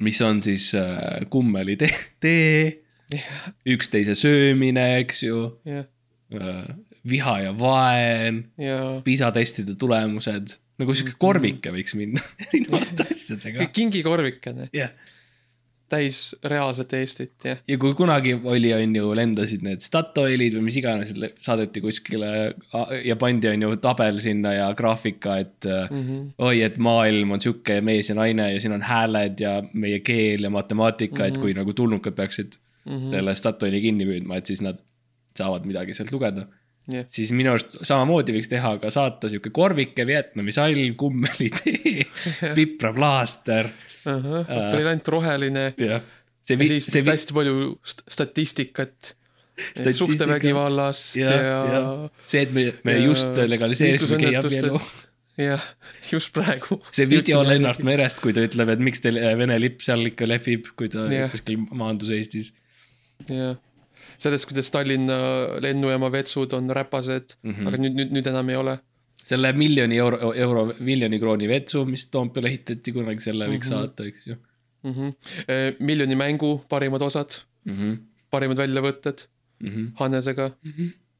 [0.00, 2.82] mis on siis äh, kummeli tee, tee,
[3.74, 5.84] üksteise söömine, eks ju äh,,
[7.08, 13.66] viha ja vaen, ja PISA testide tulemused, nagu sihuke korvike võiks minna erinevate asjadega.
[13.72, 14.90] kingikorvikene, jah,
[15.92, 17.60] täis reaalset Eestit, jah.
[17.68, 22.32] ja kui kunagi oli, on ju, lendasid need Statoilid või mis iganes, saadeti kuskile
[23.04, 26.08] ja pandi, on ju, tabel sinna ja graafika, et mm Mhm.
[26.08, 26.32] -hmm.
[26.38, 30.42] oi, et maailm on sihuke mees ja naine ja siin on hääled ja meie keel
[30.42, 31.28] ja matemaatika mm, -hmm.
[31.28, 33.10] et kui nagu tulnukad peaksid mm -hmm.
[33.10, 34.78] selle Statoili kinni püüdma, et siis nad
[35.38, 36.46] saavad midagi sealt lugeda
[36.90, 42.06] jah, siis minu arust samamoodi võiks teha, aga saata sihuke korvike, Vietnami salv, kummelitee,
[42.56, 43.68] pipraplaaster,
[44.04, 46.02] briljantroheline jah.
[46.42, 49.14] see ja vi-, siis see vi- hästi palju st- statistikat
[49.52, 49.92] Statistika.
[50.06, 52.10] suhtevägivallast ja, ja, ja, ja.
[52.26, 54.78] see, et me, me just legaliseerisime geiabielu.
[55.48, 55.66] jah,
[56.08, 56.78] just praegu.
[56.90, 57.82] see video Lennart.
[57.84, 61.04] Merest, kui ta ütleb, et miks teil äh, Vene lipp seal ikka lehvib, kui ta
[61.12, 61.30] Jah.
[61.32, 62.52] kuskil maandus Eestis.
[63.28, 63.58] jah,
[64.18, 65.18] sellest, kuidas Tallinna
[65.62, 67.52] lennujaama vetsud on räpased mm.
[67.52, 67.68] -hmm.
[67.68, 68.78] aga nüüd, nüüd, nüüd enam ei ole.
[69.22, 73.74] Selle miljoni euro, euro, miljoni krooni vetsu, mis Toompeale ehitati kunagi, selle võiks Mhm.
[73.74, 74.36] saata, eks ju
[74.82, 75.76] Mm -hmm.
[75.78, 77.30] miljoni mängu parimad osad,
[77.64, 77.76] mm.
[77.76, 77.98] -hmm.
[78.30, 79.28] parimad väljavõtted
[79.62, 79.90] Mm -hmm.
[79.94, 80.50] Hannesega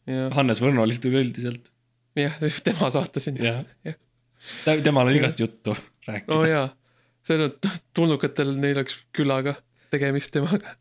[0.07, 1.71] ja, Hannes Võrno lihtsalt üleüldiselt,
[2.17, 3.65] jah, tema saata sinna.
[4.83, 5.77] temal on igast juttu
[6.07, 6.69] rääkida oo jaa,
[7.23, 7.53] seal on
[7.95, 9.55] tulnukatel, neil oleks küllaga
[9.91, 10.75] tegemist temaga.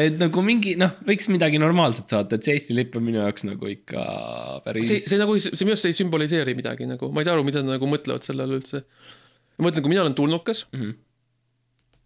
[0.00, 3.44] Et nagu mingi noh, võiks midagi normaalset saata, et see Eesti lipp on minu jaoks
[3.44, 4.04] nagu ikka
[4.64, 7.44] päris see, see nagu, see minu arust ei sümboliseeri midagi nagu, ma ei saa aru,
[7.48, 8.84] mida nad nagu mõtlevad selle all üldse.
[9.58, 10.80] ma mõtlen, kui mina olen tulnukas mm.
[10.80, 10.96] -hmm.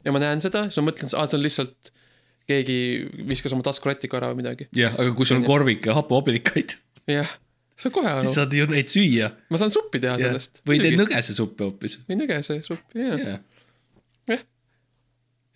[0.09, 1.93] ja ma näen seda, siis ma mõtlen, aa, see on lihtsalt
[2.51, 2.79] keegi
[3.27, 4.71] viskas oma taskurätiga ära või midagi.
[4.77, 6.77] jah, aga kui sul on korvik ja hapuhapelikaid,
[7.11, 7.31] jah,
[7.79, 9.31] saan kohe aru siis, saad ju neid süüa.
[9.51, 10.63] ma saan suppi teha sellest.
[10.67, 12.01] või teed nõgesesuppe hoopis.
[12.11, 13.23] või nõgese suppi, jah.
[13.23, 13.43] jah,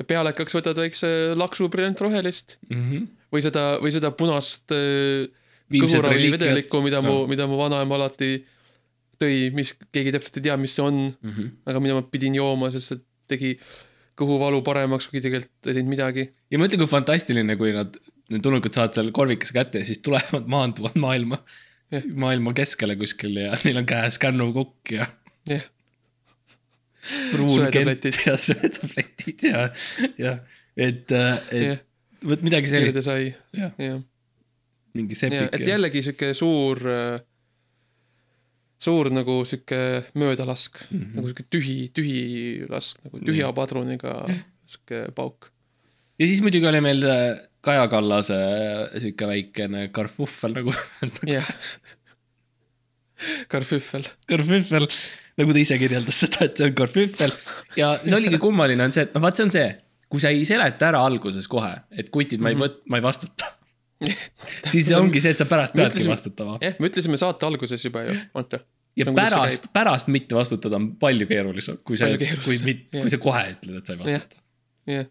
[0.01, 3.05] ja pealekaks võtad väikse laksu briljantrohelist Mhm.
[3.33, 5.29] või seda, või seda punast äh,
[5.71, 8.33] kõhuravivedelikku, mida mu No., mida mu vanaema alati
[9.21, 11.51] tõi, mis keegi täpselt ei tea, mis see on, Mhm.
[11.69, 13.53] aga mida ma pidin jooma, sest see tegi
[14.21, 16.25] kõhuvalu paremaks, kuigi tegelikult ei teinud midagi.
[16.51, 17.95] ja mõtle, kui fantastiline, kui nad,
[18.31, 21.39] need tulnukad saavad selle korvikese kätte ja siis tulevad, maanduvad maailma
[22.15, 25.07] maailma keskele kuskil ja neil on käes kännukukk ja
[25.49, 25.65] jah,
[27.33, 29.67] pruun kent ja söetabletid ja,
[30.21, 30.37] ja
[30.77, 31.87] et, et
[32.25, 34.01] vot midagi sellist, kirjude sai, jah,
[34.97, 35.67] mingi sepik et.
[35.67, 36.83] jällegi sihuke suur,
[38.81, 39.81] suur nagu sihuke
[40.21, 40.99] möödalask mm.
[40.99, 41.15] -hmm.
[41.17, 42.21] nagu sihuke tühi, tühi
[42.71, 44.25] lask nagu tühja padruniga
[44.67, 45.51] sihuke pauk.
[46.19, 51.51] ja siis muidugi oli meil äh, Kaja Kallase äh, sihuke väikene karfuffel nagu öeldakse jah.
[53.53, 54.87] Karfüffel, karfüffel,
[55.39, 57.33] nagu ta ise kirjeldas seda, et see on karfüffel
[57.79, 59.69] ja see oligi kummaline on see, et noh, vaat see on see,
[60.11, 63.53] kui sa ei seleta ära alguses kohe, et kutid, ma ei võt-, ma ei vastuta.
[64.73, 66.59] siis see ongi see, et sa pärast peadki vastutama.
[66.65, 68.63] jah, me ütlesime saate alguses juba ju, vaata.
[68.97, 73.05] ja nagu pärast, pärast mitte vastutada on palju keerulisem, kui keerulisem, kui mit-, jah.
[73.05, 74.45] kui sa kohe ütled, et sa ei vastuta.
[74.97, 75.11] jah,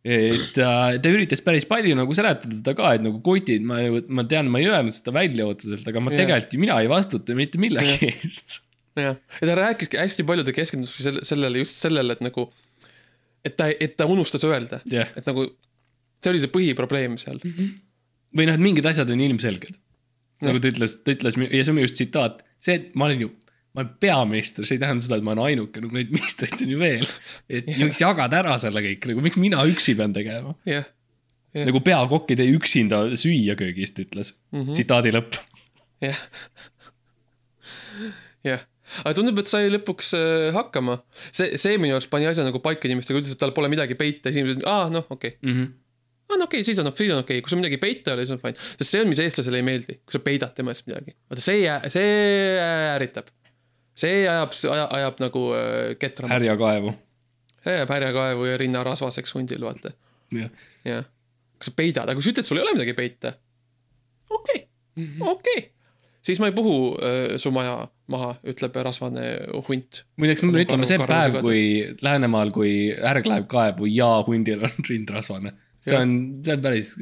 [0.00, 4.24] et äh, ta üritas päris palju nagu seletada seda ka, et nagu kotid, ma, ma
[4.28, 6.22] tean, ma ei öelnud seda välja otseselt, aga ma Jah.
[6.22, 8.60] tegelikult ju, mina ei vastuta mitte millegi eest.
[8.98, 12.48] jah, ja ta rääkiski hästi palju, ta keskenduski selle, sellele, just sellele, et nagu,
[13.46, 15.46] et ta, et ta unustas öelda, jah, et nagu
[16.20, 17.40] see oli see põhiprobleem seal.
[17.40, 19.78] või noh, et mingid asjad on ilmselged.
[20.44, 23.32] nagu ta ütles, ta ütles ja see on arust tsitaat, see, et ma olen ju,
[23.74, 26.72] ma olen peaminister, see ei tähenda seda, et ma olen ainuke, nagu neid ministreid on
[26.74, 27.04] ju veel.
[27.48, 30.56] et võiks jagada ära selle kõik, nagu miks mina üksi pean tegema.
[30.68, 30.88] jah,
[31.50, 31.66] Jah.
[31.66, 34.76] nagu peakokk ei tee üksinda süüa köögist, ütles mm -hmm..
[34.76, 35.38] tsitaadi lõpp.
[36.06, 36.20] jah.
[38.46, 38.62] jah,
[39.02, 41.00] aga tundub, et sai lõpuks äh, hakkama.
[41.30, 44.30] see, see minu arust pani asja nagu paika inimestega, ütles, et tal pole midagi peita,
[44.30, 45.38] siis inimesed, aa noh, okei okay..
[45.46, 45.68] Mm -hmm.
[46.30, 48.18] aa no okei okay,, siis on, siis on okei okay., kui sul midagi peita ei
[48.18, 48.58] ole, siis on fine.
[48.78, 51.16] sest see on, mis eestlasele ei meeldi, kui sa peidad tema eest midagi.
[51.30, 52.10] vaata see, see
[52.96, 53.32] ärritab.
[53.94, 56.34] see ajab, ajab, ajab nagu äh, ketrama.
[56.34, 56.94] härjakaevu.
[57.64, 59.94] see jääb härjakaevu ja rinnarasvaseks hundil, vaata.
[60.34, 60.50] jah,
[60.84, 61.04] jah.
[61.58, 63.36] kui sa peidad, aga kui sa ütled, sul ei ole midagi peita.
[64.30, 65.68] okei okay., okei okay..
[66.26, 69.26] Siis ma ei puhu äh, su maja maha, ütleb rasvane
[69.68, 70.02] hunt.
[70.20, 71.62] muideks ma pean ütlema, see päev, kui
[72.04, 72.72] Läänemaal, kui
[73.12, 76.04] ärg läheb kaevu ja hundil on rind rasvane, see Jah.
[76.04, 76.16] on,
[76.46, 76.92] see on päris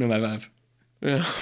[0.00, 0.48] nõme päev.
[1.06, 1.36] jah.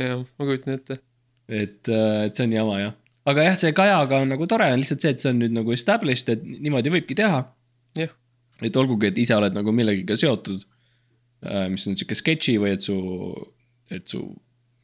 [0.00, 1.00] jah, ma kujutan ette.
[1.48, 2.94] et, et see on jama jah.
[3.30, 5.74] aga jah, see Kajaga on nagu tore on lihtsalt see, et see on nüüd nagu
[5.74, 7.44] established, et niimoodi võibki teha.
[8.00, 8.14] jah,
[8.64, 10.66] et olgugi, et ise oled nagu millegiga seotud,
[11.70, 12.96] mis on sihuke sketši või et su,
[13.92, 14.22] et su,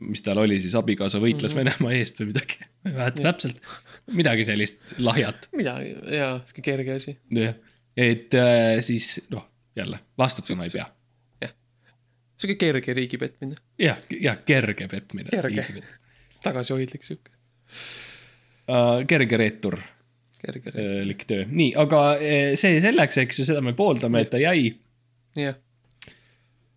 [0.01, 1.81] mis tal oli siis, abikaasa võitles mm -hmm.
[1.81, 2.59] Venemaa eest või midagi.
[2.85, 3.61] ma ei mäleta täpselt,
[4.17, 5.49] midagi sellist lahjat.
[5.57, 7.17] midagi, jaa, sihuke kerge asi.
[7.37, 7.55] jah,
[7.97, 9.47] et äh, siis noh,
[9.77, 10.87] jälle vastutama ei pea.
[12.37, 15.29] sihuke kerge riigi petmine, jah, jah, kerge petmine.
[15.31, 15.83] Kerge.
[16.43, 17.31] tagasihoidlik sihuke,
[18.71, 19.75] Uh, kerge reetur
[20.39, 24.31] kerge, uh, lik töö, nii, aga uh, see selleks, eks ju, seda me pooldame, et
[24.31, 24.77] ta jäi
[25.39, 25.57] jah,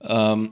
[0.01, 0.47] um,.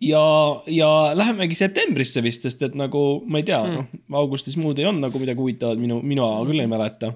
[0.00, 4.78] ja, ja lähemegi septembrisse vist, sest et nagu ma ei tea mm., noh, augustis muud
[4.80, 7.12] ei olnud nagu midagi huvitavat, minu, mina küll ei mäleta.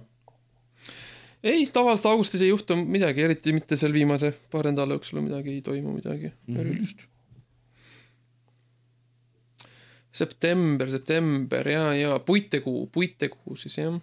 [1.43, 5.63] ei, tavaliselt augustis ei juhtu midagi, eriti mitte seal viimase paari nädala jooksul midagi ei
[5.63, 6.61] toimu midagi mm -hmm.
[6.61, 7.09] erilist.
[10.13, 14.01] september, september ja, ja puitekuu, puitekuu siis jah.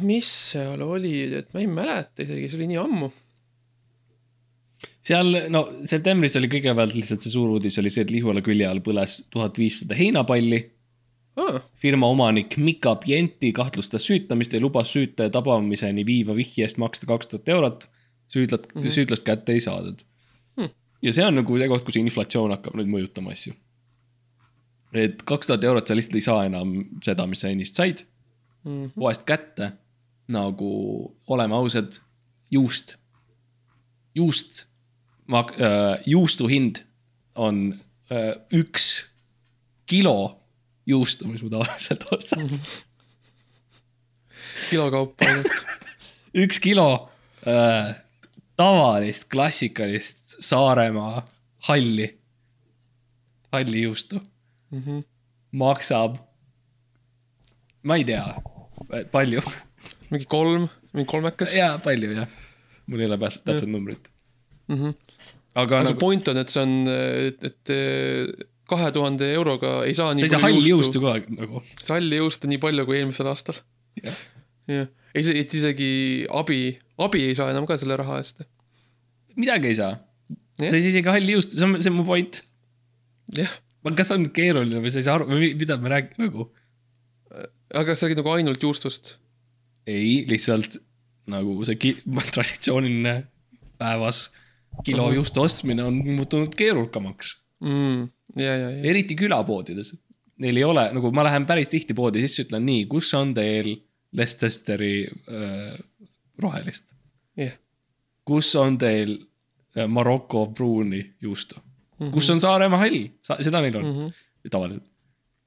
[0.00, 3.10] mis seal oli, et ma ei mäleta isegi, see oli nii ammu.
[5.00, 8.82] seal, no septembris oli kõigepealt lihtsalt see suur uudis oli see, et Lihula külje all
[8.84, 10.60] põles tuhat viissada heinapalli
[11.40, 17.06] aa, firma omanik Mika Pienti kahtlustas süütamist ja lubas süütaja tabamiseni viiva vihje eest maksta
[17.06, 17.88] kaks tuhat eurot.
[18.30, 18.90] süüdlat- mm, -hmm.
[18.90, 20.04] süüdlast kätte ei saadud
[20.56, 20.68] Hmm.
[21.02, 23.54] ja see on nagu see koht, kus inflatsioon hakkab nüüd mõjutama asju.
[24.92, 26.72] et kaks tuhat eurot sa lihtsalt ei saa enam
[27.02, 28.02] seda, mis sa ennist said
[28.64, 28.90] mm -hmm.
[28.94, 29.72] poest kätte.
[30.28, 31.98] nagu oleme ausad,
[32.50, 32.96] juust,
[34.14, 34.66] juust,
[36.06, 36.82] juustu hind
[37.34, 37.74] on
[38.10, 39.06] öö, üks
[39.86, 40.40] kilo
[40.86, 42.48] juustu, mis ma tavaliselt ostan.
[42.48, 42.58] -hmm.
[44.70, 45.66] kilokaupa ainult.
[46.42, 47.10] üks kilo
[47.46, 47.94] äh,
[48.56, 51.28] tavalist klassikalist Saaremaa
[51.68, 52.18] halli,
[53.52, 54.20] halli juustu
[54.70, 54.82] mm.
[54.82, 55.02] -hmm.
[55.52, 56.16] maksab,
[57.82, 58.26] ma ei tea,
[59.10, 59.42] palju.
[60.10, 61.54] mingi kolm, mingi kolmekas.
[61.56, 62.28] jaa, palju jah.
[62.86, 64.10] mul ei ole täpselt numbrit
[64.70, 64.94] Mm -hmm.
[65.58, 67.72] Aga see nagu, point on, et see on, et, et
[68.70, 71.62] kahe tuhande euroga ei saa nii ei saa halli juustu ka nagu.
[71.80, 73.58] see halli juustu nii palju kui eelmisel aastal.
[74.02, 74.20] jah,
[74.70, 75.90] jah, isegi, et isegi
[76.42, 76.60] abi,
[77.06, 78.44] abi ei saa enam ka selle raha eest.
[79.38, 79.98] midagi ei saa.
[80.60, 82.42] Sa ei saa isegi halli juustu, see on, see on mu point.
[83.36, 83.58] jah,
[83.98, 86.50] kas on keeruline või sa ei saa aru või mida me räägime nagu?
[87.80, 89.16] aga sa räägid nagu ainult juustust.
[89.90, 90.78] ei, lihtsalt
[91.30, 91.96] nagu see
[92.34, 93.22] traditsiooniline
[93.80, 94.28] päevas
[94.84, 98.08] kilo juustu ostmine on muutunud keerukamaks, mm,.
[98.36, 99.94] ja, ja, ja, eriti külapoodides.
[100.40, 103.74] Neil ei ole, nagu ma lähen päris tihti poodi sisse, ütlen nii, kus on teil
[104.16, 105.74] Leicesteri äh,
[106.42, 106.94] rohelist,
[107.38, 107.52] jah,
[108.26, 109.18] kus on teil
[109.76, 111.60] äh, Maroko pruuni juustu
[112.00, 112.06] mm.
[112.06, 112.12] -hmm.
[112.12, 113.08] kus on Saaremaa hall,
[113.40, 113.98] seda neil on mm.
[113.98, 114.50] -hmm.
[114.50, 114.84] tavaliselt.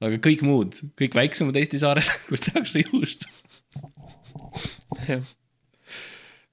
[0.00, 3.28] aga kõik muud, kõik väiksemad Eesti saared, kus tehakse juustu.
[5.08, 5.22] jah.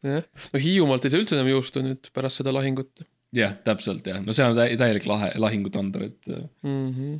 [0.05, 0.23] jah,
[0.53, 3.03] no Hiiumaalt ei saa üldse enam juustu nüüd pärast seda lahingut
[3.35, 6.89] jah, täpselt jah, no see on tä- täielik lahe, lahingutander, et äh, mm.
[6.95, 7.19] -hmm.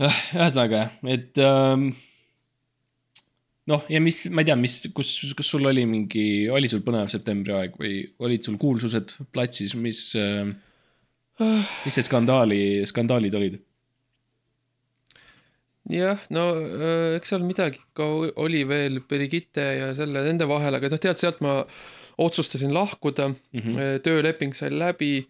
[0.00, 1.90] Äh, ühesõnaga jah, et ähm,
[3.68, 7.10] noh, ja mis, ma ei tea, mis, kus, kus sul oli mingi, oli sul põnev
[7.12, 10.48] septembri aeg või olid sul kuulsused platsis, mis äh,,
[11.40, 13.60] mis see skandaali, skandaalid olid?
[15.90, 20.76] jah, no öö, eks seal midagi ka o- oli veel Brigitte ja selle nende vahel,
[20.76, 21.64] aga noh, tead, sealt ma
[22.20, 24.00] otsustasin lahkuda mm, -hmm.
[24.04, 25.24] tööleping sai läbi,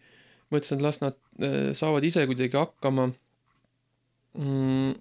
[0.50, 3.10] mõtlesin, et las nad öö, saavad ise kuidagi hakkama
[4.38, 4.94] mm..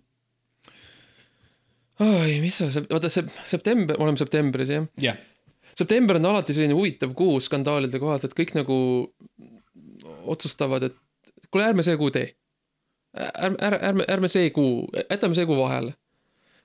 [2.05, 4.87] oi, mis see, oota see september, oleme septembris jah.
[5.01, 5.17] jah,
[5.79, 8.77] september on alati selline huvitav kuu skandaalide kohalt, et kõik nagu
[10.29, 12.33] otsustavad, et kuule, ärme see kuu tee.
[13.17, 15.95] ärme, ärme, ärme, ärme see kuu, jätame see kuu vahele.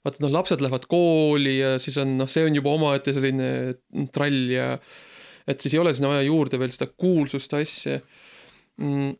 [0.05, 3.49] vaata, noh, lapsed lähevad kooli ja siis on, noh, see on juba omaette selline
[4.13, 4.75] trall ja
[5.49, 7.99] et siis ei ole sinna vaja juurde veel seda kuulsust asja
[8.81, 9.13] mm..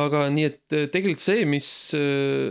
[0.00, 2.50] aga nii, et eh, tegelikult see, mis eh,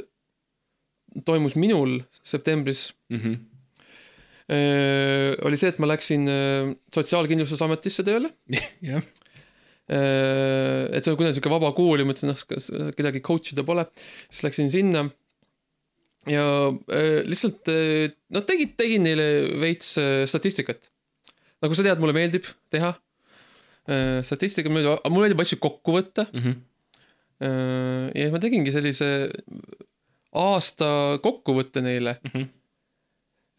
[1.26, 3.46] toimus minul septembris Mhm.
[4.50, 6.24] Äh, oli see, et ma läksin
[6.96, 8.32] Sotsiaalkindlustusametisse tööle.
[8.82, 9.04] jah,
[9.90, 13.86] et see on kuidagi sihuke vaba kuu oli, mõtlesin, noh, kas kedagi coach ida pole.
[14.30, 15.04] siis läksin sinna
[16.30, 16.46] ja
[17.30, 19.30] lihtsalt äh, no tegid, tegin neile
[19.62, 19.94] veits
[20.34, 20.90] statistikat.
[21.64, 22.94] Nagu sa tead, mulle meeldib teha
[23.90, 26.56] äh, statistikat, mulle meeldib asju kokku võtta Mhm.
[27.42, 29.10] äh, ja siis ma tegingi sellise
[30.36, 30.90] aasta
[31.24, 32.46] kokkuvõtte neile Mhm.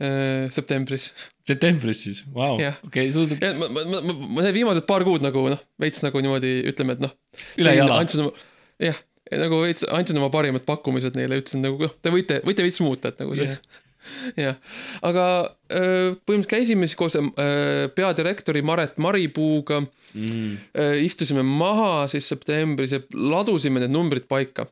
[0.01, 1.11] äh, septembris
[1.51, 2.57] septembris siis, vau,
[2.87, 3.09] okei,
[3.43, 6.95] ja ma, ma, ma, ma need viimased paar kuud nagu noh, veits nagu niimoodi ütleme,
[6.97, 7.13] et noh.
[7.59, 7.99] üle jala.
[8.05, 8.33] andsin oma,
[8.81, 8.97] jah,
[9.43, 13.11] nagu veits andsin oma parimad pakkumised neile, ütlesin nagu noh, te võite, võite veits muuta,
[13.11, 13.51] et nagu see.
[14.45, 14.57] jah,
[15.07, 15.25] aga
[15.71, 17.17] põhimõtteliselt käisime siis koos
[17.97, 20.57] peadirektori Maret Maripuuga, Mm.
[21.07, 24.67] istusime maha siis septembris ja ladusime need numbrid paika.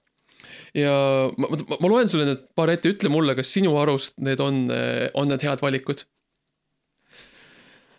[0.74, 0.92] ja
[1.38, 4.66] ma, ma, ma loen sulle need paar ette, ütle mulle, kas sinu arust need on,
[5.14, 6.02] on need head valikud.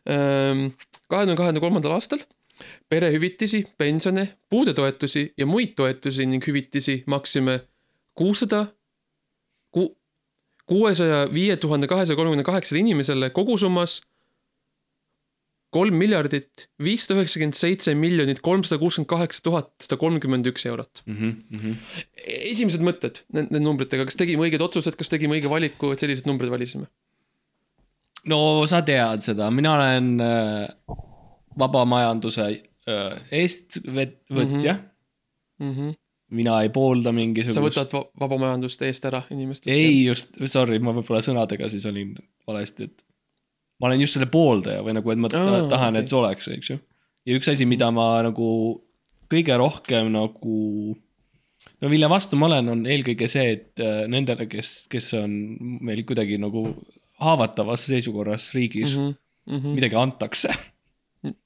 [0.04, 0.68] kahe
[1.08, 2.22] tuhande kahekümne kolmandal aastal
[2.90, 7.60] perehüvitisi, pensione, puudetoetusi ja muid toetusi ning hüvitisi maksime
[8.20, 8.79] kuussada, ku-,
[10.70, 14.00] kuuesaja viie tuhande kahesaja kolmekümne kaheksale inimesele kogusummas
[15.74, 21.04] kolm miljardit viissada üheksakümmend seitse miljonit kolmsada kuuskümmend kaheksa tuhat sada kolmkümmend üks eurot.
[21.06, 21.76] Mhm,
[22.26, 26.54] esimesed mõtted nende numbritega, kas tegime õiged otsused, kas tegime õige valiku, et sellised numbrid
[26.54, 26.90] valisime?
[28.28, 30.96] no sa tead seda, mina olen äh,
[31.60, 34.88] vabamajanduse äh, eestvõtja mm.
[35.60, 35.96] Mm -hmm.
[36.36, 37.58] Mina ei poolda mingisugust.
[37.58, 39.72] sa võtad va- vabamajandust eest ära inimestelt?
[39.74, 42.14] ei, just, sorry, ma võib-olla sõnadega siis olin
[42.48, 43.06] valesti, et
[43.80, 46.50] ma olen just selle pooldaja või nagu, et ma Aa, tahan okay., et see oleks,
[46.56, 46.80] eks ju.
[47.30, 48.50] ja üks asi, mida ma nagu
[49.30, 50.60] kõige rohkem nagu,
[51.82, 55.36] no mille vastu ma olen, on eelkõige see, et äh, nendele, kes, kes on
[55.86, 56.68] meil kuidagi nagu
[57.20, 59.58] haavatavas seisukorras riigis mm, -hmm.
[59.58, 60.54] mhm, midagi antakse.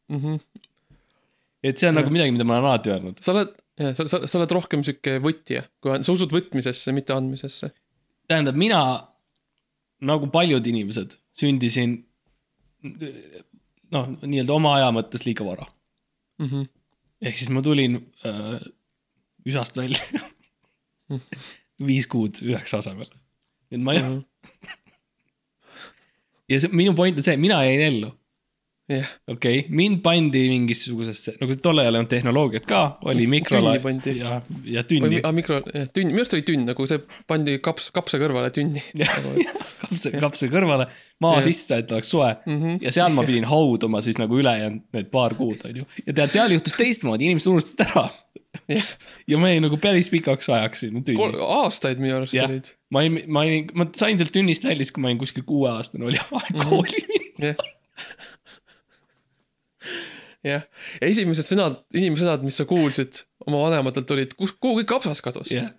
[0.09, 0.39] mhm.
[1.63, 2.01] et see on Jah.
[2.01, 3.21] nagu midagi, mida ma olen alati öelnud.
[3.21, 7.71] sa oled, sa, sa, sa oled rohkem sihuke võtja, kui sa usud võtmisesse, mitte andmisesse.
[8.29, 8.81] tähendab, mina
[10.03, 11.97] nagu paljud inimesed sündisin
[13.93, 15.67] noh, nii-öelda oma aja mõttes liiga vara.
[16.43, 16.67] Mhm,
[17.23, 18.57] ehk siis ma tulin äh,
[19.47, 20.01] üsast välja
[21.87, 23.09] viis kuud üheksa asemel.
[23.71, 24.19] et ma ei, mhm.
[26.51, 28.11] ja see minu point on see, mina jäin ellu,
[28.91, 33.61] jah, okei okay?, mind pandi mingisugusesse, nagu tol ajal ei olnud tehnoloogiat ka, oli mikro
[33.61, 34.15] Tünni pandi.
[34.19, 35.61] ja, ja tünni mi-, ah, mikro,
[35.95, 36.99] tünn, minu arust oli tünn nagu see
[37.29, 38.83] pandi kaps, kapsa kõrvale tünni.
[39.83, 40.89] kapse, kapse kõrvale,
[41.23, 41.47] maa Jah.
[41.47, 42.81] sisse, et oleks soe Mhm.
[42.83, 45.87] ja seal ma pidin hauduma siis nagu ülejäänud need paar kuud, onju.
[46.05, 48.07] ja tead, seal juhtus teistmoodi, inimesed unustasid ära.
[48.69, 48.89] jah,
[49.31, 51.39] ja ma jäin nagu päris pikaks ajaks sinna tünni.
[51.39, 52.51] aastaid minu arust Jah.
[52.51, 52.73] olid.
[52.91, 56.05] ma olin, ma olin, ma sain sealt tünnist välja siis, kui ma olin kuskil kuueaastane,
[56.11, 57.55] oli aeg kooli minna.
[60.43, 60.63] jah.
[60.63, 60.65] jah,
[61.01, 65.51] ja esimesed sõnad, inimesõnad, mis sa kuulsid oma vanematelt olid, kus, kuhu kõik kapsas kadus.
[65.53, 65.71] jah.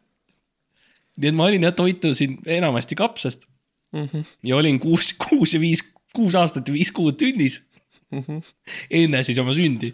[1.17, 3.49] nii et ma olin jah, toitusin enamasti kapsast
[3.95, 5.83] Mhm, ja olin kuus, kuus ja viis,
[6.15, 7.61] kuus aastat ja viis kuud tünnis
[8.91, 9.93] enne siis oma sündi.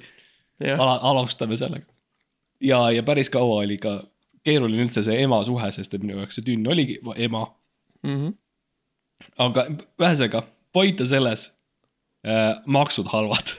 [0.61, 1.87] Ala, alustame sellega.
[2.61, 4.03] ja, ja päris kaua oli ka
[4.45, 7.47] keeruline üldse see ema suhe, sest et minu jaoks see tünn oligi ema.
[8.03, 8.33] Mhm.
[9.45, 9.67] aga
[10.01, 10.43] ühesõnaga,
[10.73, 11.51] point on selles
[12.25, 13.53] äh,, maksud halvad.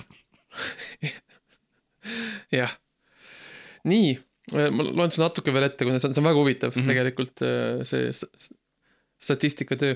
[2.59, 2.73] jah.
[3.87, 4.13] nii,
[4.53, 6.85] ma loen sulle natuke veel ette, kuna see on, see on väga huvitav mm Mhm.
[6.85, 6.93] -hmm.
[6.93, 8.11] tegelikult äh, see
[9.21, 9.95] statistikatöö.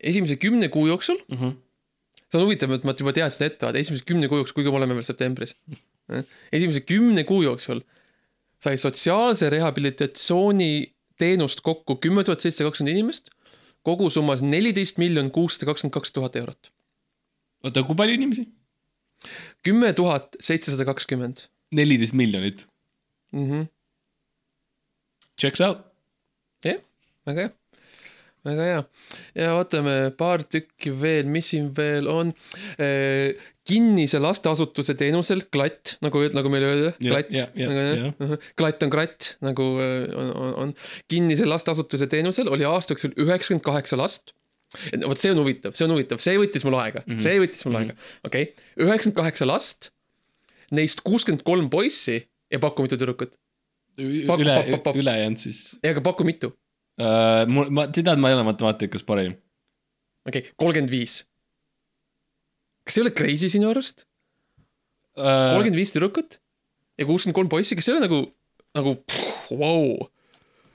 [0.00, 4.28] esimese kümne kuu jooksul, see on huvitav, et ma juba teadsin ette, vaata esimese kümne
[4.28, 5.56] kuu jooksul, kuigi me oleme veel septembris.
[6.52, 7.80] esimese kümne kuu jooksul
[8.60, 13.30] sai sotsiaalse rehabilitatsiooni teenust kokku kümme tuhat seitsesada kakskümmend inimest,
[13.82, 16.72] kogusummas neliteist miljonit kuussada kakskümmend kaks tuhat eurot.
[17.64, 18.46] oota, kui palju inimesi?
[19.66, 21.46] kümme tuhat seitsesada kakskümmend.
[21.76, 22.66] neliteist miljonit.
[23.32, 23.68] Mhm.
[25.38, 25.84] checks out.
[26.64, 26.80] jah,
[27.28, 27.52] väga hea,
[28.48, 28.80] väga hea.
[29.36, 32.32] ja vaatame paar tükki veel, mis siin veel on.
[33.70, 38.38] kinnise lasteasutuse teenusel klatt, nagu, nagu meil öelda, Ja, klatt ja, ja, ja..
[38.58, 40.74] klatt on kratt, nagu äh, on, on, on.
[41.12, 44.34] kinnise lasteasutuse teenusel oli aasta jooksul üheksakümmend kaheksa last.
[44.70, 47.22] Vot see on huvitav, see on huvitav, see võttis mul aega mm, -hmm.
[47.24, 48.02] see võttis mul mm -hmm.
[48.02, 49.90] aega, okei okay., üheksakümmend kaheksa last,
[50.76, 52.20] neist kuuskümmend kolm poissi
[52.50, 53.34] ja paku mitu tüdrukut.
[54.00, 54.54] Üle
[55.02, 56.52] ülejäänud siis ei, aga paku mitu,
[57.02, 57.46] uh,.
[57.50, 59.34] mul, ma, tead, ma ei ole matemaatikas parim.
[60.26, 61.24] okei okay,, kolmkümmend viis.
[62.84, 64.06] kas see ei ole crazy sinu arust?
[65.18, 66.38] Uh, kolmkümmend viis tüdrukut
[66.98, 68.22] ja kuuskümmend kolm poissi, kas see ei ole nagu,
[68.78, 68.94] nagu
[69.50, 70.06] vau wow.,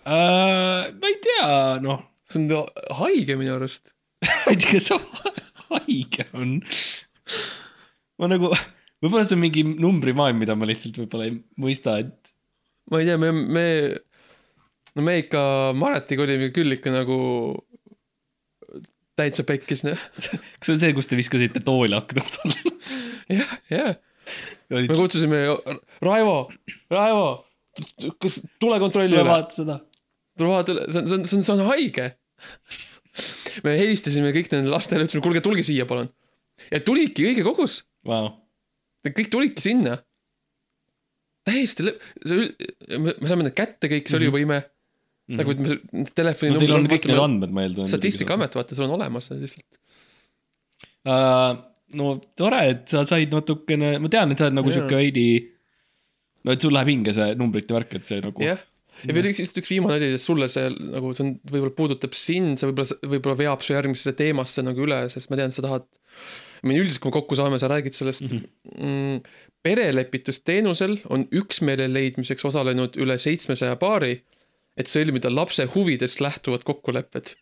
[0.03, 1.47] uh, ma ei tea,
[1.85, 2.69] noh, see on
[3.01, 3.93] haige minu arust.
[4.45, 4.91] ma ei tea, kas
[5.69, 6.57] haige on.
[8.21, 8.51] ma nagu,
[9.03, 12.33] võib-olla see on mingi numbrimaailm, mida ma lihtsalt võib-olla ei mõista, et
[12.91, 13.65] ma ei tea, me, me,
[14.95, 15.41] no me ikka
[15.77, 17.17] Maretiga olime küll ikka nagu
[19.19, 19.99] täitsa pekkis, noh.
[20.59, 22.75] kas see on see, kus te viskasite tooli aknast alla?
[23.37, 23.91] jah, jah.
[24.71, 25.43] me kutsusime
[26.03, 26.37] Raivo,
[26.93, 27.27] Raivo,
[28.21, 29.27] kas tule kontrolli üle.
[29.27, 29.79] vaata seda.
[30.39, 32.09] Tule vaata see on, see on, see on, see on haige.
[33.65, 36.09] me helistasime kõik nendele lastele, ütlesime, kuulge, tulge siia, palun.
[36.71, 38.29] ja tulidki õige kogus, Vau,
[39.05, 39.97] kõik tulidki sinna.
[41.45, 41.85] täiesti,
[42.25, 42.49] see oli,
[42.97, 44.59] me me saime need kätte kõik, see oli juba ime.
[45.35, 47.89] nagu, et me no teil on kõik need andmed, ma eeldan.
[47.89, 49.81] statistikaamet, vaata, sul on olemas see lihtsalt.
[51.07, 51.55] uh,.
[51.95, 54.81] no tore, et sa said natukene, ma tean, et sa oled nagu Jaa.
[54.81, 55.27] sihuke veidi.
[56.43, 58.43] no et sul läheb hinge see numbrite värk, et see nagu.
[58.43, 58.59] jah,
[59.03, 62.15] ja veel üks, üks, üks viimane asi, sest sulle see nagu see on, võib-olla puudutab
[62.17, 65.87] sind, see võib-olla, võib-olla veab su järgmisesse teemasse nagu üle, sest ma tean, sa tahad.
[66.63, 68.37] I mean üldiselt, kui me kokku saame, sa räägid sellest mm.
[68.39, 68.85] -hmm.
[68.85, 69.17] Mm,
[69.65, 74.21] perelepitusteenusel on üksmeele leidmiseks osalenud üle seitsmesaja paari,
[74.77, 77.35] et sõlmida lapse huvidest lähtuvad kokkulepped.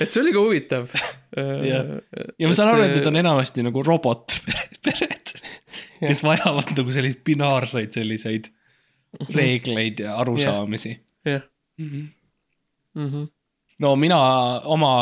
[0.00, 0.90] Et see oli ka huvitav.
[1.36, 1.88] Jah.
[2.40, 5.32] ja ma saan aru, et need on enamasti nagu robotpered,
[6.08, 8.50] kes vajavad nagu selliseid binaarseid selliseid
[9.34, 10.94] reegleid ja arusaamisi.
[11.26, 11.42] jah.
[11.76, 13.24] Mhm.
[13.84, 14.18] no mina
[14.64, 14.92] oma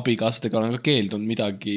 [0.00, 1.76] abikaasadega olen ka keeldunud midagi.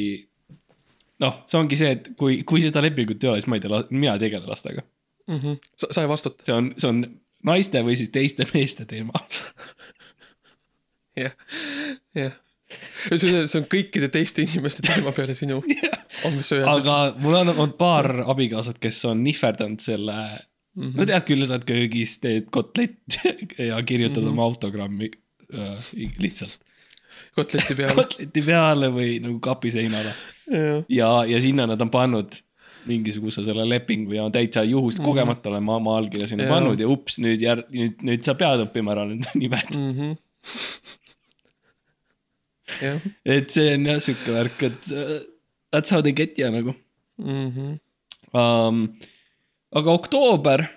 [1.21, 3.83] noh, see ongi see, et kui, kui seda lepingut ei ole, siis ma ei tea,
[3.89, 4.85] mina ei tegele lastega.
[5.29, 5.61] Mhm.
[5.77, 6.45] sa, sa ei vastuta.
[6.45, 7.05] see on, see on
[7.45, 9.13] naiste või siis teiste meeste teema.
[11.17, 11.33] jah,
[12.17, 12.35] jah.
[13.07, 15.61] see on, see on kõikide teiste inimeste teema peale sinu.
[16.17, 16.67] sa öeldud.
[16.73, 20.83] aga mul on olnud paar abikaasat, kes on nihverdanud selle mm.
[20.83, 20.95] -hmm.
[20.99, 23.35] no tead küll, sa oled köögis, teed kotletti
[23.71, 24.31] ja kirjutad mm -hmm.
[24.31, 25.11] oma autogrammi
[25.53, 26.59] äh, lihtsalt
[27.37, 27.95] kotleti peale.
[27.95, 30.13] kotleti peale või nagu kapiseinale.
[30.51, 32.41] jah, ja, ja sinna nad on pannud
[32.87, 35.09] mingisuguse selle lepingu ja täitsa juhust mm -hmm.
[35.09, 36.53] kogemata olen ma oma allkirja sinna Jaa.
[36.53, 39.89] pannud ja ups, nüüd jär-, nüüd, nüüd sa pead õppima ära need nimed mm.
[39.91, 40.11] Mhm.
[40.11, 40.15] -hmm.
[43.25, 45.19] Et see on jah sihuke värk, et uh,
[45.73, 46.75] that's how they get you nagu
[47.17, 47.77] Mhm.
[48.33, 48.83] um,.
[49.75, 50.67] aga oktoober.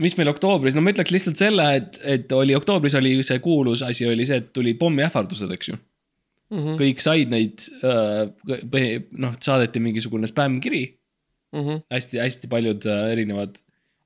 [0.00, 3.82] mis meil oktoobris, no ma ütleks lihtsalt selle, et, et oli oktoobris oli see kuulus
[3.84, 5.76] asi oli see, et tulid pommiähvardused, eks ju.
[6.54, 6.74] Mhm.
[6.80, 8.28] kõik said neid uh,,
[9.18, 10.84] noh, saadeti mingisugune spämmkiri
[11.90, 13.56] hästi-hästi paljud äh, erinevad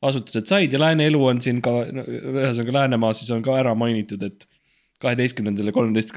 [0.04, 4.22] asutused said ja Lääne elu on siin ka, ühesõnaga Läänemaa siis on ka ära mainitud,
[4.22, 4.46] et
[5.02, 6.14] kaheteistkümnendal ja kolmeteist,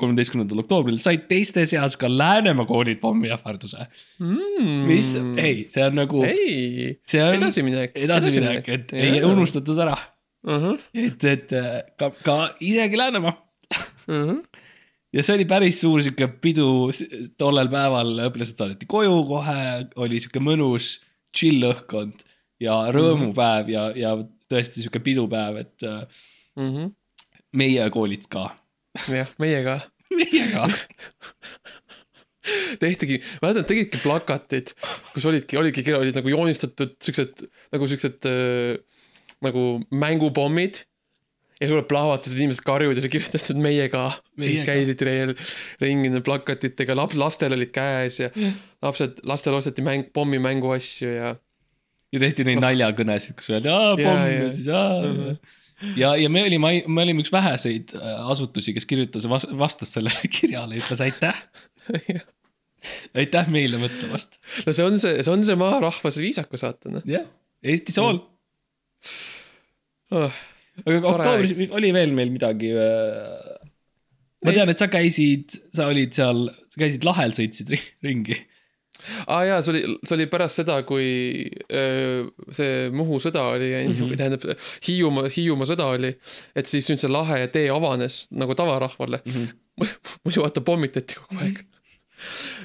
[0.00, 3.86] kolmeteistkümnendal oktoobril said teiste seas ka Läänemaa koolid pommiähvarduse.
[4.86, 6.30] mis, ei, see on nagu, Mm.
[6.30, 7.92] ei, see on edasiminek.
[7.94, 9.96] edasiminek, et ei unustatud ära,
[10.94, 13.36] et, et äh, ka, ka isegi Läänemaa.
[15.12, 16.90] Ja see oli päris suur sihuke pidu.
[17.38, 19.56] Tollel päeval, õpilased saadeti koju kohe,
[19.98, 21.00] oli sihuke mõnus
[21.34, 22.22] chill õhkkond
[22.62, 24.12] ja rõõmupäev ja, ja
[24.50, 26.24] tõesti sihuke pidupäev, et äh,
[27.56, 28.50] meie koolid ka.
[29.08, 29.80] jah, meie ka.
[30.14, 30.68] meie ka.
[32.80, 34.72] tehtigi, mäletan, tegidki plakatid,
[35.14, 37.44] kus olidki, olidki kirja, olid nagu joonistatud siuksed
[37.74, 38.78] nagu siuksed äh,
[39.44, 40.84] nagu mängupommid.
[41.60, 44.06] ja tuleb plahvatused, inimesed karjuvad ja oli kirjutatud meie ka.
[44.40, 45.34] Käisid reel
[45.82, 48.30] ringi nende plakatitega, laps, lastel olid käes ja
[48.80, 51.34] lapsed, lastele osteti mäng, pommimänguasju ja.
[52.16, 54.28] ja tehti neid naljakõnesid, kus öeldi aa pomm jaa.
[54.32, 55.59] ja siis aa.
[55.98, 60.78] ja, ja me olime, me olime üks väheseid äh, asutusi, kes kirjutas, vastas sellele kirjale,
[60.80, 61.36] ütles aitäh.
[63.20, 64.40] aitäh meile mõtlemast.
[64.66, 67.26] no see on see, see on see maarahva see viisakus, vaata noh jah,
[67.60, 68.22] Eesti sool.
[70.16, 70.38] oh,.
[70.86, 72.72] aga oktoobris oli veel meil midagi.
[72.72, 74.56] ma Ei.
[74.56, 78.38] tean, et sa käisid, sa olid seal, sa käisid lahel, sõitsid ri- ringi.
[79.26, 81.08] Aa ah, jaa, see oli, see oli pärast seda, kui
[81.72, 84.16] öö, see Muhu sõda oli mm, Mhm.
[84.20, 84.46] tähendab
[84.86, 86.14] Hiiumaa, Hiiumaa sõda oli,
[86.56, 89.32] et siis nüüd see lahe tee avanes nagu tavarahvale mm.
[89.32, 89.94] -hmm.
[90.24, 91.62] muidu vaata pommitati kogu aeg.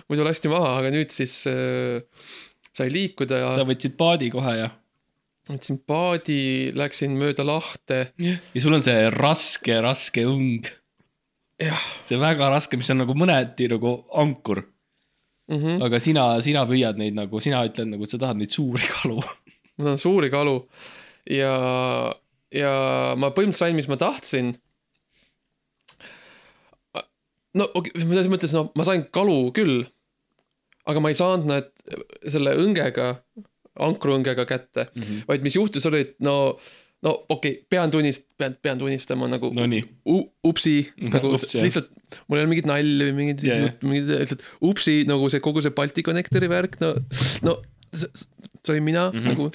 [0.10, 2.02] muidu lasti maha, aga nüüd siis öö,
[2.76, 4.70] sai liikuda ja sa võtsid paadi kohe ja,
[5.50, 8.10] võtsin paadi, läksin mööda lahte.
[8.20, 10.68] ja sul on see raske, raske õng.
[12.06, 14.66] see väga raske, mis on nagu mõneti nagu ankur.
[15.52, 15.84] Mm -hmm.
[15.86, 19.22] aga sina, sina püüad neid nagu, sina ütled nagu, et sa tahad neid suuri kalu.
[19.78, 20.60] ma tahan suuri kalu
[21.30, 21.56] ja,
[22.54, 22.74] ja
[23.18, 24.56] ma põhimõtteliselt sain, mis ma tahtsin.
[27.56, 29.86] no okei okay,, selles mõttes, no ma sain kalu küll,
[30.86, 31.70] aga ma ei saanud nad
[32.28, 33.14] selle õngega,
[33.86, 35.24] ankruõngega kätte mm, -hmm.
[35.30, 36.58] vaid mis juhtus, oli, et no,
[37.06, 41.92] no okei okay,, pean tunnist-, pean, pean tunnistama nagu u- upsi nagu Ups, lihtsalt,
[42.26, 43.68] mul ei ole mingit nalja või mingit jah.
[43.68, 46.96] yeah,, mingit lihtsalt upsi nagu see kogu see Balti konnektori värk, no,
[47.46, 47.60] no
[47.96, 49.28] see olin mina mm -hmm.
[49.28, 49.52] nagu,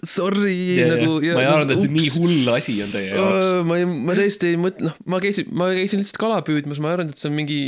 [0.16, 1.18] sorry ja nagu.
[1.20, 3.50] ma ei arvanud, et see nii hull asi on teie jaoks.
[3.66, 6.92] ma ei, ma tõesti ei mõtle, noh, ma käisin, ma käisin lihtsalt kala püüdmas, ma
[6.92, 7.60] ei arvanud, et see on mingi.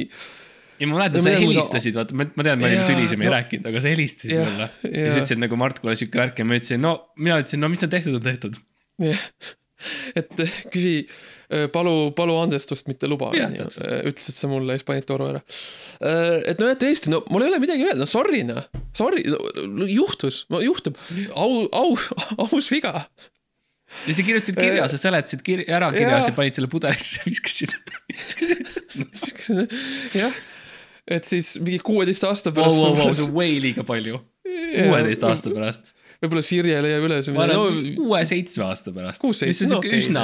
[0.81, 3.27] Ja ma mäletan, sa sa- helistasid, vaata, ma ma tean, me olime Jaa, tülised, me
[3.29, 4.71] ei no- rääkinud, aga sa helistasid Jah, mulle.
[4.89, 7.71] ja sa ütlesid nagu Mart, kuule siuke värk ja ma ütlesin, no mina ütlesin, no
[7.73, 8.57] mis on tehtud, on tehtud.
[9.03, 9.23] jah,
[10.17, 10.95] et eh, küsi,
[11.75, 15.43] palu, palu andestust, mitte luba, onju täpselt., ütlesid sa mulle Hispaaniat ära.
[16.49, 18.63] et no jah, tõesti, no mul ei ole midagi öelda, no sorry noh,
[18.97, 20.97] sorry no,, juhtus, no juhtub,
[21.37, 21.93] au, au,
[22.47, 23.05] aus viga.
[24.07, 26.25] ja sa kirjutasid kirja, sa seletasid kirja, ära kirja, Jaa.
[26.31, 27.75] sa panid selle pudelisse ja viskasid.
[30.23, 30.33] jah,
[31.11, 34.21] et siis mingi kuueteist aasta pärast vau, vau, võib-olla- see on way liiga palju.
[34.53, 35.85] Kuueteist aasta pärast.
[36.23, 39.25] võib-olla Sirje leiab üles ma arvan, midagi, kuue-seitsme aasta pärast.
[39.25, 40.23] Mis on no siuke okei, üsna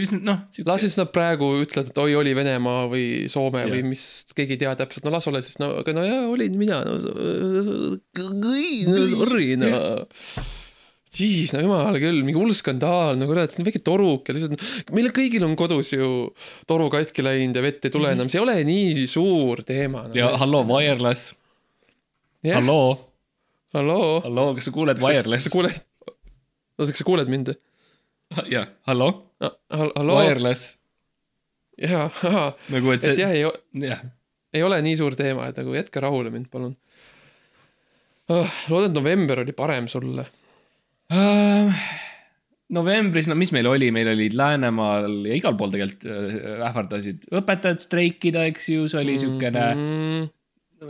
[0.00, 0.38] üsna, noh.
[0.66, 3.70] las siis nad praegu ütlevad, et oi, oli Venemaa või Soome Jah.
[3.70, 4.02] või mis,
[4.34, 6.92] keegi ei tea täpselt, no las ole siis, no aga no jaa, olin mina, no
[6.98, 7.12] no
[9.14, 9.70] sorry, no.
[11.16, 14.62] siis, no jumal küll, mingi hull skandaal, no kurat, väike toruk ja lihtsalt,
[14.96, 16.08] meil kõigil on kodus ju
[16.68, 20.14] toru katki läinud ja vett ei tule enam, see ei ole nii suur teema no,.
[20.16, 21.34] ja halloo, wireless,
[22.46, 22.96] jah, halloo,
[23.76, 24.10] halloo.
[24.26, 25.54] halloo, kas sa kuuled kas wireless sa?
[25.54, 25.78] kuuled,
[26.76, 27.54] oota, kas sa kuuled mind?
[28.52, 29.12] jah, halloo,
[29.72, 30.76] halloo, wireless,
[31.80, 34.06] jaa, ahah, nagu et et see, jah, ei, jah.
[34.56, 36.76] ei ole nii suur teema, et nagu jätke rahule mind, palun
[38.28, 38.58] oh,.
[38.70, 40.26] loodan, et november oli parem sulle.
[41.12, 41.82] Äh,
[42.74, 47.84] novembris, no mis meil oli, meil olid Läänemaal ja igal pool tegelikult äh, ähvardasid õpetajad
[47.84, 50.24] streikida, eks ju, see oli siukene mm,.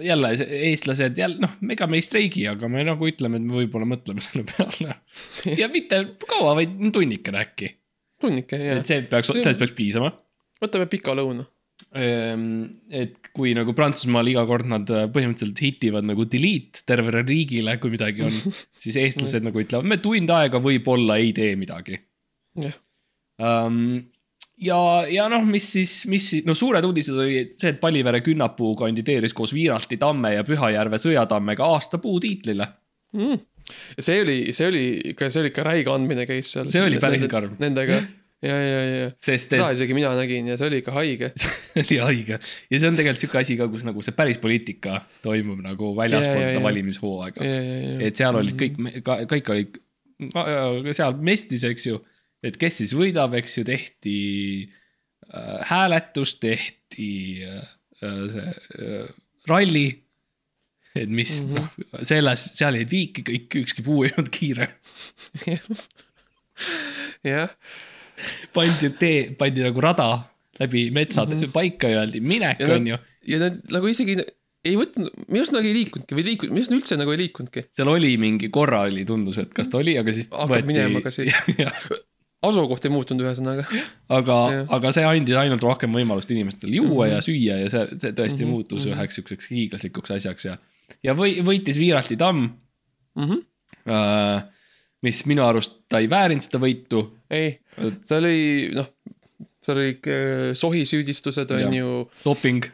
[0.06, 0.30] jälle
[0.70, 4.24] eestlased jälle noh, ega me ei streigi, aga me nagu ütleme, et me võib-olla mõtleme
[4.26, 4.96] selle peale.
[5.52, 7.74] ja mitte kaua, vaid tunnikene äkki,
[8.24, 8.88] tunnike, jah et.
[8.88, 10.14] see peaks, sellest peaks piisama.
[10.64, 11.44] võtame pika lõuna.
[11.96, 17.92] Et kui nagu Prantsusmaal iga kord nad äh, põhimõtteliselt hitivad nagu delete tervele riigile, kui
[17.94, 18.34] midagi on,
[18.82, 22.00] siis eestlased nagu ütlevad, me tund aega võib-olla ei tee midagi
[22.64, 22.76] jah,
[23.40, 23.98] um,.
[24.60, 24.78] ja,
[25.12, 29.36] ja noh, mis siis, mis siis, no suured uudised oli see, et Palivere künnapuu kandideeris
[29.36, 32.68] koos Viiralti tamme ja Pühajärve sõjatammega aastapuu tiitlile.
[33.16, 33.42] mm..
[33.98, 36.70] see oli, see oli ikka, see oli ikka räige andmine käis seal.
[36.72, 37.58] See oli päris karm.
[37.62, 38.00] Nendega
[38.46, 41.32] ja, ja, ja, sest seda et isegi mina nägin ja see oli ikka haige.
[41.42, 45.00] see oli haige ja see on tegelikult sihuke asi ka, kus nagu see päris poliitika
[45.26, 47.50] toimub nagu väljaspool Ja, ja, seda valimishooaega.
[48.06, 48.80] et seal olid kõik,
[49.34, 49.78] kõik olid
[50.32, 52.00] äh, seal mestis, eks ju,
[52.46, 54.16] et kes siis võidab, eks ju, tehti
[54.66, 57.10] äh, hääletus, tehti
[57.44, 57.62] äh,
[58.00, 59.14] see äh,
[59.50, 59.88] ralli.
[60.96, 61.56] et mis mm Mhm.
[61.56, 61.84] -hmm.
[61.92, 64.68] noh, selles, seal jäid viiki kõik, ükski puu ei olnud kiire.
[67.34, 67.50] jah,
[68.54, 70.08] pandi tee, pandi nagu rada
[70.60, 71.52] läbi metsad mm -hmm.
[71.52, 72.86] paika ja öeldi minek, Mhm.
[73.26, 74.16] Ja nad- nad nagu isegi
[74.64, 77.64] ei võtnud, minu arust nagu ei liikunudki või liikunud, minu arust üldse nagu ei liikunudki.
[77.72, 81.10] seal oli mingi korra oli, tundus, et kas ta oli, aga siis Hakkab minema ka
[81.10, 81.34] siis.
[82.46, 83.64] asukoht ei muutunud, ühesõnaga.
[84.08, 87.14] aga aga see andis ainult rohkem võimalust inimestel juua mm -hmm.
[87.14, 88.50] ja süüa ja see, see tõesti mm Mhm, -hmm.
[88.50, 88.92] muutus mm mhm.
[88.92, 89.00] -hmm.
[89.02, 90.58] üheks siukseks hiiglaslikuks asjaks ja,
[91.02, 92.50] ja või, võitis Viiralti tamm
[93.16, 93.38] Mhm.
[93.88, 94.42] äh,,
[95.02, 97.06] mis minu arust ta ei väärinud seda võitu.
[97.30, 97.58] ei,
[98.08, 98.90] ta oli, noh,
[99.66, 100.18] seal oli ikka
[100.58, 101.76] sohisüüdistused on Jah.
[101.76, 101.92] ju
[102.24, 102.68] doping,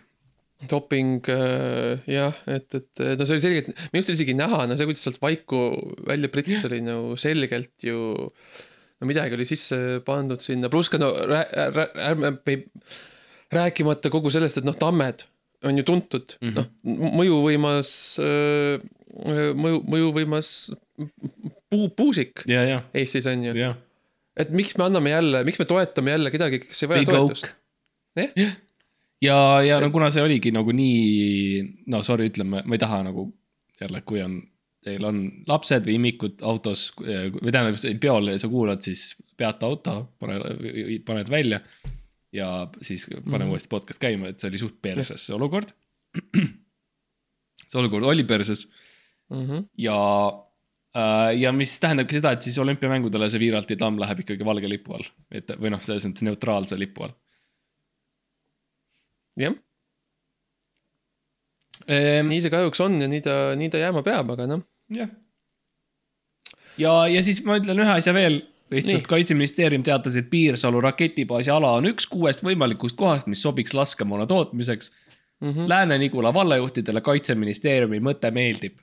[0.70, 4.76] doping äh, jah, et, et no see oli selgelt, minu arust oli isegi näha, no
[4.78, 5.62] see, kuidas sealt vaiku
[6.08, 7.98] välja pritsis, oli nagu selgelt ju
[9.02, 12.62] no midagi oli sisse pandud sinna, pluss ka no rää-, rää-, ärme ei,
[13.52, 15.26] rääkimata kogu sellest, et noh, tammed
[15.66, 16.48] on ju tuntud mm.
[16.48, 17.90] -hmm., noh, mõjuvõimas,
[19.64, 20.52] mõju, mõjuvõimas
[21.70, 23.56] puu, puusik ja, ja, Eestis on ju.
[23.58, 23.74] ja.
[24.36, 27.50] Et miks me anname jälle, miks me toetame jälle kedagi, kes ei vaja Big toetust
[28.16, 28.32] Jah.
[28.36, 28.56] jah,
[29.22, 33.30] ja, ja no kuna see oligi nagu nii, no sorry, ütleme, ma ei taha nagu
[33.80, 34.36] jälle, kui on,
[34.84, 40.38] teil on lapsed või immikud autos või tähendab, peol sa kuulad, siis peata auto, pane,
[41.06, 41.62] paned välja
[42.32, 42.48] ja
[42.80, 45.72] siis pane mm uuesti podcast käima, et see oli suht perses see olukord.
[47.68, 48.66] see olukord oli perses
[49.30, 49.46] mm.
[49.46, 49.64] -hmm.
[49.78, 49.96] ja
[51.38, 55.06] ja mis tähendabki seda, et siis olümpiamängudele see Viiralti tamm läheb ikkagi valge lipu all,
[55.32, 57.14] et või noh, selles mõttes neutraalse lipu all
[59.40, 59.56] jah,
[61.86, 62.28] ehm,.
[62.28, 65.10] nii see kahjuks on ja nii ta, nii ta jääma peab, aga noh, jah.
[66.80, 68.42] ja, ja siis ma ütlen ühe asja veel,
[68.72, 74.26] lihtsalt kaitseministeerium teatas, et Piirsalu raketibaasi ala on üks kuuest võimalikust kohast, mis sobiks laskemoona
[74.28, 75.50] tootmiseks mm.
[75.50, 75.68] -hmm.
[75.68, 78.78] Lääne-Nigula vallajuhtidele kaitseministeeriumi mõte meeldib.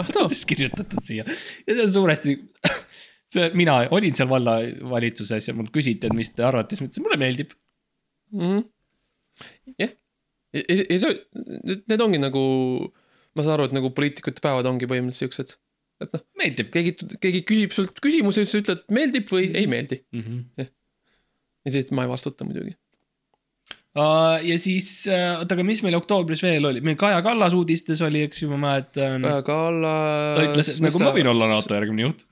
[0.00, 2.36] Ah siis kirjutatud siia ja see on suuresti,
[3.34, 7.06] see, mina olin seal vallavalitsuses ja mult küsiti, et mis te arvate, siis ma ütlesin,
[7.06, 7.56] mulle meeldib.
[8.36, 8.60] Mhm.
[9.80, 9.94] jah,
[10.54, 11.16] ja, ja ja see,
[11.80, 12.42] need ongi nagu,
[13.34, 15.56] ma saan aru, et nagu poliitikute päevad ongi põhimõtteliselt siuksed,
[16.04, 20.00] et noh, meeldib keegi, keegi küsib sult küsimuse, siis sa ütled meeldib või ei meeldi
[20.14, 20.22] mm.
[20.22, 20.70] -hmm.
[21.66, 22.76] ja siis ma ei vastuta muidugi.
[23.90, 28.20] Uh, ja siis, oota, aga mis meil oktoobris veel oli, meil Kaja Kallas uudistes oli,
[28.28, 29.24] eks ju, ma mäletan.
[29.26, 29.94] aga alla.
[30.36, 32.22] ta ütles, et nagu ma võin olla NATO järgmine juht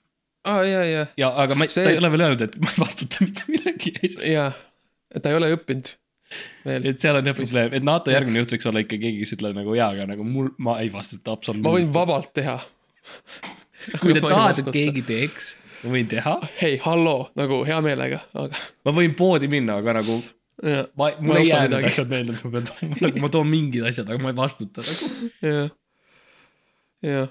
[0.46, 2.80] aa, ja, ja, ja, aga ma, See- ta ei ole veel öelnud, et ma ei
[2.82, 4.26] vastuta mitte millegi eest.
[4.30, 4.50] ja,
[5.14, 5.92] et ta ei ole õppinud
[6.68, 6.88] veel.
[6.92, 9.58] et seal on jah probleem, et NATO järgmine juht võiks olla ikka keegi, kes ütleb
[9.58, 11.38] nagu jaa, aga nagu mul, ma ei vastuta ma
[11.74, 11.94] võin absoluutselt.
[11.98, 12.58] vabalt teha.
[14.02, 15.52] kui te tahate, et keegi teeks,
[15.84, 20.18] ma võin teha, hei, halloo, nagu hea meelega, aga ma võin poodi minna, aga nagu
[20.18, 21.90] jah, ma, Ma mul ei jää need midagi.
[21.92, 24.84] asjad meelde, et ma pean tooma, nagu ma toon mingid asjad, aga ma ei vastuta
[24.86, 25.10] nagu.
[25.44, 25.68] jah,
[27.06, 27.28] jah.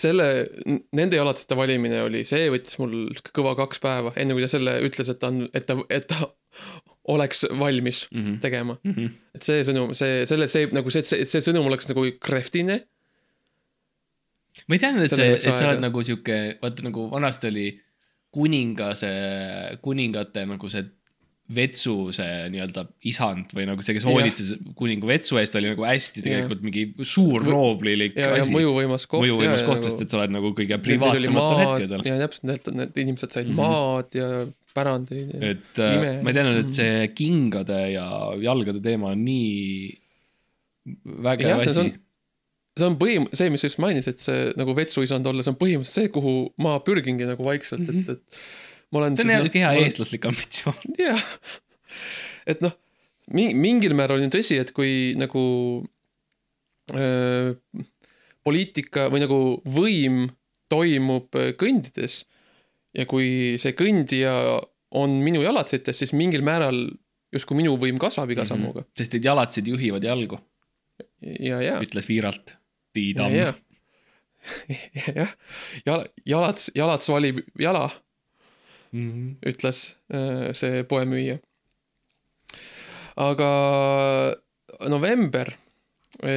[0.00, 0.28] selle,
[0.96, 5.12] nende jalatsite valimine oli, see võttis mul kõva kaks päeva, enne kui ta selle ütles,
[5.12, 6.32] et ta on, et ta, et ta
[7.12, 8.24] oleks valmis mm.
[8.24, 8.40] -hmm.
[8.40, 8.78] tegema.
[8.82, 9.10] Mm -hmm.
[9.34, 12.80] et see sõnum, see, selle, see nagu see, see, see sõnum oleks nagu krehvtine.
[14.68, 17.66] ma ei teadnud, et see, et sa oled nagu sihuke, vaata nagu vanasti oli
[18.30, 19.10] kuningase,
[19.82, 20.84] kuningate nagu see
[21.54, 26.22] vetsu see nii-öelda isand või nagu see, kes hoolitses kuninga vetsu eest, oli nagu hästi
[26.24, 28.54] tegelikult mingi suur nooblilik ja, ja asi.
[28.54, 29.26] mõjuvõimas koht.
[29.26, 32.06] mõjuvõimas koht, sest et sa oled nagu kõige privaatsematel hetkedel.
[32.08, 33.52] ja täpselt, need, need inimesed said Mhm.
[33.52, 33.74] mm -hmm.
[33.76, 35.50] maad ja pärandeid ja.
[35.50, 36.14] et äh, Ime.
[36.24, 38.06] ma teadnud, et see kingade ja
[38.40, 39.92] jalgade teema on nii
[41.28, 41.92] vägev asi on-
[42.74, 46.00] see on põhim-, see, mis sa just mainisid, see nagu vetsuisand olla, see on põhimõtteliselt
[46.00, 46.34] see, kuhu
[46.64, 48.10] ma pürgingi nagu vaikselt mm, -hmm.
[48.10, 48.63] et, et
[48.94, 50.78] ma olen see on niisugune hea olen- eestlaslik ambitsioon.
[51.02, 51.24] jah,
[52.46, 52.72] et noh,
[53.34, 55.42] mingil määral on ju tõsi, et kui nagu
[56.94, 57.54] öö,
[58.44, 59.38] poliitika või nagu
[59.74, 60.24] võim
[60.72, 62.22] toimub kõndides
[62.94, 64.34] ja kui see kõndija
[64.94, 66.84] on minu jalatsites, siis mingil määral
[67.34, 68.48] justkui minu võim kasvab iga Mhm.
[68.52, 68.84] sammuga.
[68.96, 70.38] Sest et jalatsid juhivad jalgu,
[71.40, 72.54] ja, ja, ütles Viiralt.
[72.94, 73.26] Tiit ja,
[75.16, 75.30] jah,
[75.86, 77.88] jala, jalats, jalats valib jala
[78.94, 79.36] Mhm.
[79.42, 81.40] ütles äh, see poemüüja.
[83.14, 83.48] aga
[84.90, 85.52] november,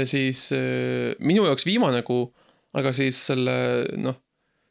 [0.05, 2.27] siis äh, minu jaoks viimane kuu,
[2.77, 3.55] aga siis selle
[3.97, 4.17] noh,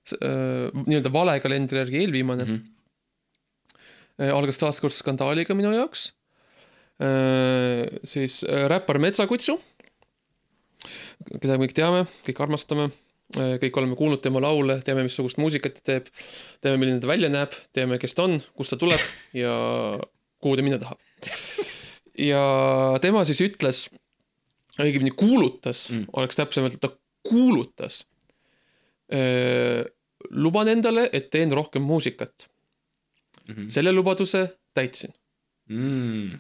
[0.07, 2.59] nii-öelda vale kalendri järgi eelviimane mm.
[4.21, 4.35] -hmm.
[4.37, 6.13] algas taas kord skandaaliga minu jaoks.
[8.05, 9.59] siis äh, räppar Metsakutsu,
[11.41, 12.91] keda me kõik teame, kõik armastame,
[13.35, 16.11] kõik oleme kuulnud tema laule, teame, missugust muusikat ta teeb,
[16.63, 19.03] teame, milline ta välja näeb, teame, kes ta on, kust ta tuleb
[19.43, 19.53] ja
[20.43, 21.01] kuhu ta minna tahab.
[22.19, 22.43] ja
[23.03, 23.87] tema siis ütles,
[24.79, 26.05] õigemini kuulutas Mm.
[26.05, 26.91] mm., oleks täpsemalt, ta
[27.27, 28.05] kuulutas.
[30.31, 32.49] luban endale, et teen rohkem muusikat.
[33.49, 33.69] Mhm.
[33.71, 35.15] selle lubaduse täitsin.
[35.69, 36.39] Mm.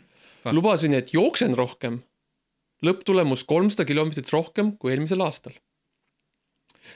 [0.53, 2.03] Lubasin, et jooksen rohkem.
[2.85, 5.55] lõpptulemus kolmsada kilomeetrit rohkem kui eelmisel aastal.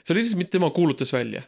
[0.03, 1.43] See oli siis, mitte tema kuulutas välja.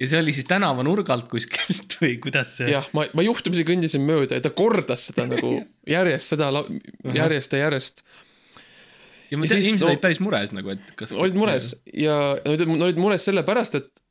[0.00, 2.68] ja see oli siis tänavanurgalt kuskilt või kuidas see?
[2.72, 5.56] jah, ma, ma juhtumisi kõndisin mööda ja ta kordas seda nagu
[5.90, 6.50] järjest seda,
[7.14, 8.04] järjest ja järjest.
[9.30, 11.14] ja ma tean, inimesed no- olid päris mures nagu, et kas.
[11.14, 14.04] olid mures ja nad nad olid mures sellepärast, et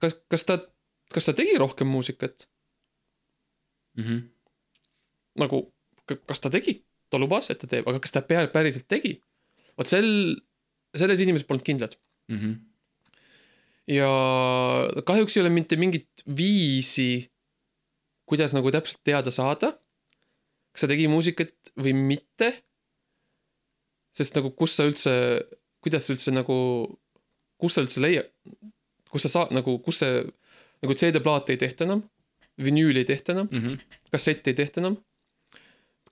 [0.00, 0.60] kas, kas ta,
[1.12, 2.46] kas ta tegi rohkem muusikat
[3.98, 4.04] mm.
[4.04, 4.22] -hmm.
[5.44, 5.66] nagu,
[6.08, 6.80] kas ta tegi,
[7.12, 9.18] ta lubas, et ta teeb, aga kas ta päriselt tegi?
[9.76, 10.08] vot sel,
[10.96, 12.00] selles inimesed polnud kindlad
[12.30, 12.69] Mm -hmm.
[13.90, 14.10] Ja
[15.06, 17.26] kahjuks ei ole mitte mingit viisi,
[18.30, 19.72] kuidas nagu täpselt teada saada,
[20.70, 22.52] kas ta tegi muusikat või mitte.
[24.14, 25.12] sest nagu, kus sa üldse,
[25.82, 26.54] kuidas sa üldse nagu,
[27.62, 28.26] kus sa üldse leiad,
[29.10, 30.24] kus sa saad nagu, kus see,
[30.82, 32.02] nagu CD-plaate ei tehta enam,
[32.58, 33.78] vinüüli ei tehta enam, Mm -hmm.
[34.10, 34.98] kassette ei tehta enam.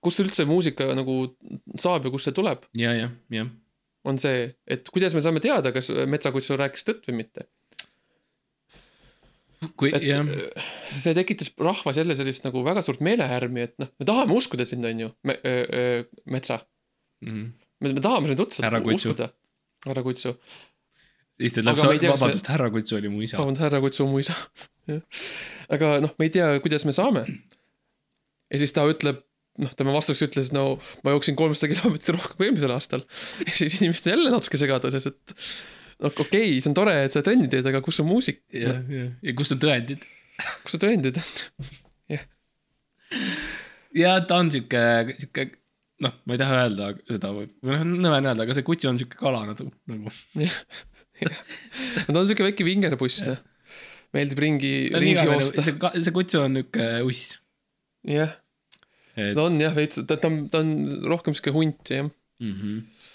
[0.01, 1.35] kust üldse muusika nagu
[1.75, 3.49] saab ja kust see tuleb, ja, jah, jah.
[4.03, 7.49] on see, et kuidas me saame teada, kas Metsakutsu rääkis tõtt või mitte.
[9.79, 10.27] kui, et jah,
[10.93, 14.87] see tekitas rahvas jälle sellist nagu väga suurt meelehärmi, et noh, me tahame uskuda sind,
[14.87, 15.39] on ju, me,
[16.31, 16.61] Metsa.
[17.25, 17.51] Mhm.
[17.83, 19.09] me, me tahame sind Kutsu.
[19.11, 19.31] uskuda.
[19.87, 20.35] härra Kutsu,
[21.39, 23.39] siis ta ütleb vabandust, härra Kutsu oli mu isa.
[23.39, 24.35] vabandust, härra Kutsu on mu isa.
[25.73, 27.25] aga noh, me ei tea, kuidas me saame.
[28.49, 29.21] ja siis ta ütleb,
[29.63, 33.05] noh, tema vastuseks ütles, no ma jooksin kolmsada kilomeetrit rohkem kui eelmisel aastal.
[33.47, 35.35] ja siis inimesed jälle natuke segaduses, et
[35.99, 38.41] noh, okei okay,, see on tore, et sa trenni teed, aga kus on muusik?
[38.55, 39.11] jah, jah.
[39.25, 40.07] ja kus on tõendid?
[40.63, 41.29] kus su tõendid on?
[44.03, 44.83] ja ta on sihuke,
[45.17, 45.47] sihuke,
[46.05, 48.91] noh, ma ei taha öelda seda või, või noh, nõme on öelda, aga see kutsu
[48.91, 50.13] on sihuke kala nagu, nagu.
[50.39, 53.41] no ta on siuke väike vingerpuss, noh.
[54.15, 55.65] meeldib ringi, ringi joosta.
[55.65, 57.35] see, see kutsu on nihuke uss.
[58.07, 58.33] jah,
[59.19, 60.73] et ta on jah, veits, ta, ta on, ta on
[61.11, 62.07] rohkem siuke hunt, jah.
[62.39, 63.07] mm -hmm.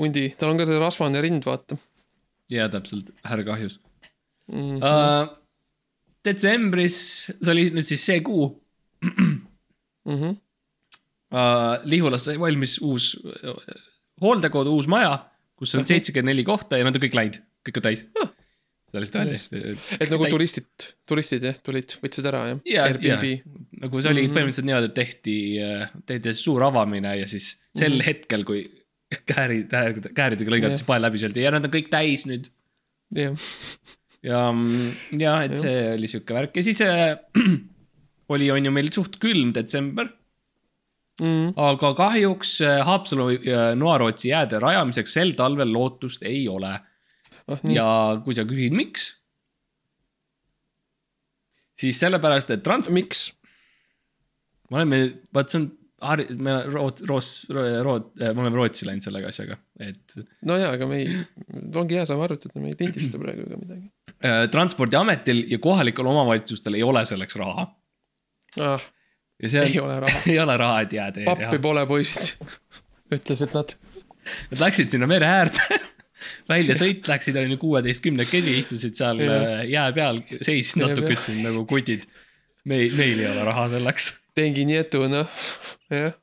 [0.00, 1.80] hundi, tal on ka see rasvane rind, vaata
[2.50, 3.78] ja täpselt, härra kahjus
[4.50, 4.80] mm..
[4.80, 5.36] uh,.
[6.24, 6.96] detsembris,
[7.30, 8.50] see oli nüüd siis see kuu
[10.10, 10.34] Mm -hmm.
[11.32, 11.80] uh,.
[11.84, 13.14] Lihulas sai valmis uus
[14.20, 15.14] hooldekodu, uus maja,
[15.56, 18.30] kus on seitsekümmend neli kohta ja nad on kõik läinud, kõik on täis Ah.
[18.90, 19.96] seda lihtsalt öeldi.
[20.00, 20.68] et nagu turistid,
[21.06, 23.44] turistid jah, tulid, võtsid ära jah ja, Airbnb.
[23.84, 24.26] nagu see oli mm.
[24.26, 24.34] -hmm.
[24.36, 25.36] põhimõtteliselt niimoodi, et tehti,
[26.06, 27.98] tehti suur avamine ja siis sel mm.
[27.98, 28.06] -hmm.
[28.06, 28.64] hetkel, kui
[29.30, 29.72] käärid,
[30.14, 32.50] kääridega lõigati pael läbi, öeldi ja nad on kõik täis nüüd.
[33.16, 33.50] jah,
[34.22, 34.44] ja,
[35.18, 35.62] ja et Jah.
[35.64, 37.16] see oli sihuke värk ja siis äh,
[38.32, 40.12] oli, on ju meil suht külm detsember,
[41.22, 41.56] mm.
[41.58, 46.76] aga kahjuks äh, Haapsalu ja Noarootsi jääde rajamiseks sel talvel lootust ei ole.
[47.50, 47.88] nii, ja
[48.22, 49.10] kui sa küsid, miks,
[51.80, 53.30] siis sellepärast, et trans-, miks?
[54.70, 54.98] me oleme,
[55.34, 55.70] vaat see on
[56.00, 60.16] Har-, me Root-, Roos-, Root-, me oleme Rootsi läinud selle asjaga, et
[60.48, 61.18] no jaa, aga me ei,
[61.76, 63.90] ongi hea, saame arvutada, me ei lindista praegu ega midagi
[64.24, 67.66] äh, transpordiametil ja kohalikel omavalitsustel ei ole selleks raha.
[68.64, 68.88] ah,.
[69.42, 72.50] ja see on ei, ole raha, ei ole raha, et jäätee pappi pole poisid,
[73.16, 73.76] ütlesid nad.
[74.50, 75.80] Nad läksid sinna mere äärde,
[76.50, 82.08] väljasõit läksid, onju, kuueteistkümnekesi, istusid seal äh, jää peal, seisid natuke, ütlesid nagu kutid.
[82.68, 84.12] meil, meil ei ole raha selleks.
[84.36, 85.26] Tengi nietu, noh,
[85.90, 86.14] jah,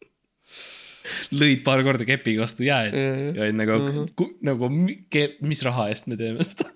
[1.36, 5.36] lõid paar korda kepiga vastu jääd ja, ja, ja olid nagu Mhm., nagu mi- ke-
[5.42, 6.70] mis raha eest me teeme seda.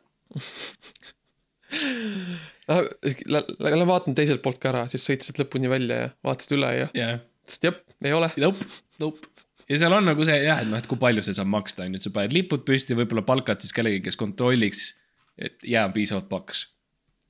[2.72, 7.18] Lähen vaatan teiselt poolt ka ära, siis sõitsid lõpuni välja ja vaatasid üle ja jah,
[7.45, 8.30] ütlesid jep, ei ole.
[8.44, 8.68] nope,
[9.02, 9.28] nope.
[9.70, 11.95] ja seal on nagu see jah, et noh, et kui palju see saab maksta, on
[11.95, 14.86] ju, et sa paned lipud püsti, võib-olla palkad siis kellegi, kes kontrolliks,
[15.41, 16.68] et jää on piisavalt paks.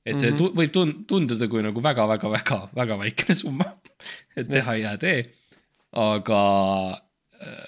[0.04, 0.38] Et see Mhm.
[0.38, 3.68] tu- võib tun- tunduda kui nagu väga-väga-väga-väga väikene summa,
[4.36, 5.20] et teha jäätee,
[5.92, 6.40] aga
[7.42, 7.66] äh,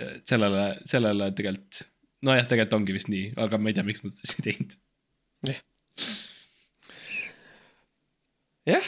[0.00, 1.82] äh, sellele, sellele tegelikult,
[2.24, 4.76] nojah, tegelikult ongi vist nii, aga ma ei tea, miks nad seda ei teinud.
[8.66, 8.86] jah,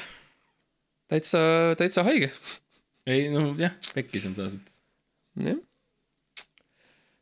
[1.11, 1.41] täitsa,
[1.79, 2.31] täitsa haige,
[3.07, 4.79] ei no jah, pekkis on selles mõttes.
[5.45, 5.59] jah.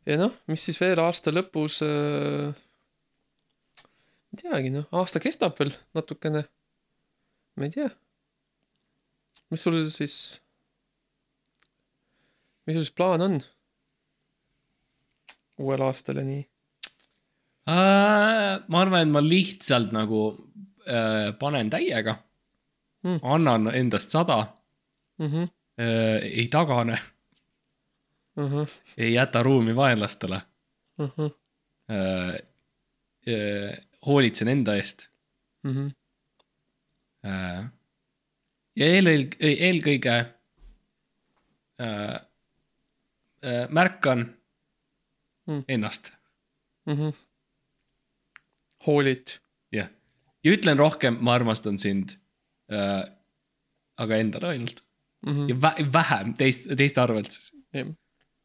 [0.06, 2.54] ja noh, mis siis veel aasta lõpus äh,.
[4.34, 6.44] Ei teagi noh, aasta kestab veel natukene.
[7.56, 7.90] ma ei tea.
[9.50, 10.16] mis sul siis,
[12.66, 13.38] mis sul siis plaan on?
[15.62, 16.42] uuel aastal ja nii
[17.64, 20.26] ma arvan, et ma lihtsalt nagu
[20.84, 22.18] äh, panen täiega
[23.04, 23.20] Mm.
[23.22, 24.46] annan endast sada
[25.18, 25.26] mm.
[25.26, 25.48] -hmm.
[25.80, 26.98] äh,, ei tagane,
[28.36, 30.40] Uh -huh, ei jäta ruumi vaenlastele
[30.98, 31.30] uh -huh,
[31.90, 32.42] äh,.
[34.06, 35.08] Hoolitsen enda eest
[35.64, 35.90] -huh.
[37.26, 37.64] äh,.
[38.76, 39.36] ja eelkõige,
[39.68, 40.16] eelkõige
[41.80, 42.14] äh,
[43.44, 44.34] äh, märkan
[45.46, 45.64] Mm.
[45.68, 46.12] ennast,
[46.86, 47.14] Mm -hmm.
[48.86, 49.40] hoolid
[49.72, 49.88] jah.
[50.44, 52.18] ja ütlen rohkem, ma armastan sind
[52.72, 53.04] äh,.
[53.96, 54.84] aga endale ainult
[55.26, 55.32] mm.
[55.32, 55.48] -hmm.
[55.48, 57.52] ja vä vähem teist, teiste arvelt siis.
[57.72, 57.84] Ja.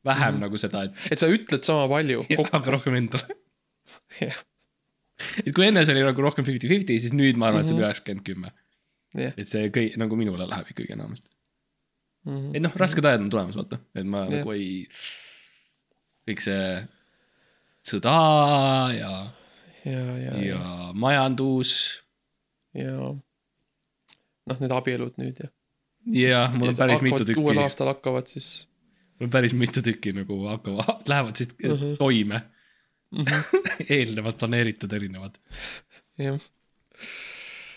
[0.06, 0.38] vähem mm.
[0.38, 0.42] -hmm.
[0.42, 3.36] nagu seda, et et sa ütled sama palju aga rohkem endale.
[4.22, 4.44] jah,
[5.46, 7.82] et kui enne see oli nagu rohkem fifty-fifty, siis nüüd ma arvan, et see on
[7.82, 7.88] Mhm.
[7.90, 8.52] üheksakümmend, kümme.
[9.18, 9.34] jah.
[9.38, 11.30] et see kõik nagu minule läheb ikkagi enamasti.
[12.30, 12.56] Mhm.
[12.56, 14.30] et noh, rasked ajad on tulemas, vaata, et ma Jah.
[14.40, 14.86] nagu ei,
[16.30, 16.88] kõik see
[17.90, 18.14] sõda
[18.94, 19.12] ja,
[19.86, 21.72] ja, ja, ja, ja majandus
[22.76, 22.92] ja
[24.50, 25.50] noh, need abielud nüüd ja.
[26.14, 28.50] ja mul on päris mitu tükki, uuel mul aastal hakkavad siis
[29.20, 31.96] on päris mitu tükki nagu hakkavad, lähevad siis Mhm.
[32.00, 32.44] toime,
[33.12, 33.24] mm.
[33.24, 33.86] -hmm.
[33.90, 35.38] eelnevalt planeeritud erinevad.
[36.18, 36.40] jah,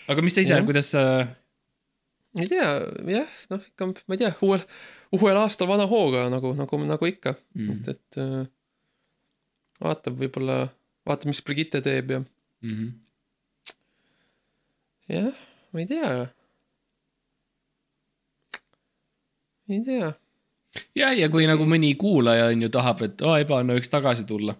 [0.09, 1.05] aga mis sa ise kuidas sa,
[2.41, 2.71] ei tea,
[3.17, 4.65] jah, noh, ikka ma ei tea, uuel,
[5.13, 7.71] uuel aastal vana hooga nagu, nagu, nagu ikka Mm.
[7.73, 8.47] et, et äh,
[9.83, 10.69] vaatab võib-olla,
[11.07, 12.23] vaatab, mis Brigitte teeb ja
[12.63, 12.91] Mm -hmm.
[15.09, 15.35] jah,
[15.73, 16.11] ma ei tea.
[19.69, 20.13] ei tea,
[20.95, 24.55] ja, ja kui nagu mõni kuulaja on ju tahab, et aa, Ebane võiks tagasi tulla.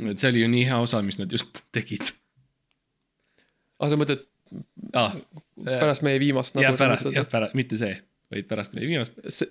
[0.00, 2.12] Et see oli ju nii hea osa, mis nad just tegid
[3.82, 4.26] aga sa mõtled
[4.98, 5.16] ah,.
[5.66, 7.96] pärast meie viimast jah, nagu sa pärast, jah, pärast, mitte see,
[8.32, 9.18] vaid pärast meie viimast.
[9.26, 9.50] see,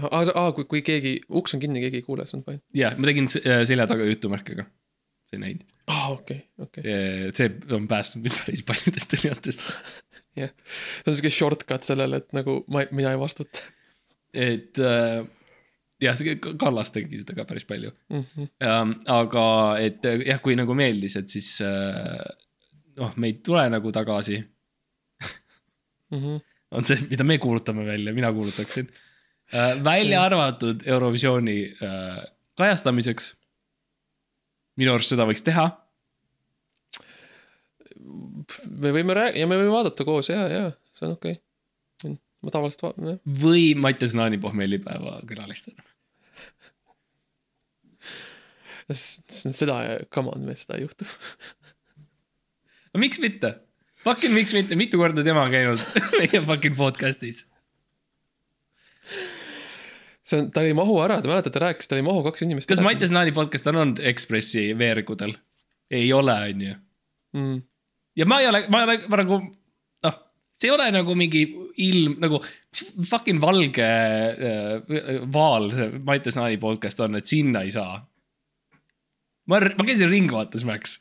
[0.00, 2.62] aa, aa, kui, kui keegi, uks on kinni, keegi ei kuule, see on fine.
[2.76, 4.66] jah, ma tegin äh, selja taga jutumärkega.
[5.28, 5.76] sa ei näinud.
[5.92, 6.96] aa, okei, okei.
[7.36, 9.68] see on päästnud mind päris paljudest erinevatest.
[10.32, 10.48] see
[11.12, 13.68] on siuke shortcut sellele, et nagu ma, mina ei vastuta
[14.32, 15.24] et äh,
[16.02, 17.92] jah, see Kallas tegi seda ka päris palju.
[18.10, 18.24] mm.
[18.36, 18.94] -hmm.
[19.06, 19.44] aga
[19.80, 22.24] et jah, kui nagu meeldis, et siis äh,
[22.98, 24.42] noh, me ei tule nagu tagasi,
[26.12, 26.40] Mm -hmm.
[26.70, 28.88] on see, mida me kuulutame välja, mina kuulutaksin.
[29.84, 32.24] välja arvatud Eurovisiooni äh,
[32.54, 33.36] kajastamiseks.
[34.76, 35.66] minu arust seda võiks teha.
[38.70, 40.62] me võime rääkida ja me võime vaadata koos ja, ja
[40.92, 42.16] see on okei okay..
[42.42, 43.18] ma tavaliselt vaatan jah.
[43.42, 45.84] või Mattias Naani pohmellipäeva külalistena.
[48.90, 49.78] seda,
[50.14, 51.06] come on, seda ei juhtu.
[52.94, 53.54] no miks mitte?
[54.02, 55.82] Fucking miks mitte, mitu korda tema on käinud
[56.18, 57.44] meie fucking podcast'is.
[60.26, 62.70] see on, ta ei mahu ära, te mäletate, rääkis, ta ei mahu kaks inimest.
[62.70, 65.36] kas Mattias Naani podcast on olnud Ekspressi veergudel?
[65.92, 66.74] ei ole, on ju.
[67.38, 67.62] mm.?
[68.16, 69.38] ja ma ei ole, ma ei ole, nagu,
[70.06, 70.18] noh,
[70.58, 71.44] see ei ole nagu mingi
[71.86, 72.40] ilm nagu
[73.10, 78.00] fucking valge äh, vaal, see Mattias Naani podcast on, et sinna ei saa.
[79.50, 80.98] ma, ma käisin Ringvaates, Max,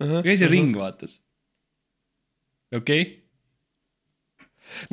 [0.00, 1.20] ma käisin Ringvaates.
[2.74, 3.12] okei okay?,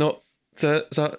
[0.01, 0.13] no
[0.57, 1.09] sa, sa,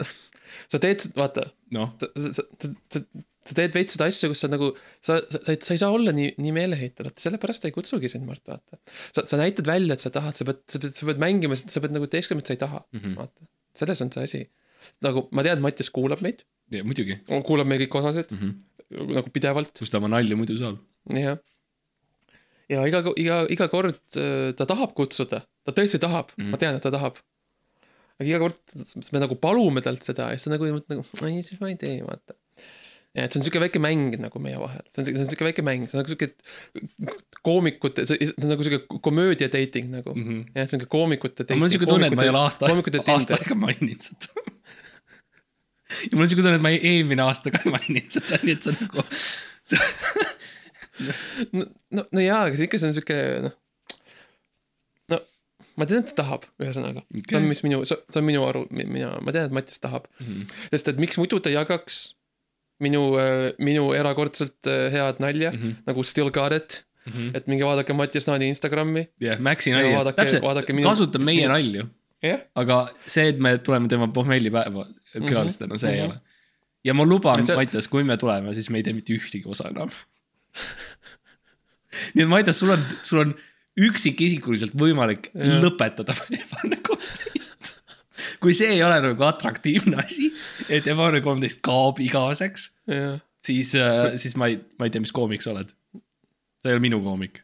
[0.70, 2.44] sa teed, vaata, noh, sa, sa,
[2.92, 3.02] sa,
[3.42, 4.70] sa teed veits seda asja, kus sa nagu,
[5.04, 8.10] sa, sa, sa sa ei saa olla nii, nii meeleheitel, vaata sellepärast ta ei kutsugi
[8.12, 8.78] sind, Mart, vaata.
[9.16, 11.82] sa, sa näitad välja, et sa tahad, sa pead, sa pead, sa pead mängima, sa
[11.82, 13.00] pead nagu teesklema, et sa ei taha mm.
[13.00, 13.18] -hmm.
[13.22, 13.50] vaata.
[13.78, 14.42] selles on see asi.
[15.00, 16.44] nagu ma tean, Mattias kuulab meid,
[16.86, 18.38] muidugi kuulab meie kõiki osasid mm.
[18.42, 19.08] -hmm.
[19.18, 20.78] nagu pidevalt, kus ta oma nalju muidu saab.
[21.16, 21.40] jah.
[22.72, 26.44] ja iga, iga, iga kord äh, ta tahab kutsuda, ta tõesti tahab mm.
[26.44, 26.54] -hmm.
[26.54, 27.18] ma tean, et ta tahab.
[28.18, 28.60] aga iga kord
[29.12, 31.98] me nagu palume talt seda ja siis ta nagu, nagu ei, siis ma ei tee,
[32.06, 32.38] vaata.
[33.16, 35.48] ja et see on siuke väike mäng nagu meie vahel, see on, see on siuke
[35.50, 36.32] väike mäng, see on nagu siuke
[37.42, 40.24] koomikute, see see on nagu siuke komöödia dating nagu mm.
[40.28, 40.56] -hmm.
[40.56, 41.60] jah, siuke koomikute dating.
[41.60, 44.51] mul on siuke tunne, et ma ei ole aasta, koomikute aasta aega maininud seda.
[46.04, 48.66] Ja mul on siuke tunne, et ma eelmine aasta ka ei maininud seda, nii et
[48.66, 49.06] see on nagu.
[51.56, 51.66] no,
[51.98, 53.54] no, no jaa, aga see ikka, see on siuke noh.
[55.12, 55.20] no
[55.80, 57.26] ma tean, et ta tahab, ühesõnaga okay..
[57.28, 60.08] see on, mis minu, see see on minu aru, mina, ma tean, et Mattias tahab
[60.20, 60.26] mm.
[60.26, 60.66] -hmm.
[60.74, 62.02] sest et miks muidu ta jagaks
[62.82, 63.02] minu,
[63.62, 65.62] minu erakordselt äh, head nalja mm.
[65.62, 65.82] -hmm.
[65.86, 67.12] nagu Still got it mm.
[67.12, 67.36] -hmm.
[67.36, 69.08] et minge vaadake Mattias Naani Instagrami.
[69.20, 71.86] jah, Maxi Ja nali, vaadake- täpselt kasutab meie minu- nalju,
[72.22, 76.10] jah, aga see, et me tuleme tema pohmellipäeva külalistena, see ei mhm.
[76.10, 76.20] ole.
[76.86, 79.70] ja ma luban, See- Mattias, kui me tuleme, siis me ei tee mitte ühtegi osa
[79.72, 79.92] enam.
[82.14, 83.34] nii et Mattias, sul on, sul on
[83.80, 85.60] üksikisikuliselt võimalik Jah.
[85.62, 87.76] lõpetada Ebane kolmteist.
[88.42, 90.30] kui see ei ole nagu atraktiivne asi,
[90.68, 92.68] et Ebane kolmteist kaob igaveseks,
[93.42, 93.72] siis,
[94.22, 95.72] siis ma ei, ma ei tea, mis koomik sa oled.
[96.62, 97.40] sa ei ole minu koomik.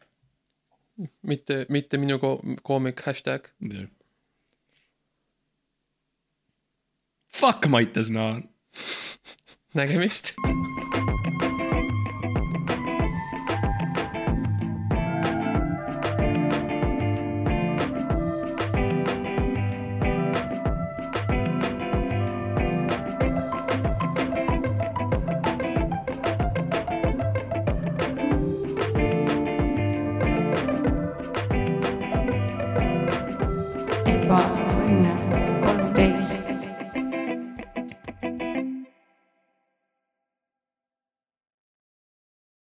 [1.23, 3.49] mitte, mitte minu ko- koomik, hashtag.
[7.39, 8.49] Fuck Mattias Naan.
[9.73, 10.33] nägemist.